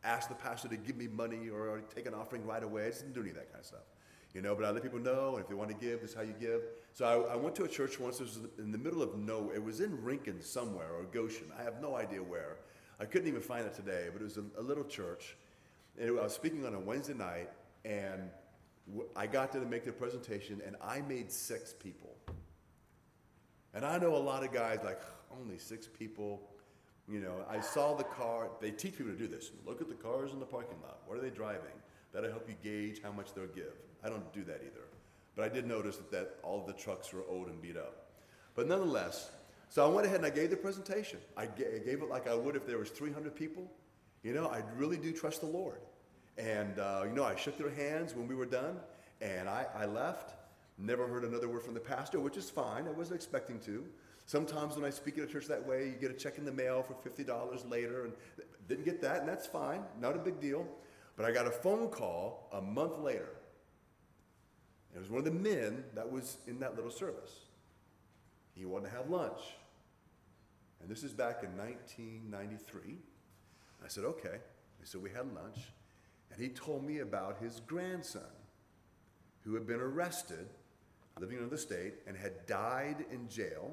asked 0.04 0.28
the 0.28 0.34
pastor 0.34 0.68
to 0.68 0.76
give 0.76 0.96
me 0.96 1.08
money 1.08 1.48
or, 1.48 1.68
or 1.68 1.80
take 1.80 2.06
an 2.06 2.14
offering 2.14 2.46
right 2.46 2.62
away. 2.62 2.86
I 2.86 2.88
just 2.90 3.00
didn't 3.02 3.14
do 3.14 3.20
any 3.20 3.30
of 3.30 3.36
that 3.36 3.50
kind 3.52 3.60
of 3.60 3.66
stuff 3.66 3.80
you 4.38 4.42
know, 4.42 4.54
but 4.54 4.64
I 4.64 4.70
let 4.70 4.84
people 4.84 5.00
know, 5.00 5.34
and 5.34 5.40
if 5.42 5.48
they 5.48 5.56
want 5.56 5.68
to 5.70 5.74
give, 5.74 6.00
this 6.00 6.10
is 6.10 6.16
how 6.16 6.22
you 6.22 6.32
give. 6.38 6.60
So 6.92 7.04
I, 7.04 7.32
I 7.32 7.36
went 7.36 7.56
to 7.56 7.64
a 7.64 7.68
church 7.68 7.98
once, 7.98 8.20
it 8.20 8.22
was 8.22 8.38
in 8.58 8.70
the 8.70 8.78
middle 8.78 9.02
of 9.02 9.18
nowhere. 9.18 9.56
It 9.56 9.64
was 9.64 9.80
in 9.80 10.00
Rincon 10.00 10.40
somewhere, 10.40 10.92
or 10.96 11.02
Goshen. 11.12 11.46
I 11.58 11.64
have 11.64 11.82
no 11.82 11.96
idea 11.96 12.22
where. 12.22 12.58
I 13.00 13.04
couldn't 13.04 13.26
even 13.26 13.40
find 13.40 13.66
it 13.66 13.74
today, 13.74 14.06
but 14.12 14.22
it 14.22 14.24
was 14.24 14.36
a, 14.36 14.44
a 14.56 14.62
little 14.62 14.84
church. 14.84 15.36
And 15.98 16.08
it, 16.08 16.12
I 16.16 16.22
was 16.22 16.34
speaking 16.34 16.64
on 16.64 16.74
a 16.74 16.78
Wednesday 16.78 17.14
night, 17.14 17.50
and 17.84 18.30
I 19.16 19.26
got 19.26 19.50
there 19.50 19.60
to 19.60 19.66
make 19.66 19.84
the 19.84 19.90
presentation, 19.90 20.62
and 20.64 20.76
I 20.80 21.00
made 21.00 21.32
six 21.32 21.72
people. 21.72 22.14
And 23.74 23.84
I 23.84 23.98
know 23.98 24.14
a 24.14 24.22
lot 24.22 24.44
of 24.44 24.52
guys 24.52 24.78
like, 24.84 25.02
only 25.36 25.58
six 25.58 25.88
people. 25.88 26.48
You 27.08 27.18
know, 27.18 27.44
I 27.50 27.58
saw 27.58 27.96
the 27.96 28.04
car. 28.04 28.50
They 28.60 28.70
teach 28.70 28.98
people 28.98 29.14
to 29.14 29.18
do 29.18 29.26
this. 29.26 29.50
Look 29.66 29.80
at 29.80 29.88
the 29.88 29.96
cars 29.96 30.30
in 30.30 30.38
the 30.38 30.46
parking 30.46 30.78
lot. 30.80 31.00
What 31.06 31.18
are 31.18 31.22
they 31.22 31.30
driving? 31.30 31.74
That'll 32.12 32.30
help 32.30 32.48
you 32.48 32.54
gauge 32.62 33.02
how 33.02 33.10
much 33.10 33.34
they'll 33.34 33.48
give. 33.48 33.74
I 34.04 34.08
don't 34.08 34.32
do 34.32 34.44
that 34.44 34.60
either. 34.64 34.84
But 35.36 35.44
I 35.44 35.48
did 35.48 35.66
notice 35.66 35.96
that, 35.96 36.10
that 36.10 36.36
all 36.42 36.60
of 36.60 36.66
the 36.66 36.72
trucks 36.72 37.12
were 37.12 37.22
old 37.28 37.48
and 37.48 37.62
beat 37.62 37.76
up. 37.76 38.06
But 38.54 38.66
nonetheless, 38.66 39.30
so 39.68 39.84
I 39.84 39.88
went 39.88 40.06
ahead 40.06 40.18
and 40.18 40.26
I 40.26 40.30
gave 40.30 40.50
the 40.50 40.56
presentation. 40.56 41.20
I 41.36 41.46
gave 41.46 42.02
it 42.02 42.08
like 42.08 42.26
I 42.26 42.34
would 42.34 42.56
if 42.56 42.66
there 42.66 42.78
was 42.78 42.90
300 42.90 43.34
people. 43.34 43.70
You 44.22 44.32
know, 44.34 44.48
I 44.48 44.62
really 44.76 44.96
do 44.96 45.12
trust 45.12 45.40
the 45.40 45.46
Lord. 45.46 45.78
And, 46.38 46.78
uh, 46.78 47.04
you 47.04 47.12
know, 47.12 47.24
I 47.24 47.36
shook 47.36 47.58
their 47.58 47.70
hands 47.70 48.14
when 48.14 48.26
we 48.26 48.34
were 48.34 48.46
done, 48.46 48.76
and 49.20 49.48
I, 49.48 49.66
I 49.76 49.86
left. 49.86 50.34
Never 50.78 51.06
heard 51.06 51.24
another 51.24 51.48
word 51.48 51.62
from 51.62 51.74
the 51.74 51.80
pastor, 51.80 52.20
which 52.20 52.36
is 52.36 52.48
fine. 52.48 52.86
I 52.86 52.90
wasn't 52.90 53.16
expecting 53.16 53.58
to. 53.60 53.84
Sometimes 54.26 54.76
when 54.76 54.84
I 54.84 54.90
speak 54.90 55.18
at 55.18 55.24
a 55.24 55.26
church 55.26 55.46
that 55.46 55.64
way, 55.66 55.86
you 55.86 55.94
get 56.00 56.10
a 56.10 56.14
check 56.14 56.38
in 56.38 56.44
the 56.44 56.52
mail 56.52 56.82
for 56.82 56.94
$50 56.94 57.70
later, 57.70 58.04
and 58.04 58.12
didn't 58.68 58.84
get 58.84 59.00
that, 59.02 59.20
and 59.20 59.28
that's 59.28 59.46
fine. 59.46 59.82
Not 60.00 60.14
a 60.14 60.18
big 60.18 60.40
deal. 60.40 60.66
But 61.16 61.26
I 61.26 61.32
got 61.32 61.46
a 61.46 61.50
phone 61.50 61.88
call 61.88 62.48
a 62.52 62.60
month 62.60 62.98
later 62.98 63.30
was 65.00 65.10
one 65.10 65.18
of 65.18 65.24
the 65.24 65.30
men 65.30 65.84
that 65.94 66.10
was 66.10 66.38
in 66.46 66.58
that 66.60 66.74
little 66.76 66.90
service. 66.90 67.32
He 68.54 68.64
wanted 68.64 68.90
to 68.90 68.96
have 68.96 69.08
lunch. 69.08 69.40
And 70.80 70.88
this 70.88 71.02
is 71.02 71.12
back 71.12 71.42
in 71.42 71.56
1993. 71.56 72.96
I 73.84 73.88
said, 73.88 74.04
okay. 74.04 74.38
And 74.78 74.88
so 74.88 74.98
we 74.98 75.10
had 75.10 75.32
lunch. 75.34 75.58
And 76.32 76.40
he 76.40 76.48
told 76.48 76.84
me 76.84 76.98
about 76.98 77.38
his 77.40 77.60
grandson 77.66 78.22
who 79.44 79.54
had 79.54 79.66
been 79.66 79.80
arrested, 79.80 80.46
living 81.18 81.38
in 81.38 81.48
the 81.48 81.58
state, 81.58 81.94
and 82.06 82.16
had 82.16 82.46
died 82.46 83.04
in 83.10 83.28
jail. 83.28 83.72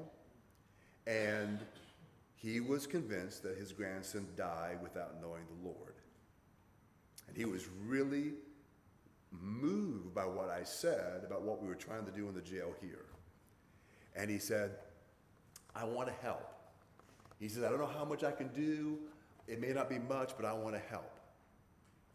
And 1.06 1.58
he 2.34 2.60
was 2.60 2.86
convinced 2.86 3.42
that 3.42 3.56
his 3.56 3.72
grandson 3.72 4.26
died 4.36 4.78
without 4.82 5.20
knowing 5.20 5.42
the 5.48 5.68
Lord. 5.68 5.94
And 7.28 7.36
he 7.36 7.44
was 7.44 7.66
really 7.86 8.32
moved 9.42 10.14
by 10.14 10.24
what 10.24 10.50
I 10.50 10.64
said 10.64 11.22
about 11.24 11.42
what 11.42 11.62
we 11.62 11.68
were 11.68 11.74
trying 11.74 12.04
to 12.06 12.12
do 12.12 12.28
in 12.28 12.34
the 12.34 12.40
jail 12.40 12.74
here. 12.80 13.06
And 14.14 14.30
he 14.30 14.38
said, 14.38 14.72
I 15.74 15.84
want 15.84 16.08
to 16.08 16.14
help. 16.22 16.52
He 17.38 17.48
says, 17.48 17.64
I 17.64 17.68
don't 17.68 17.78
know 17.78 17.86
how 17.86 18.04
much 18.04 18.24
I 18.24 18.32
can 18.32 18.48
do. 18.48 18.98
It 19.46 19.60
may 19.60 19.72
not 19.72 19.88
be 19.88 19.98
much, 19.98 20.32
but 20.36 20.46
I 20.46 20.52
want 20.52 20.74
to 20.74 20.80
help. 20.90 21.12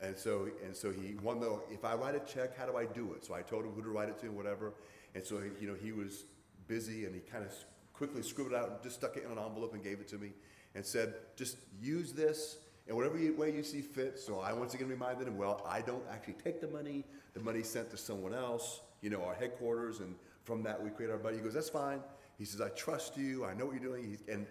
And 0.01 0.17
so, 0.17 0.49
and 0.65 0.75
so 0.75 0.91
he 0.91 1.13
wanted 1.21 1.41
to 1.41 1.45
know 1.45 1.61
if 1.69 1.85
I 1.85 1.93
write 1.93 2.15
a 2.15 2.19
check, 2.19 2.57
how 2.57 2.65
do 2.65 2.75
I 2.75 2.85
do 2.85 3.13
it? 3.13 3.23
So 3.23 3.35
I 3.35 3.41
told 3.41 3.65
him 3.65 3.71
who 3.71 3.83
to 3.83 3.89
write 3.89 4.09
it 4.09 4.19
to 4.21 4.25
and 4.25 4.35
whatever. 4.35 4.73
And 5.13 5.23
so, 5.23 5.41
you 5.59 5.67
know, 5.67 5.75
he 5.79 5.91
was 5.91 6.25
busy 6.67 7.05
and 7.05 7.13
he 7.13 7.21
kind 7.21 7.45
of 7.45 7.53
quickly 7.93 8.23
scribbled 8.23 8.55
out 8.55 8.69
and 8.69 8.81
just 8.81 8.95
stuck 8.95 9.15
it 9.15 9.23
in 9.23 9.31
an 9.31 9.37
envelope 9.37 9.75
and 9.75 9.83
gave 9.83 9.99
it 9.99 10.07
to 10.07 10.17
me 10.17 10.31
and 10.73 10.83
said, 10.83 11.13
just 11.35 11.57
use 11.79 12.13
this 12.13 12.57
in 12.91 12.97
whatever 12.97 13.17
way 13.37 13.53
you 13.55 13.63
see 13.63 13.79
fit. 13.79 14.19
So 14.19 14.41
I 14.41 14.51
once 14.51 14.73
again 14.73 14.89
reminded 14.89 15.25
him, 15.25 15.37
well, 15.37 15.65
I 15.65 15.79
don't 15.79 16.03
actually 16.11 16.33
take 16.33 16.59
the 16.59 16.67
money. 16.67 17.05
The 17.33 17.39
money's 17.39 17.69
sent 17.69 17.89
to 17.91 17.97
someone 17.97 18.33
else, 18.33 18.81
you 19.01 19.09
know, 19.09 19.23
our 19.23 19.33
headquarters, 19.33 20.01
and 20.01 20.13
from 20.43 20.61
that 20.63 20.83
we 20.83 20.89
create 20.89 21.09
our 21.09 21.17
budget. 21.17 21.39
He 21.39 21.43
goes, 21.45 21.53
that's 21.53 21.69
fine. 21.69 22.01
He 22.37 22.43
says, 22.43 22.59
I 22.59 22.67
trust 22.69 23.15
you. 23.15 23.45
I 23.45 23.53
know 23.53 23.65
what 23.65 23.81
you're 23.81 23.89
doing. 23.89 24.17
and 24.27 24.45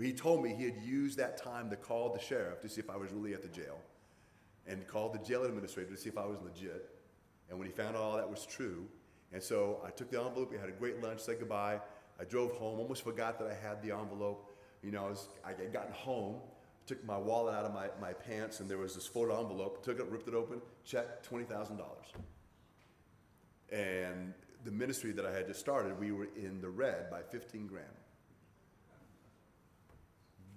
he 0.00 0.14
told 0.14 0.42
me 0.42 0.54
he 0.54 0.64
had 0.64 0.78
used 0.82 1.18
that 1.18 1.36
time 1.36 1.68
to 1.68 1.76
call 1.76 2.14
the 2.14 2.18
sheriff 2.18 2.62
to 2.62 2.68
see 2.68 2.80
if 2.80 2.88
I 2.88 2.96
was 2.96 3.12
really 3.12 3.34
at 3.34 3.42
the 3.42 3.48
jail 3.48 3.78
and 4.66 4.86
called 4.86 5.12
the 5.12 5.18
jail 5.18 5.44
administrator 5.44 5.90
to 5.90 5.96
see 5.96 6.08
if 6.08 6.16
I 6.16 6.24
was 6.24 6.38
legit. 6.42 6.88
And 7.50 7.58
when 7.58 7.68
he 7.68 7.74
found 7.74 7.94
out 7.94 8.02
all 8.02 8.16
that 8.16 8.28
was 8.28 8.46
true, 8.46 8.86
and 9.34 9.42
so 9.42 9.82
I 9.86 9.90
took 9.90 10.10
the 10.10 10.18
envelope, 10.18 10.50
we 10.50 10.56
had 10.56 10.70
a 10.70 10.72
great 10.72 11.02
lunch, 11.02 11.20
said 11.20 11.40
goodbye. 11.40 11.78
I 12.18 12.24
drove 12.24 12.52
home, 12.52 12.78
almost 12.78 13.04
forgot 13.04 13.38
that 13.38 13.48
I 13.48 13.68
had 13.68 13.82
the 13.82 13.94
envelope. 13.94 14.56
You 14.82 14.92
know, 14.92 15.04
I, 15.04 15.10
was, 15.10 15.28
I 15.44 15.50
had 15.50 15.72
gotten 15.72 15.92
home, 15.92 16.36
took 16.86 17.04
my 17.04 17.16
wallet 17.16 17.54
out 17.54 17.64
of 17.64 17.72
my, 17.72 17.88
my 18.00 18.12
pants 18.12 18.60
and 18.60 18.68
there 18.68 18.78
was 18.78 18.94
this 18.94 19.06
photo 19.06 19.40
envelope, 19.40 19.84
took 19.84 19.98
it, 19.98 20.06
ripped 20.06 20.28
it 20.28 20.34
open, 20.34 20.60
check 20.84 21.26
$20,000. 21.28 21.80
And 23.70 24.34
the 24.64 24.70
ministry 24.70 25.12
that 25.12 25.24
I 25.24 25.32
had 25.32 25.46
just 25.46 25.60
started, 25.60 25.98
we 25.98 26.12
were 26.12 26.28
in 26.36 26.60
the 26.60 26.68
red 26.68 27.10
by 27.10 27.22
15 27.22 27.66
grand. 27.66 27.86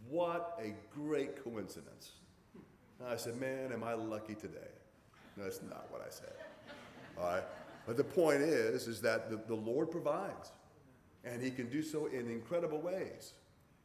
What 0.09 0.59
a 0.61 0.73
great 0.93 1.43
coincidence. 1.43 2.11
And 2.99 3.09
I 3.09 3.15
said, 3.15 3.37
Man, 3.37 3.71
am 3.73 3.83
I 3.83 3.93
lucky 3.93 4.35
today? 4.35 4.71
No, 5.35 5.43
that's 5.43 5.61
not 5.61 5.87
what 5.89 6.01
I 6.05 6.09
said. 6.09 6.33
All 7.17 7.25
right? 7.25 7.43
But 7.87 7.97
the 7.97 8.03
point 8.03 8.41
is, 8.41 8.87
is 8.87 9.01
that 9.01 9.29
the, 9.29 9.37
the 9.47 9.55
Lord 9.55 9.91
provides. 9.91 10.51
And 11.23 11.41
he 11.41 11.49
can 11.49 11.69
do 11.69 11.81
so 11.81 12.05
in 12.05 12.29
incredible 12.29 12.79
ways. 12.79 13.33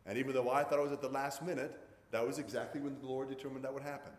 And 0.07 0.19
even 0.19 0.35
though 0.35 0.51
I 0.51 0.63
thought 0.63 0.79
it 0.79 0.83
was 0.83 0.93
at 0.93 1.01
the 1.01 1.09
last 1.09 1.43
minute, 1.43 1.79
that 2.11 2.27
was 2.27 2.39
exactly 2.39 2.81
when 2.81 2.99
the 3.01 3.07
Lord 3.07 3.29
determined 3.29 3.65
that 3.65 3.73
would 3.73 3.83
happen. 3.83 4.13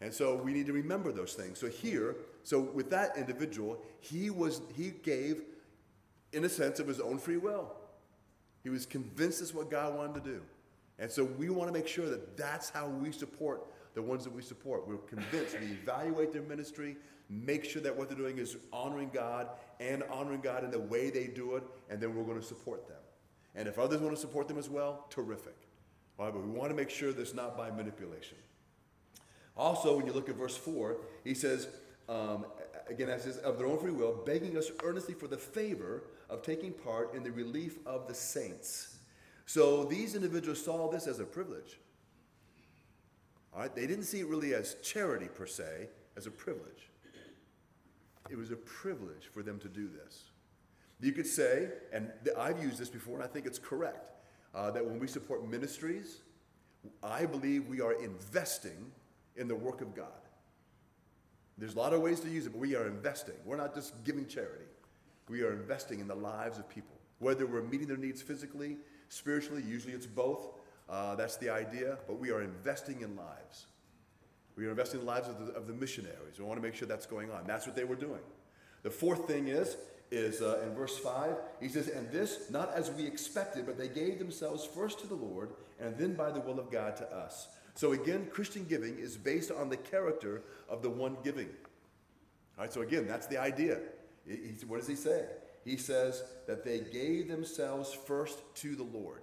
And 0.00 0.12
so 0.12 0.36
we 0.36 0.52
need 0.52 0.66
to 0.66 0.72
remember 0.72 1.12
those 1.12 1.34
things. 1.34 1.58
So 1.58 1.68
here, 1.68 2.16
so 2.42 2.60
with 2.60 2.88
that 2.90 3.16
individual, 3.16 3.82
he 4.00 4.30
was 4.30 4.62
he 4.74 4.90
gave 5.02 5.42
in 6.32 6.44
a 6.44 6.48
sense 6.48 6.80
of 6.80 6.86
his 6.86 7.00
own 7.00 7.18
free 7.18 7.36
will. 7.36 7.72
He 8.62 8.70
was 8.70 8.86
convinced 8.86 9.40
this 9.40 9.48
is 9.48 9.54
what 9.54 9.70
God 9.70 9.96
wanted 9.96 10.24
to 10.24 10.30
do. 10.30 10.40
And 10.98 11.10
so 11.10 11.24
we 11.24 11.48
want 11.48 11.68
to 11.68 11.72
make 11.72 11.88
sure 11.88 12.08
that 12.08 12.36
that's 12.36 12.70
how 12.70 12.86
we 12.86 13.10
support 13.10 13.66
the 13.94 14.02
ones 14.02 14.24
that 14.24 14.32
we 14.32 14.42
support. 14.42 14.86
We're 14.86 14.98
convinced. 14.98 15.58
We 15.60 15.66
evaluate 15.82 16.32
their 16.32 16.42
ministry, 16.42 16.96
make 17.28 17.64
sure 17.64 17.82
that 17.82 17.96
what 17.96 18.08
they're 18.08 18.18
doing 18.18 18.38
is 18.38 18.56
honoring 18.72 19.10
God 19.12 19.48
and 19.80 20.02
honoring 20.10 20.40
God 20.40 20.62
in 20.62 20.70
the 20.70 20.78
way 20.78 21.10
they 21.10 21.26
do 21.26 21.56
it, 21.56 21.64
and 21.88 22.00
then 22.00 22.14
we're 22.14 22.24
going 22.24 22.40
to 22.40 22.46
support 22.46 22.86
them. 22.86 22.98
And 23.54 23.66
if 23.66 23.78
others 23.78 24.00
want 24.00 24.14
to 24.14 24.20
support 24.20 24.46
them 24.46 24.58
as 24.58 24.68
well, 24.68 25.06
terrific. 25.10 25.56
All 26.20 26.26
right, 26.26 26.34
but 26.34 26.44
we 26.44 26.50
want 26.50 26.68
to 26.68 26.76
make 26.76 26.90
sure 26.90 27.12
that's 27.12 27.32
not 27.32 27.56
by 27.56 27.70
manipulation. 27.70 28.36
Also, 29.56 29.96
when 29.96 30.06
you 30.06 30.12
look 30.12 30.28
at 30.28 30.36
verse 30.36 30.54
4, 30.54 30.98
he 31.24 31.32
says, 31.32 31.66
um, 32.10 32.44
again, 32.90 33.08
as 33.08 33.22
says, 33.22 33.38
of 33.38 33.56
their 33.56 33.66
own 33.66 33.78
free 33.78 33.90
will, 33.90 34.20
begging 34.26 34.58
us 34.58 34.70
earnestly 34.84 35.14
for 35.14 35.28
the 35.28 35.38
favor 35.38 36.04
of 36.28 36.42
taking 36.42 36.72
part 36.74 37.14
in 37.14 37.22
the 37.22 37.30
relief 37.30 37.78
of 37.86 38.06
the 38.06 38.12
saints. 38.12 38.98
So 39.46 39.84
these 39.84 40.14
individuals 40.14 40.62
saw 40.62 40.90
this 40.90 41.06
as 41.06 41.20
a 41.20 41.24
privilege. 41.24 41.78
All 43.54 43.60
right, 43.60 43.74
they 43.74 43.86
didn't 43.86 44.04
see 44.04 44.20
it 44.20 44.26
really 44.26 44.52
as 44.52 44.74
charity 44.82 45.26
per 45.26 45.46
se, 45.46 45.88
as 46.18 46.26
a 46.26 46.30
privilege. 46.30 46.90
It 48.28 48.36
was 48.36 48.50
a 48.50 48.56
privilege 48.56 49.30
for 49.32 49.42
them 49.42 49.58
to 49.60 49.68
do 49.68 49.88
this. 49.88 50.24
You 51.00 51.12
could 51.12 51.26
say, 51.26 51.70
and 51.94 52.10
I've 52.38 52.62
used 52.62 52.76
this 52.76 52.90
before, 52.90 53.14
and 53.14 53.24
I 53.24 53.26
think 53.26 53.46
it's 53.46 53.58
correct, 53.58 54.19
uh, 54.54 54.70
that 54.70 54.84
when 54.84 54.98
we 54.98 55.06
support 55.06 55.48
ministries, 55.48 56.18
I 57.02 57.26
believe 57.26 57.68
we 57.68 57.80
are 57.80 57.92
investing 58.02 58.90
in 59.36 59.48
the 59.48 59.54
work 59.54 59.80
of 59.80 59.94
God. 59.94 60.06
There's 61.58 61.74
a 61.74 61.78
lot 61.78 61.92
of 61.92 62.00
ways 62.00 62.20
to 62.20 62.28
use 62.28 62.46
it, 62.46 62.52
but 62.52 62.58
we 62.58 62.74
are 62.74 62.86
investing. 62.86 63.34
We're 63.44 63.56
not 63.56 63.74
just 63.74 64.02
giving 64.04 64.26
charity. 64.26 64.64
We 65.28 65.42
are 65.42 65.52
investing 65.52 66.00
in 66.00 66.08
the 66.08 66.14
lives 66.14 66.58
of 66.58 66.68
people. 66.68 66.96
Whether 67.18 67.46
we're 67.46 67.62
meeting 67.62 67.86
their 67.86 67.98
needs 67.98 68.22
physically, 68.22 68.78
spiritually, 69.10 69.62
usually 69.62 69.92
it's 69.92 70.06
both. 70.06 70.48
Uh, 70.88 71.14
that's 71.14 71.36
the 71.36 71.50
idea, 71.50 71.98
but 72.06 72.18
we 72.18 72.30
are 72.30 72.42
investing 72.42 73.02
in 73.02 73.14
lives. 73.14 73.66
We 74.56 74.66
are 74.66 74.70
investing 74.70 75.00
in 75.00 75.06
the 75.06 75.12
lives 75.12 75.28
of 75.28 75.46
the, 75.46 75.52
of 75.52 75.66
the 75.66 75.74
missionaries. 75.74 76.38
We 76.38 76.44
want 76.44 76.58
to 76.58 76.62
make 76.62 76.74
sure 76.74 76.88
that's 76.88 77.06
going 77.06 77.30
on. 77.30 77.46
That's 77.46 77.66
what 77.66 77.76
they 77.76 77.84
were 77.84 77.94
doing. 77.94 78.20
The 78.82 78.90
fourth 78.90 79.26
thing 79.26 79.48
is, 79.48 79.76
is 80.10 80.42
uh, 80.42 80.60
in 80.64 80.74
verse 80.74 80.98
5, 80.98 81.36
he 81.60 81.68
says, 81.68 81.88
And 81.88 82.10
this, 82.10 82.50
not 82.50 82.72
as 82.74 82.90
we 82.90 83.06
expected, 83.06 83.66
but 83.66 83.78
they 83.78 83.88
gave 83.88 84.18
themselves 84.18 84.64
first 84.64 84.98
to 85.00 85.06
the 85.06 85.14
Lord, 85.14 85.50
and 85.78 85.96
then 85.96 86.14
by 86.14 86.30
the 86.30 86.40
will 86.40 86.58
of 86.58 86.70
God 86.70 86.96
to 86.96 87.16
us. 87.16 87.48
So 87.74 87.92
again, 87.92 88.28
Christian 88.30 88.64
giving 88.64 88.98
is 88.98 89.16
based 89.16 89.50
on 89.50 89.68
the 89.68 89.76
character 89.76 90.42
of 90.68 90.82
the 90.82 90.90
one 90.90 91.16
giving. 91.22 91.48
All 92.58 92.64
right, 92.64 92.72
so 92.72 92.82
again, 92.82 93.06
that's 93.06 93.26
the 93.26 93.38
idea. 93.38 93.78
He, 94.26 94.34
he, 94.36 94.66
what 94.66 94.78
does 94.80 94.88
he 94.88 94.96
say? 94.96 95.26
He 95.64 95.76
says 95.76 96.24
that 96.46 96.64
they 96.64 96.80
gave 96.80 97.28
themselves 97.28 97.92
first 97.92 98.42
to 98.56 98.74
the 98.74 98.82
Lord. 98.82 99.22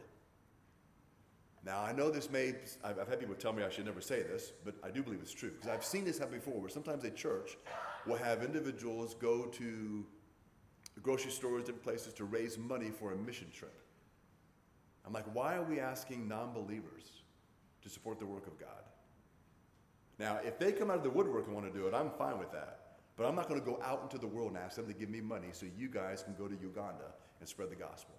Now, 1.65 1.84
I 1.84 1.91
know 1.91 2.10
this 2.10 2.32
may, 2.32 2.56
I've, 2.84 2.97
I've, 2.97 3.10
had 3.10 3.19
people 3.19 3.36
tell 3.36 3.52
me 3.52 3.62
I 3.62 3.69
should 3.69 3.86
never 3.86 4.00
say 4.00 4.23
this, 4.23 4.54
but 4.63 4.76
I 4.84 4.89
do 4.89 5.04
believe 5.04 5.19
it's 5.21 5.34
true. 5.34 5.52
Because 5.52 5.69
I've 5.69 5.84
seen 5.84 6.06
this 6.06 6.17
happen 6.17 6.36
before, 6.36 6.62
where 6.62 6.69
sometimes 6.69 7.04
a 7.04 7.10
church 7.10 7.58
will 8.06 8.15
have 8.15 8.41
individuals 8.41 9.15
go 9.15 9.45
to 9.45 10.06
grocery 11.00 11.32
stores, 11.32 11.64
different 11.64 11.84
places 11.84 12.14
to 12.14 12.26
raise 12.26 12.58
money 12.58 12.90
for 12.90 13.14
a 13.14 13.16
mission 13.16 13.48
trip. 13.54 13.74
I'm 15.06 15.14
like, 15.14 15.26
why 15.34 15.56
are 15.56 15.64
we 15.64 15.80
asking 15.80 16.28
non 16.28 16.54
believers 16.54 17.24
to 17.82 17.90
support 17.90 18.20
the 18.20 18.26
work 18.26 18.48
of 18.48 18.60
God? 18.60 18.84
Now, 20.20 20.40
if 20.44 20.58
they 20.60 20.72
come 20.72 20.90
out 20.90 20.98
of 20.98 21.04
the 21.04 21.10
woodwork 21.10 21.46
and 21.46 21.56
want 21.56 21.72
to 21.72 21.80
do 21.80 21.88
it, 21.88 21.94
I'm 21.94 22.10
fine 22.10 22.40
with 22.40 22.52
that. 22.52 22.98
But 23.16 23.26
I'm 23.26 23.36
not 23.36 23.48
going 23.48 23.60
to 23.60 23.66
go 23.66 23.80
out 23.84 24.02
into 24.04 24.18
the 24.18 24.28
world 24.28 24.50
and 24.50 24.58
ask 24.58 24.76
them 24.76 24.88
to 24.88 24.94
give 24.94 25.10
me 25.10 25.22
money 25.22 25.48
so 25.52 25.66
you 25.78 25.88
guys 25.88 26.24
can 26.24 26.36
go 26.36 26.48
to 26.48 26.56
Uganda 26.56 27.14
and 27.40 27.48
spread 27.48 27.70
the 27.70 27.76
gospel. 27.76 28.16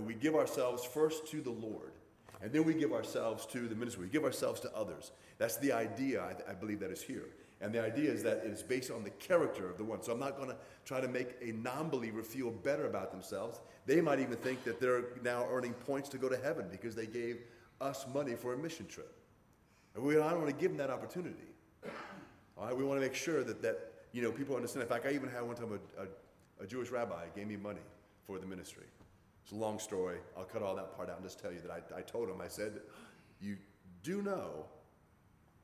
We 0.00 0.14
give 0.14 0.34
ourselves 0.34 0.84
first 0.84 1.26
to 1.28 1.40
the 1.40 1.50
Lord, 1.50 1.92
and 2.42 2.52
then 2.52 2.64
we 2.64 2.74
give 2.74 2.92
ourselves 2.92 3.46
to 3.46 3.68
the 3.68 3.74
ministry. 3.74 4.04
We 4.04 4.10
give 4.10 4.24
ourselves 4.24 4.60
to 4.60 4.74
others. 4.74 5.12
That's 5.38 5.56
the 5.58 5.72
idea, 5.72 6.22
I, 6.22 6.50
I 6.50 6.54
believe, 6.54 6.80
that 6.80 6.90
is 6.90 7.02
here. 7.02 7.28
And 7.64 7.72
the 7.72 7.82
idea 7.82 8.12
is 8.12 8.22
that 8.24 8.42
it 8.44 8.52
is 8.52 8.62
based 8.62 8.90
on 8.90 9.02
the 9.04 9.10
character 9.10 9.70
of 9.70 9.78
the 9.78 9.84
one. 9.84 10.02
So 10.02 10.12
I'm 10.12 10.20
not 10.20 10.36
going 10.36 10.50
to 10.50 10.56
try 10.84 11.00
to 11.00 11.08
make 11.08 11.36
a 11.40 11.52
non 11.52 11.88
believer 11.88 12.22
feel 12.22 12.50
better 12.50 12.86
about 12.86 13.10
themselves. 13.10 13.58
They 13.86 14.02
might 14.02 14.20
even 14.20 14.36
think 14.36 14.64
that 14.64 14.80
they're 14.80 15.04
now 15.22 15.46
earning 15.50 15.72
points 15.72 16.10
to 16.10 16.18
go 16.18 16.28
to 16.28 16.36
heaven 16.36 16.66
because 16.70 16.94
they 16.94 17.06
gave 17.06 17.38
us 17.80 18.04
money 18.12 18.34
for 18.34 18.52
a 18.52 18.58
mission 18.58 18.86
trip. 18.86 19.16
And 19.94 20.04
we 20.04 20.12
don't 20.12 20.30
want 20.36 20.48
to 20.48 20.52
give 20.52 20.72
them 20.72 20.76
that 20.76 20.90
opportunity. 20.90 21.48
All 22.58 22.66
right, 22.66 22.76
we 22.76 22.84
want 22.84 23.00
to 23.00 23.06
make 23.06 23.14
sure 23.14 23.42
that, 23.42 23.62
that 23.62 23.92
you 24.12 24.20
know, 24.20 24.30
people 24.30 24.56
understand. 24.56 24.82
In 24.82 24.88
fact, 24.90 25.06
I 25.06 25.12
even 25.12 25.30
had 25.30 25.42
one 25.42 25.56
time 25.56 25.80
a, 25.96 26.02
a, 26.02 26.64
a 26.64 26.66
Jewish 26.66 26.90
rabbi 26.90 27.24
gave 27.34 27.46
me 27.46 27.56
money 27.56 27.80
for 28.26 28.38
the 28.38 28.46
ministry. 28.46 28.84
It's 29.42 29.52
a 29.52 29.56
long 29.56 29.78
story. 29.78 30.18
I'll 30.36 30.44
cut 30.44 30.62
all 30.62 30.76
that 30.76 30.94
part 30.94 31.08
out 31.08 31.16
and 31.16 31.24
just 31.24 31.40
tell 31.40 31.50
you 31.50 31.60
that 31.60 31.70
I, 31.70 31.98
I 31.98 32.02
told 32.02 32.28
him, 32.28 32.42
I 32.42 32.48
said, 32.48 32.80
You 33.40 33.56
do 34.02 34.20
know 34.20 34.66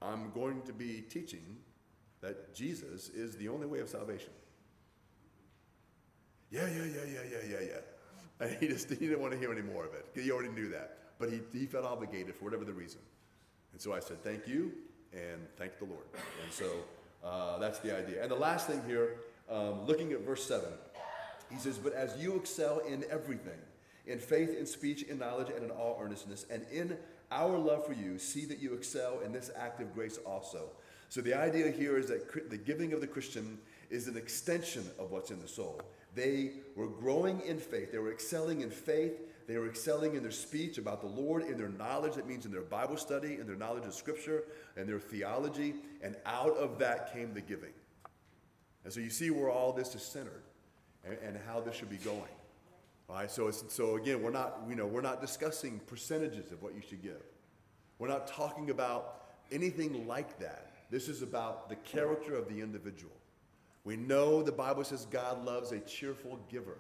I'm 0.01 0.31
going 0.31 0.63
to 0.63 0.73
be 0.73 1.03
teaching 1.03 1.59
that 2.21 2.55
Jesus 2.55 3.09
is 3.09 3.37
the 3.37 3.49
only 3.49 3.67
way 3.67 3.81
of 3.81 3.89
salvation. 3.89 4.31
Yeah, 6.51 6.67
yeah, 6.67 6.85
yeah, 6.85 7.05
yeah, 7.07 7.21
yeah, 7.31 7.49
yeah, 7.51 7.67
yeah. 7.67 7.81
And 8.41 8.57
he 8.59 8.69
just 8.69 8.89
he 8.89 8.97
didn't 8.97 9.21
want 9.21 9.33
to 9.35 9.39
hear 9.39 9.53
any 9.53 9.61
more 9.61 9.85
of 9.85 9.93
it. 9.93 10.07
He 10.15 10.31
already 10.31 10.49
knew 10.49 10.71
that. 10.71 10.97
But 11.19 11.31
he, 11.31 11.41
he 11.53 11.67
felt 11.67 11.85
obligated 11.85 12.35
for 12.35 12.47
whatever 12.47 12.65
the 12.65 12.73
reason. 12.73 13.01
And 13.73 13.81
so 13.81 13.93
I 13.93 14.01
said, 14.01 14.25
Thank 14.25 14.49
you 14.49 14.73
and 15.13 15.47
thank 15.57 15.79
the 15.79 15.85
Lord. 15.85 16.05
And 16.43 16.51
so 16.51 16.71
uh, 17.23 17.59
that's 17.59 17.79
the 17.81 17.97
idea. 17.97 18.23
And 18.23 18.31
the 18.31 18.37
last 18.37 18.67
thing 18.67 18.83
here, 18.87 19.17
um, 19.51 19.87
looking 19.87 20.13
at 20.13 20.21
verse 20.21 20.45
7, 20.45 20.67
he 21.51 21.59
says, 21.59 21.79
But 21.79 21.93
as 21.93 22.17
you 22.19 22.37
excel 22.37 22.79
in 22.79 23.05
everything, 23.11 23.59
in 24.07 24.19
faith, 24.19 24.57
in 24.57 24.67
speech, 24.67 25.03
in 25.03 25.19
knowledge, 25.19 25.49
and 25.55 25.65
in 25.65 25.71
all 25.71 25.99
earnestness, 26.01 26.47
and 26.51 26.65
in 26.73 26.97
our 27.31 27.59
love 27.59 27.87
for 27.87 27.93
you, 27.93 28.19
see 28.19 28.45
that 28.47 28.59
you 28.59 28.75
excel 28.75 29.21
in 29.21 29.33
this 29.33 29.51
act 29.57 29.81
of 29.81 29.95
grace 29.95 30.19
also. 30.27 30.71
So 31.11 31.21
the 31.21 31.35
idea 31.35 31.71
here 31.71 31.99
is 31.99 32.07
that 32.07 32.51
the 32.51 32.57
giving 32.57 32.93
of 32.93 33.01
the 33.01 33.07
Christian 33.07 33.59
is 33.91 34.07
an 34.07 34.17
extension 34.17 34.89
of 34.97 35.11
what's 35.11 35.33
in 35.33 35.41
the 35.41 35.49
soul. 35.49 35.83
They 36.15 36.53
were 36.77 36.87
growing 36.87 37.41
in 37.41 37.59
faith, 37.59 37.91
they 37.93 37.99
were 37.99 38.13
excelling 38.13 38.61
in 38.61 38.71
faith, 38.71 39.21
they 39.49 39.59
were 39.59 39.69
excelling 39.69 40.15
in 40.15 40.23
their 40.23 40.31
speech 40.31 40.79
about 40.79 41.01
the 41.01 41.09
Lord, 41.09 41.43
in 41.43 41.59
their 41.59 41.69
knowledge, 41.69 42.15
that 42.15 42.29
means 42.29 42.47
in 42.47 42.53
their 42.53 42.63
Bible 42.63 42.97
study, 42.97 43.35
in 43.35 43.47
their 43.49 43.57
knowledge 43.57 43.85
of 43.85 43.93
Scripture, 43.93 44.45
and 44.77 44.89
their 44.89 45.01
theology, 45.01 45.75
and 46.01 46.15
out 46.27 46.57
of 46.57 46.79
that 46.79 47.13
came 47.13 47.35
the 47.35 47.41
giving. 47.41 47.73
And 48.85 48.93
so 48.93 49.01
you 49.01 49.11
see 49.11 49.31
where 49.31 49.51
all 49.51 49.73
this 49.73 49.97
is 49.97 50.03
centered 50.03 50.45
and, 51.05 51.19
and 51.27 51.39
how 51.49 51.61
this 51.61 51.75
should 51.75 51.91
be 51.91 51.97
going. 51.97 52.23
All 53.09 53.17
right, 53.17 53.31
so, 53.31 53.51
so 53.51 53.97
again, 53.97 54.23
we're 54.23 54.31
not, 54.31 54.61
you 54.69 54.77
know, 54.77 54.87
we're 54.87 55.01
not 55.01 55.21
discussing 55.21 55.81
percentages 55.89 56.53
of 56.53 56.63
what 56.63 56.73
you 56.77 56.83
should 56.89 57.03
give. 57.03 57.23
We're 57.99 58.07
not 58.07 58.29
talking 58.29 58.71
about 58.71 59.25
anything 59.51 60.07
like 60.07 60.39
that. 60.39 60.70
This 60.91 61.09
is 61.09 61.23
about 61.23 61.69
the 61.69 61.77
character 61.77 62.35
of 62.35 62.49
the 62.49 62.61
individual. 62.61 63.13
We 63.85 63.97
know 63.97 64.43
the 64.43 64.53
Bible 64.53 64.85
says 64.85 65.07
God 65.07 65.45
loves 65.45 65.73
a 65.73 65.81
cheerful 65.81 66.39
giver. 66.51 66.79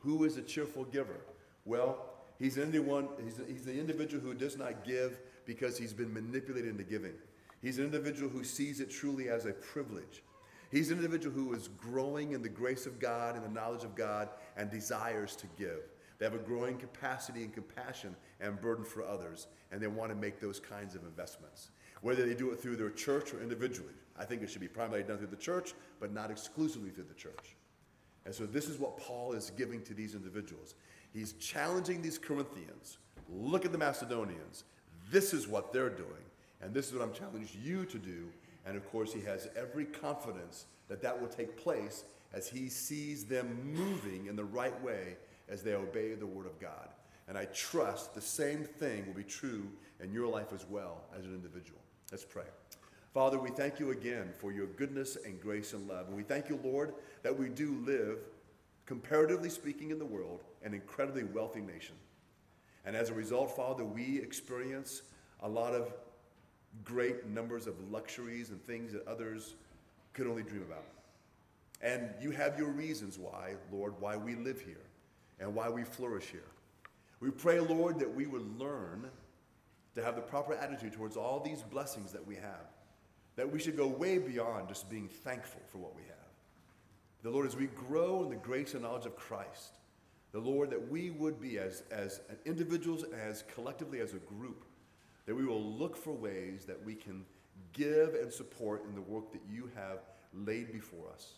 Who 0.00 0.24
is 0.24 0.36
a 0.36 0.42
cheerful 0.42 0.84
giver? 0.84 1.20
Well, 1.64 1.98
he's, 2.38 2.56
he's, 2.56 3.40
he's 3.48 3.64
the 3.64 3.78
individual 3.78 4.22
who 4.22 4.34
does 4.34 4.56
not 4.56 4.84
give 4.84 5.18
because 5.46 5.78
he's 5.78 5.92
been 5.92 6.12
manipulated 6.12 6.70
into 6.70 6.84
giving. 6.84 7.14
He's 7.60 7.78
an 7.78 7.84
individual 7.84 8.28
who 8.28 8.44
sees 8.44 8.80
it 8.80 8.90
truly 8.90 9.28
as 9.28 9.46
a 9.46 9.52
privilege. 9.52 10.22
He's 10.70 10.90
an 10.90 10.96
individual 10.96 11.34
who 11.34 11.52
is 11.54 11.68
growing 11.68 12.32
in 12.32 12.42
the 12.42 12.48
grace 12.48 12.86
of 12.86 12.98
God 12.98 13.36
and 13.36 13.44
the 13.44 13.48
knowledge 13.48 13.84
of 13.84 13.94
God 13.94 14.30
and 14.56 14.70
desires 14.70 15.36
to 15.36 15.46
give. 15.58 15.80
They 16.18 16.24
have 16.24 16.34
a 16.34 16.38
growing 16.38 16.78
capacity 16.78 17.42
and 17.42 17.52
compassion 17.52 18.16
and 18.40 18.60
burden 18.60 18.84
for 18.84 19.04
others, 19.04 19.48
and 19.70 19.80
they 19.80 19.86
want 19.86 20.10
to 20.10 20.16
make 20.16 20.40
those 20.40 20.60
kinds 20.60 20.94
of 20.94 21.02
investments. 21.02 21.70
Whether 22.02 22.26
they 22.26 22.34
do 22.34 22.50
it 22.50 22.60
through 22.60 22.76
their 22.76 22.90
church 22.90 23.32
or 23.32 23.40
individually. 23.40 23.94
I 24.18 24.24
think 24.24 24.42
it 24.42 24.50
should 24.50 24.60
be 24.60 24.68
primarily 24.68 25.04
done 25.04 25.18
through 25.18 25.28
the 25.28 25.36
church, 25.36 25.72
but 25.98 26.12
not 26.12 26.30
exclusively 26.30 26.90
through 26.90 27.06
the 27.08 27.14
church. 27.14 27.56
And 28.24 28.34
so 28.34 28.44
this 28.44 28.68
is 28.68 28.78
what 28.78 28.98
Paul 28.98 29.32
is 29.32 29.50
giving 29.56 29.82
to 29.82 29.94
these 29.94 30.14
individuals. 30.14 30.74
He's 31.12 31.32
challenging 31.34 32.02
these 32.02 32.18
Corinthians. 32.18 32.98
Look 33.28 33.64
at 33.64 33.72
the 33.72 33.78
Macedonians. 33.78 34.64
this 35.10 35.34
is 35.34 35.48
what 35.48 35.72
they're 35.72 35.90
doing, 35.90 36.24
and 36.62 36.72
this 36.72 36.88
is 36.88 36.94
what 36.94 37.02
I'm 37.02 37.12
challenging 37.12 37.48
you 37.62 37.84
to 37.86 37.98
do. 37.98 38.28
And 38.64 38.76
of 38.76 38.90
course, 38.90 39.12
he 39.12 39.20
has 39.22 39.48
every 39.56 39.84
confidence 39.84 40.66
that 40.88 41.02
that 41.02 41.20
will 41.20 41.28
take 41.28 41.56
place 41.56 42.04
as 42.32 42.48
he 42.48 42.68
sees 42.68 43.24
them 43.24 43.58
moving 43.74 44.26
in 44.26 44.36
the 44.36 44.44
right 44.44 44.80
way 44.82 45.16
as 45.48 45.62
they 45.62 45.74
obey 45.74 46.14
the 46.14 46.26
word 46.26 46.46
of 46.46 46.58
God. 46.60 46.88
And 47.28 47.36
I 47.36 47.46
trust 47.46 48.14
the 48.14 48.20
same 48.20 48.64
thing 48.64 49.06
will 49.06 49.14
be 49.14 49.24
true 49.24 49.68
in 50.00 50.12
your 50.12 50.28
life 50.28 50.52
as 50.54 50.64
well 50.68 51.02
as 51.16 51.24
an 51.24 51.34
individual. 51.34 51.80
Let's 52.12 52.26
pray. 52.26 52.44
Father, 53.14 53.38
we 53.38 53.48
thank 53.48 53.80
you 53.80 53.90
again 53.90 54.34
for 54.36 54.52
your 54.52 54.66
goodness 54.66 55.16
and 55.24 55.40
grace 55.40 55.72
and 55.72 55.88
love. 55.88 56.08
And 56.08 56.16
we 56.16 56.22
thank 56.22 56.50
you, 56.50 56.60
Lord, 56.62 56.92
that 57.22 57.38
we 57.38 57.48
do 57.48 57.82
live, 57.86 58.18
comparatively 58.84 59.48
speaking, 59.48 59.90
in 59.90 59.98
the 59.98 60.04
world, 60.04 60.44
an 60.62 60.74
incredibly 60.74 61.24
wealthy 61.24 61.62
nation. 61.62 61.94
And 62.84 62.94
as 62.94 63.08
a 63.08 63.14
result, 63.14 63.56
Father, 63.56 63.82
we 63.82 64.20
experience 64.20 65.00
a 65.42 65.48
lot 65.48 65.72
of 65.72 65.90
great 66.84 67.26
numbers 67.28 67.66
of 67.66 67.74
luxuries 67.90 68.50
and 68.50 68.62
things 68.62 68.92
that 68.92 69.06
others 69.06 69.54
could 70.12 70.26
only 70.26 70.42
dream 70.42 70.64
about. 70.68 70.84
And 71.80 72.10
you 72.20 72.30
have 72.32 72.58
your 72.58 72.68
reasons 72.68 73.18
why, 73.18 73.54
Lord, 73.72 73.94
why 74.00 74.18
we 74.18 74.34
live 74.34 74.60
here 74.60 74.84
and 75.40 75.54
why 75.54 75.70
we 75.70 75.82
flourish 75.82 76.26
here. 76.26 76.44
We 77.20 77.30
pray, 77.30 77.58
Lord, 77.58 77.98
that 78.00 78.14
we 78.14 78.26
would 78.26 78.58
learn 78.58 79.08
to 79.94 80.02
have 80.02 80.16
the 80.16 80.22
proper 80.22 80.54
attitude 80.54 80.92
towards 80.92 81.16
all 81.16 81.40
these 81.40 81.62
blessings 81.62 82.12
that 82.12 82.26
we 82.26 82.34
have, 82.36 82.70
that 83.36 83.50
we 83.50 83.58
should 83.58 83.76
go 83.76 83.86
way 83.86 84.18
beyond 84.18 84.68
just 84.68 84.88
being 84.90 85.08
thankful 85.08 85.60
for 85.68 85.78
what 85.78 85.94
we 85.94 86.02
have. 86.02 86.16
The 87.22 87.30
Lord, 87.30 87.46
as 87.46 87.56
we 87.56 87.66
grow 87.66 88.22
in 88.24 88.30
the 88.30 88.36
grace 88.36 88.74
and 88.74 88.82
knowledge 88.82 89.06
of 89.06 89.16
Christ, 89.16 89.78
the 90.32 90.40
Lord, 90.40 90.70
that 90.70 90.90
we 90.90 91.10
would 91.10 91.40
be 91.40 91.58
as, 91.58 91.82
as 91.90 92.20
individuals, 92.44 93.04
as 93.04 93.44
collectively 93.54 94.00
as 94.00 94.14
a 94.14 94.18
group, 94.18 94.64
that 95.26 95.34
we 95.34 95.44
will 95.44 95.62
look 95.62 95.96
for 95.96 96.12
ways 96.12 96.64
that 96.64 96.82
we 96.84 96.94
can 96.94 97.24
give 97.72 98.14
and 98.14 98.32
support 98.32 98.84
in 98.88 98.94
the 98.94 99.00
work 99.00 99.30
that 99.32 99.42
you 99.50 99.70
have 99.74 99.98
laid 100.34 100.72
before 100.72 101.10
us. 101.12 101.34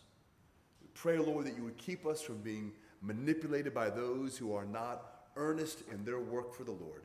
We 0.81 0.87
pray, 0.93 1.17
Lord, 1.17 1.45
that 1.45 1.57
you 1.57 1.63
would 1.63 1.77
keep 1.77 2.05
us 2.05 2.21
from 2.21 2.37
being 2.37 2.71
manipulated 3.01 3.73
by 3.73 3.89
those 3.89 4.37
who 4.37 4.55
are 4.55 4.65
not 4.65 5.27
earnest 5.35 5.83
in 5.91 6.03
their 6.05 6.19
work 6.19 6.53
for 6.53 6.63
the 6.63 6.71
Lord. 6.71 7.03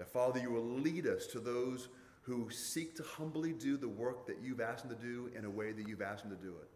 That, 0.00 0.08
Father, 0.08 0.40
you 0.40 0.50
will 0.50 0.64
lead 0.64 1.06
us 1.06 1.26
to 1.26 1.38
those 1.38 1.88
who 2.22 2.48
seek 2.48 2.96
to 2.96 3.02
humbly 3.02 3.52
do 3.52 3.76
the 3.76 3.86
work 3.86 4.26
that 4.28 4.38
you've 4.42 4.62
asked 4.62 4.88
them 4.88 4.96
to 4.96 5.04
do 5.04 5.30
in 5.36 5.44
a 5.44 5.50
way 5.50 5.72
that 5.72 5.86
you've 5.86 6.00
asked 6.00 6.22
them 6.26 6.34
to 6.34 6.42
do 6.42 6.54
it. 6.54 6.70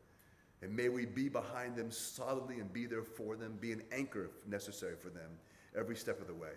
And 0.61 0.77
may 0.77 0.91
we 0.91 1.07
be 1.07 1.31
behind 1.31 1.75
them 1.75 1.91
solidly 1.91 2.61
and 2.61 2.71
be 2.71 2.85
there 2.85 3.03
for 3.03 3.35
them, 3.35 3.57
be 3.59 3.73
an 3.73 3.83
anchor 3.93 4.27
if 4.27 4.47
necessary 4.47 4.97
for 5.01 5.09
them 5.09 5.31
every 5.75 5.97
step 5.97 6.21
of 6.21 6.27
the 6.27 6.35
way. 6.35 6.53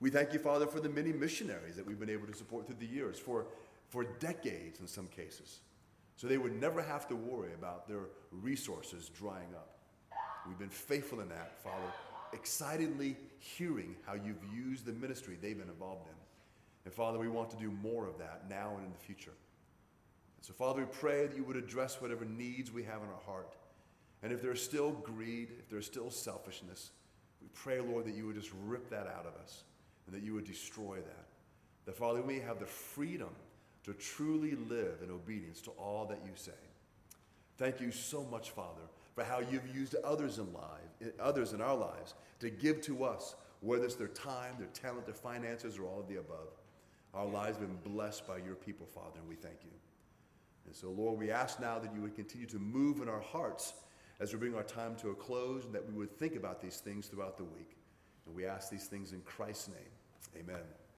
We 0.00 0.10
thank 0.10 0.32
you, 0.32 0.40
Father, 0.40 0.66
for 0.66 0.80
the 0.80 0.88
many 0.88 1.12
missionaries 1.12 1.76
that 1.76 1.86
we've 1.86 2.00
been 2.00 2.10
able 2.10 2.26
to 2.26 2.34
support 2.34 2.66
through 2.66 2.78
the 2.80 2.92
years, 2.92 3.16
for, 3.16 3.46
for 3.88 4.02
decades 4.02 4.80
in 4.80 4.88
some 4.88 5.06
cases, 5.06 5.60
so 6.16 6.26
they 6.26 6.38
would 6.38 6.60
never 6.60 6.82
have 6.82 7.06
to 7.06 7.14
worry 7.14 7.54
about 7.54 7.86
their 7.86 8.06
resources 8.32 9.12
drying 9.16 9.54
up. 9.54 9.78
We've 10.48 10.58
been 10.58 10.68
faithful 10.68 11.20
in 11.20 11.28
that, 11.28 11.62
Father, 11.62 11.92
excitedly 12.34 13.16
hearing 13.38 13.96
how 14.06 14.14
you've 14.14 14.42
used 14.54 14.84
the 14.84 14.92
ministry 14.92 15.38
they've 15.40 15.58
been 15.58 15.68
involved 15.68 16.06
in. 16.06 16.14
And 16.84 16.92
Father, 16.92 17.18
we 17.18 17.28
want 17.28 17.50
to 17.50 17.56
do 17.56 17.70
more 17.70 18.06
of 18.06 18.18
that 18.18 18.44
now 18.48 18.74
and 18.76 18.84
in 18.84 18.92
the 18.92 18.98
future. 18.98 19.32
And 20.36 20.44
so, 20.44 20.52
Father, 20.52 20.80
we 20.80 20.86
pray 20.86 21.26
that 21.26 21.36
you 21.36 21.44
would 21.44 21.56
address 21.56 22.00
whatever 22.00 22.24
needs 22.24 22.70
we 22.70 22.82
have 22.82 23.02
in 23.02 23.08
our 23.08 23.22
heart. 23.24 23.54
And 24.22 24.32
if 24.32 24.42
there's 24.42 24.62
still 24.62 24.90
greed, 24.92 25.48
if 25.58 25.68
there's 25.70 25.86
still 25.86 26.10
selfishness, 26.10 26.90
we 27.40 27.48
pray, 27.54 27.80
Lord, 27.80 28.06
that 28.06 28.14
you 28.14 28.26
would 28.26 28.36
just 28.36 28.50
rip 28.64 28.88
that 28.90 29.06
out 29.06 29.26
of 29.26 29.34
us 29.42 29.64
and 30.06 30.14
that 30.14 30.22
you 30.22 30.34
would 30.34 30.46
destroy 30.46 30.96
that. 30.96 31.26
That, 31.86 31.96
Father, 31.96 32.22
we 32.22 32.40
have 32.40 32.58
the 32.58 32.66
freedom 32.66 33.30
to 33.84 33.92
truly 33.92 34.56
live 34.68 35.00
in 35.02 35.10
obedience 35.10 35.60
to 35.62 35.70
all 35.72 36.06
that 36.06 36.20
you 36.24 36.32
say. 36.34 36.52
Thank 37.58 37.80
you 37.80 37.90
so 37.90 38.24
much, 38.24 38.50
Father, 38.50 38.80
for 39.14 39.24
how 39.24 39.40
you've 39.40 39.74
used 39.74 39.94
others 39.96 40.38
in 40.38 40.52
life, 40.52 40.83
others 41.20 41.52
in 41.52 41.60
our 41.60 41.76
lives 41.76 42.14
to 42.40 42.50
give 42.50 42.80
to 42.82 43.04
us, 43.04 43.34
whether 43.60 43.84
it's 43.84 43.94
their 43.94 44.08
time, 44.08 44.54
their 44.58 44.68
talent, 44.68 45.06
their 45.06 45.14
finances, 45.14 45.78
or 45.78 45.84
all 45.84 46.00
of 46.00 46.08
the 46.08 46.16
above. 46.16 46.48
Our 47.14 47.26
lives 47.26 47.58
have 47.58 47.68
been 47.68 47.92
blessed 47.92 48.26
by 48.26 48.38
your 48.38 48.56
people, 48.56 48.86
Father, 48.86 49.18
and 49.20 49.28
we 49.28 49.36
thank 49.36 49.58
you. 49.64 49.70
And 50.66 50.74
so, 50.74 50.90
Lord, 50.90 51.18
we 51.18 51.30
ask 51.30 51.60
now 51.60 51.78
that 51.78 51.94
you 51.94 52.00
would 52.02 52.14
continue 52.14 52.46
to 52.46 52.58
move 52.58 53.00
in 53.00 53.08
our 53.08 53.20
hearts 53.20 53.74
as 54.20 54.32
we 54.32 54.38
bring 54.38 54.54
our 54.54 54.62
time 54.62 54.94
to 54.96 55.10
a 55.10 55.14
close, 55.14 55.64
and 55.64 55.74
that 55.74 55.86
we 55.86 55.94
would 55.94 56.16
think 56.18 56.36
about 56.36 56.60
these 56.60 56.78
things 56.78 57.06
throughout 57.06 57.36
the 57.36 57.44
week. 57.44 57.76
And 58.26 58.34
we 58.34 58.46
ask 58.46 58.70
these 58.70 58.86
things 58.86 59.12
in 59.12 59.20
Christ's 59.22 59.68
name. 59.68 60.40
Amen. 60.40 60.62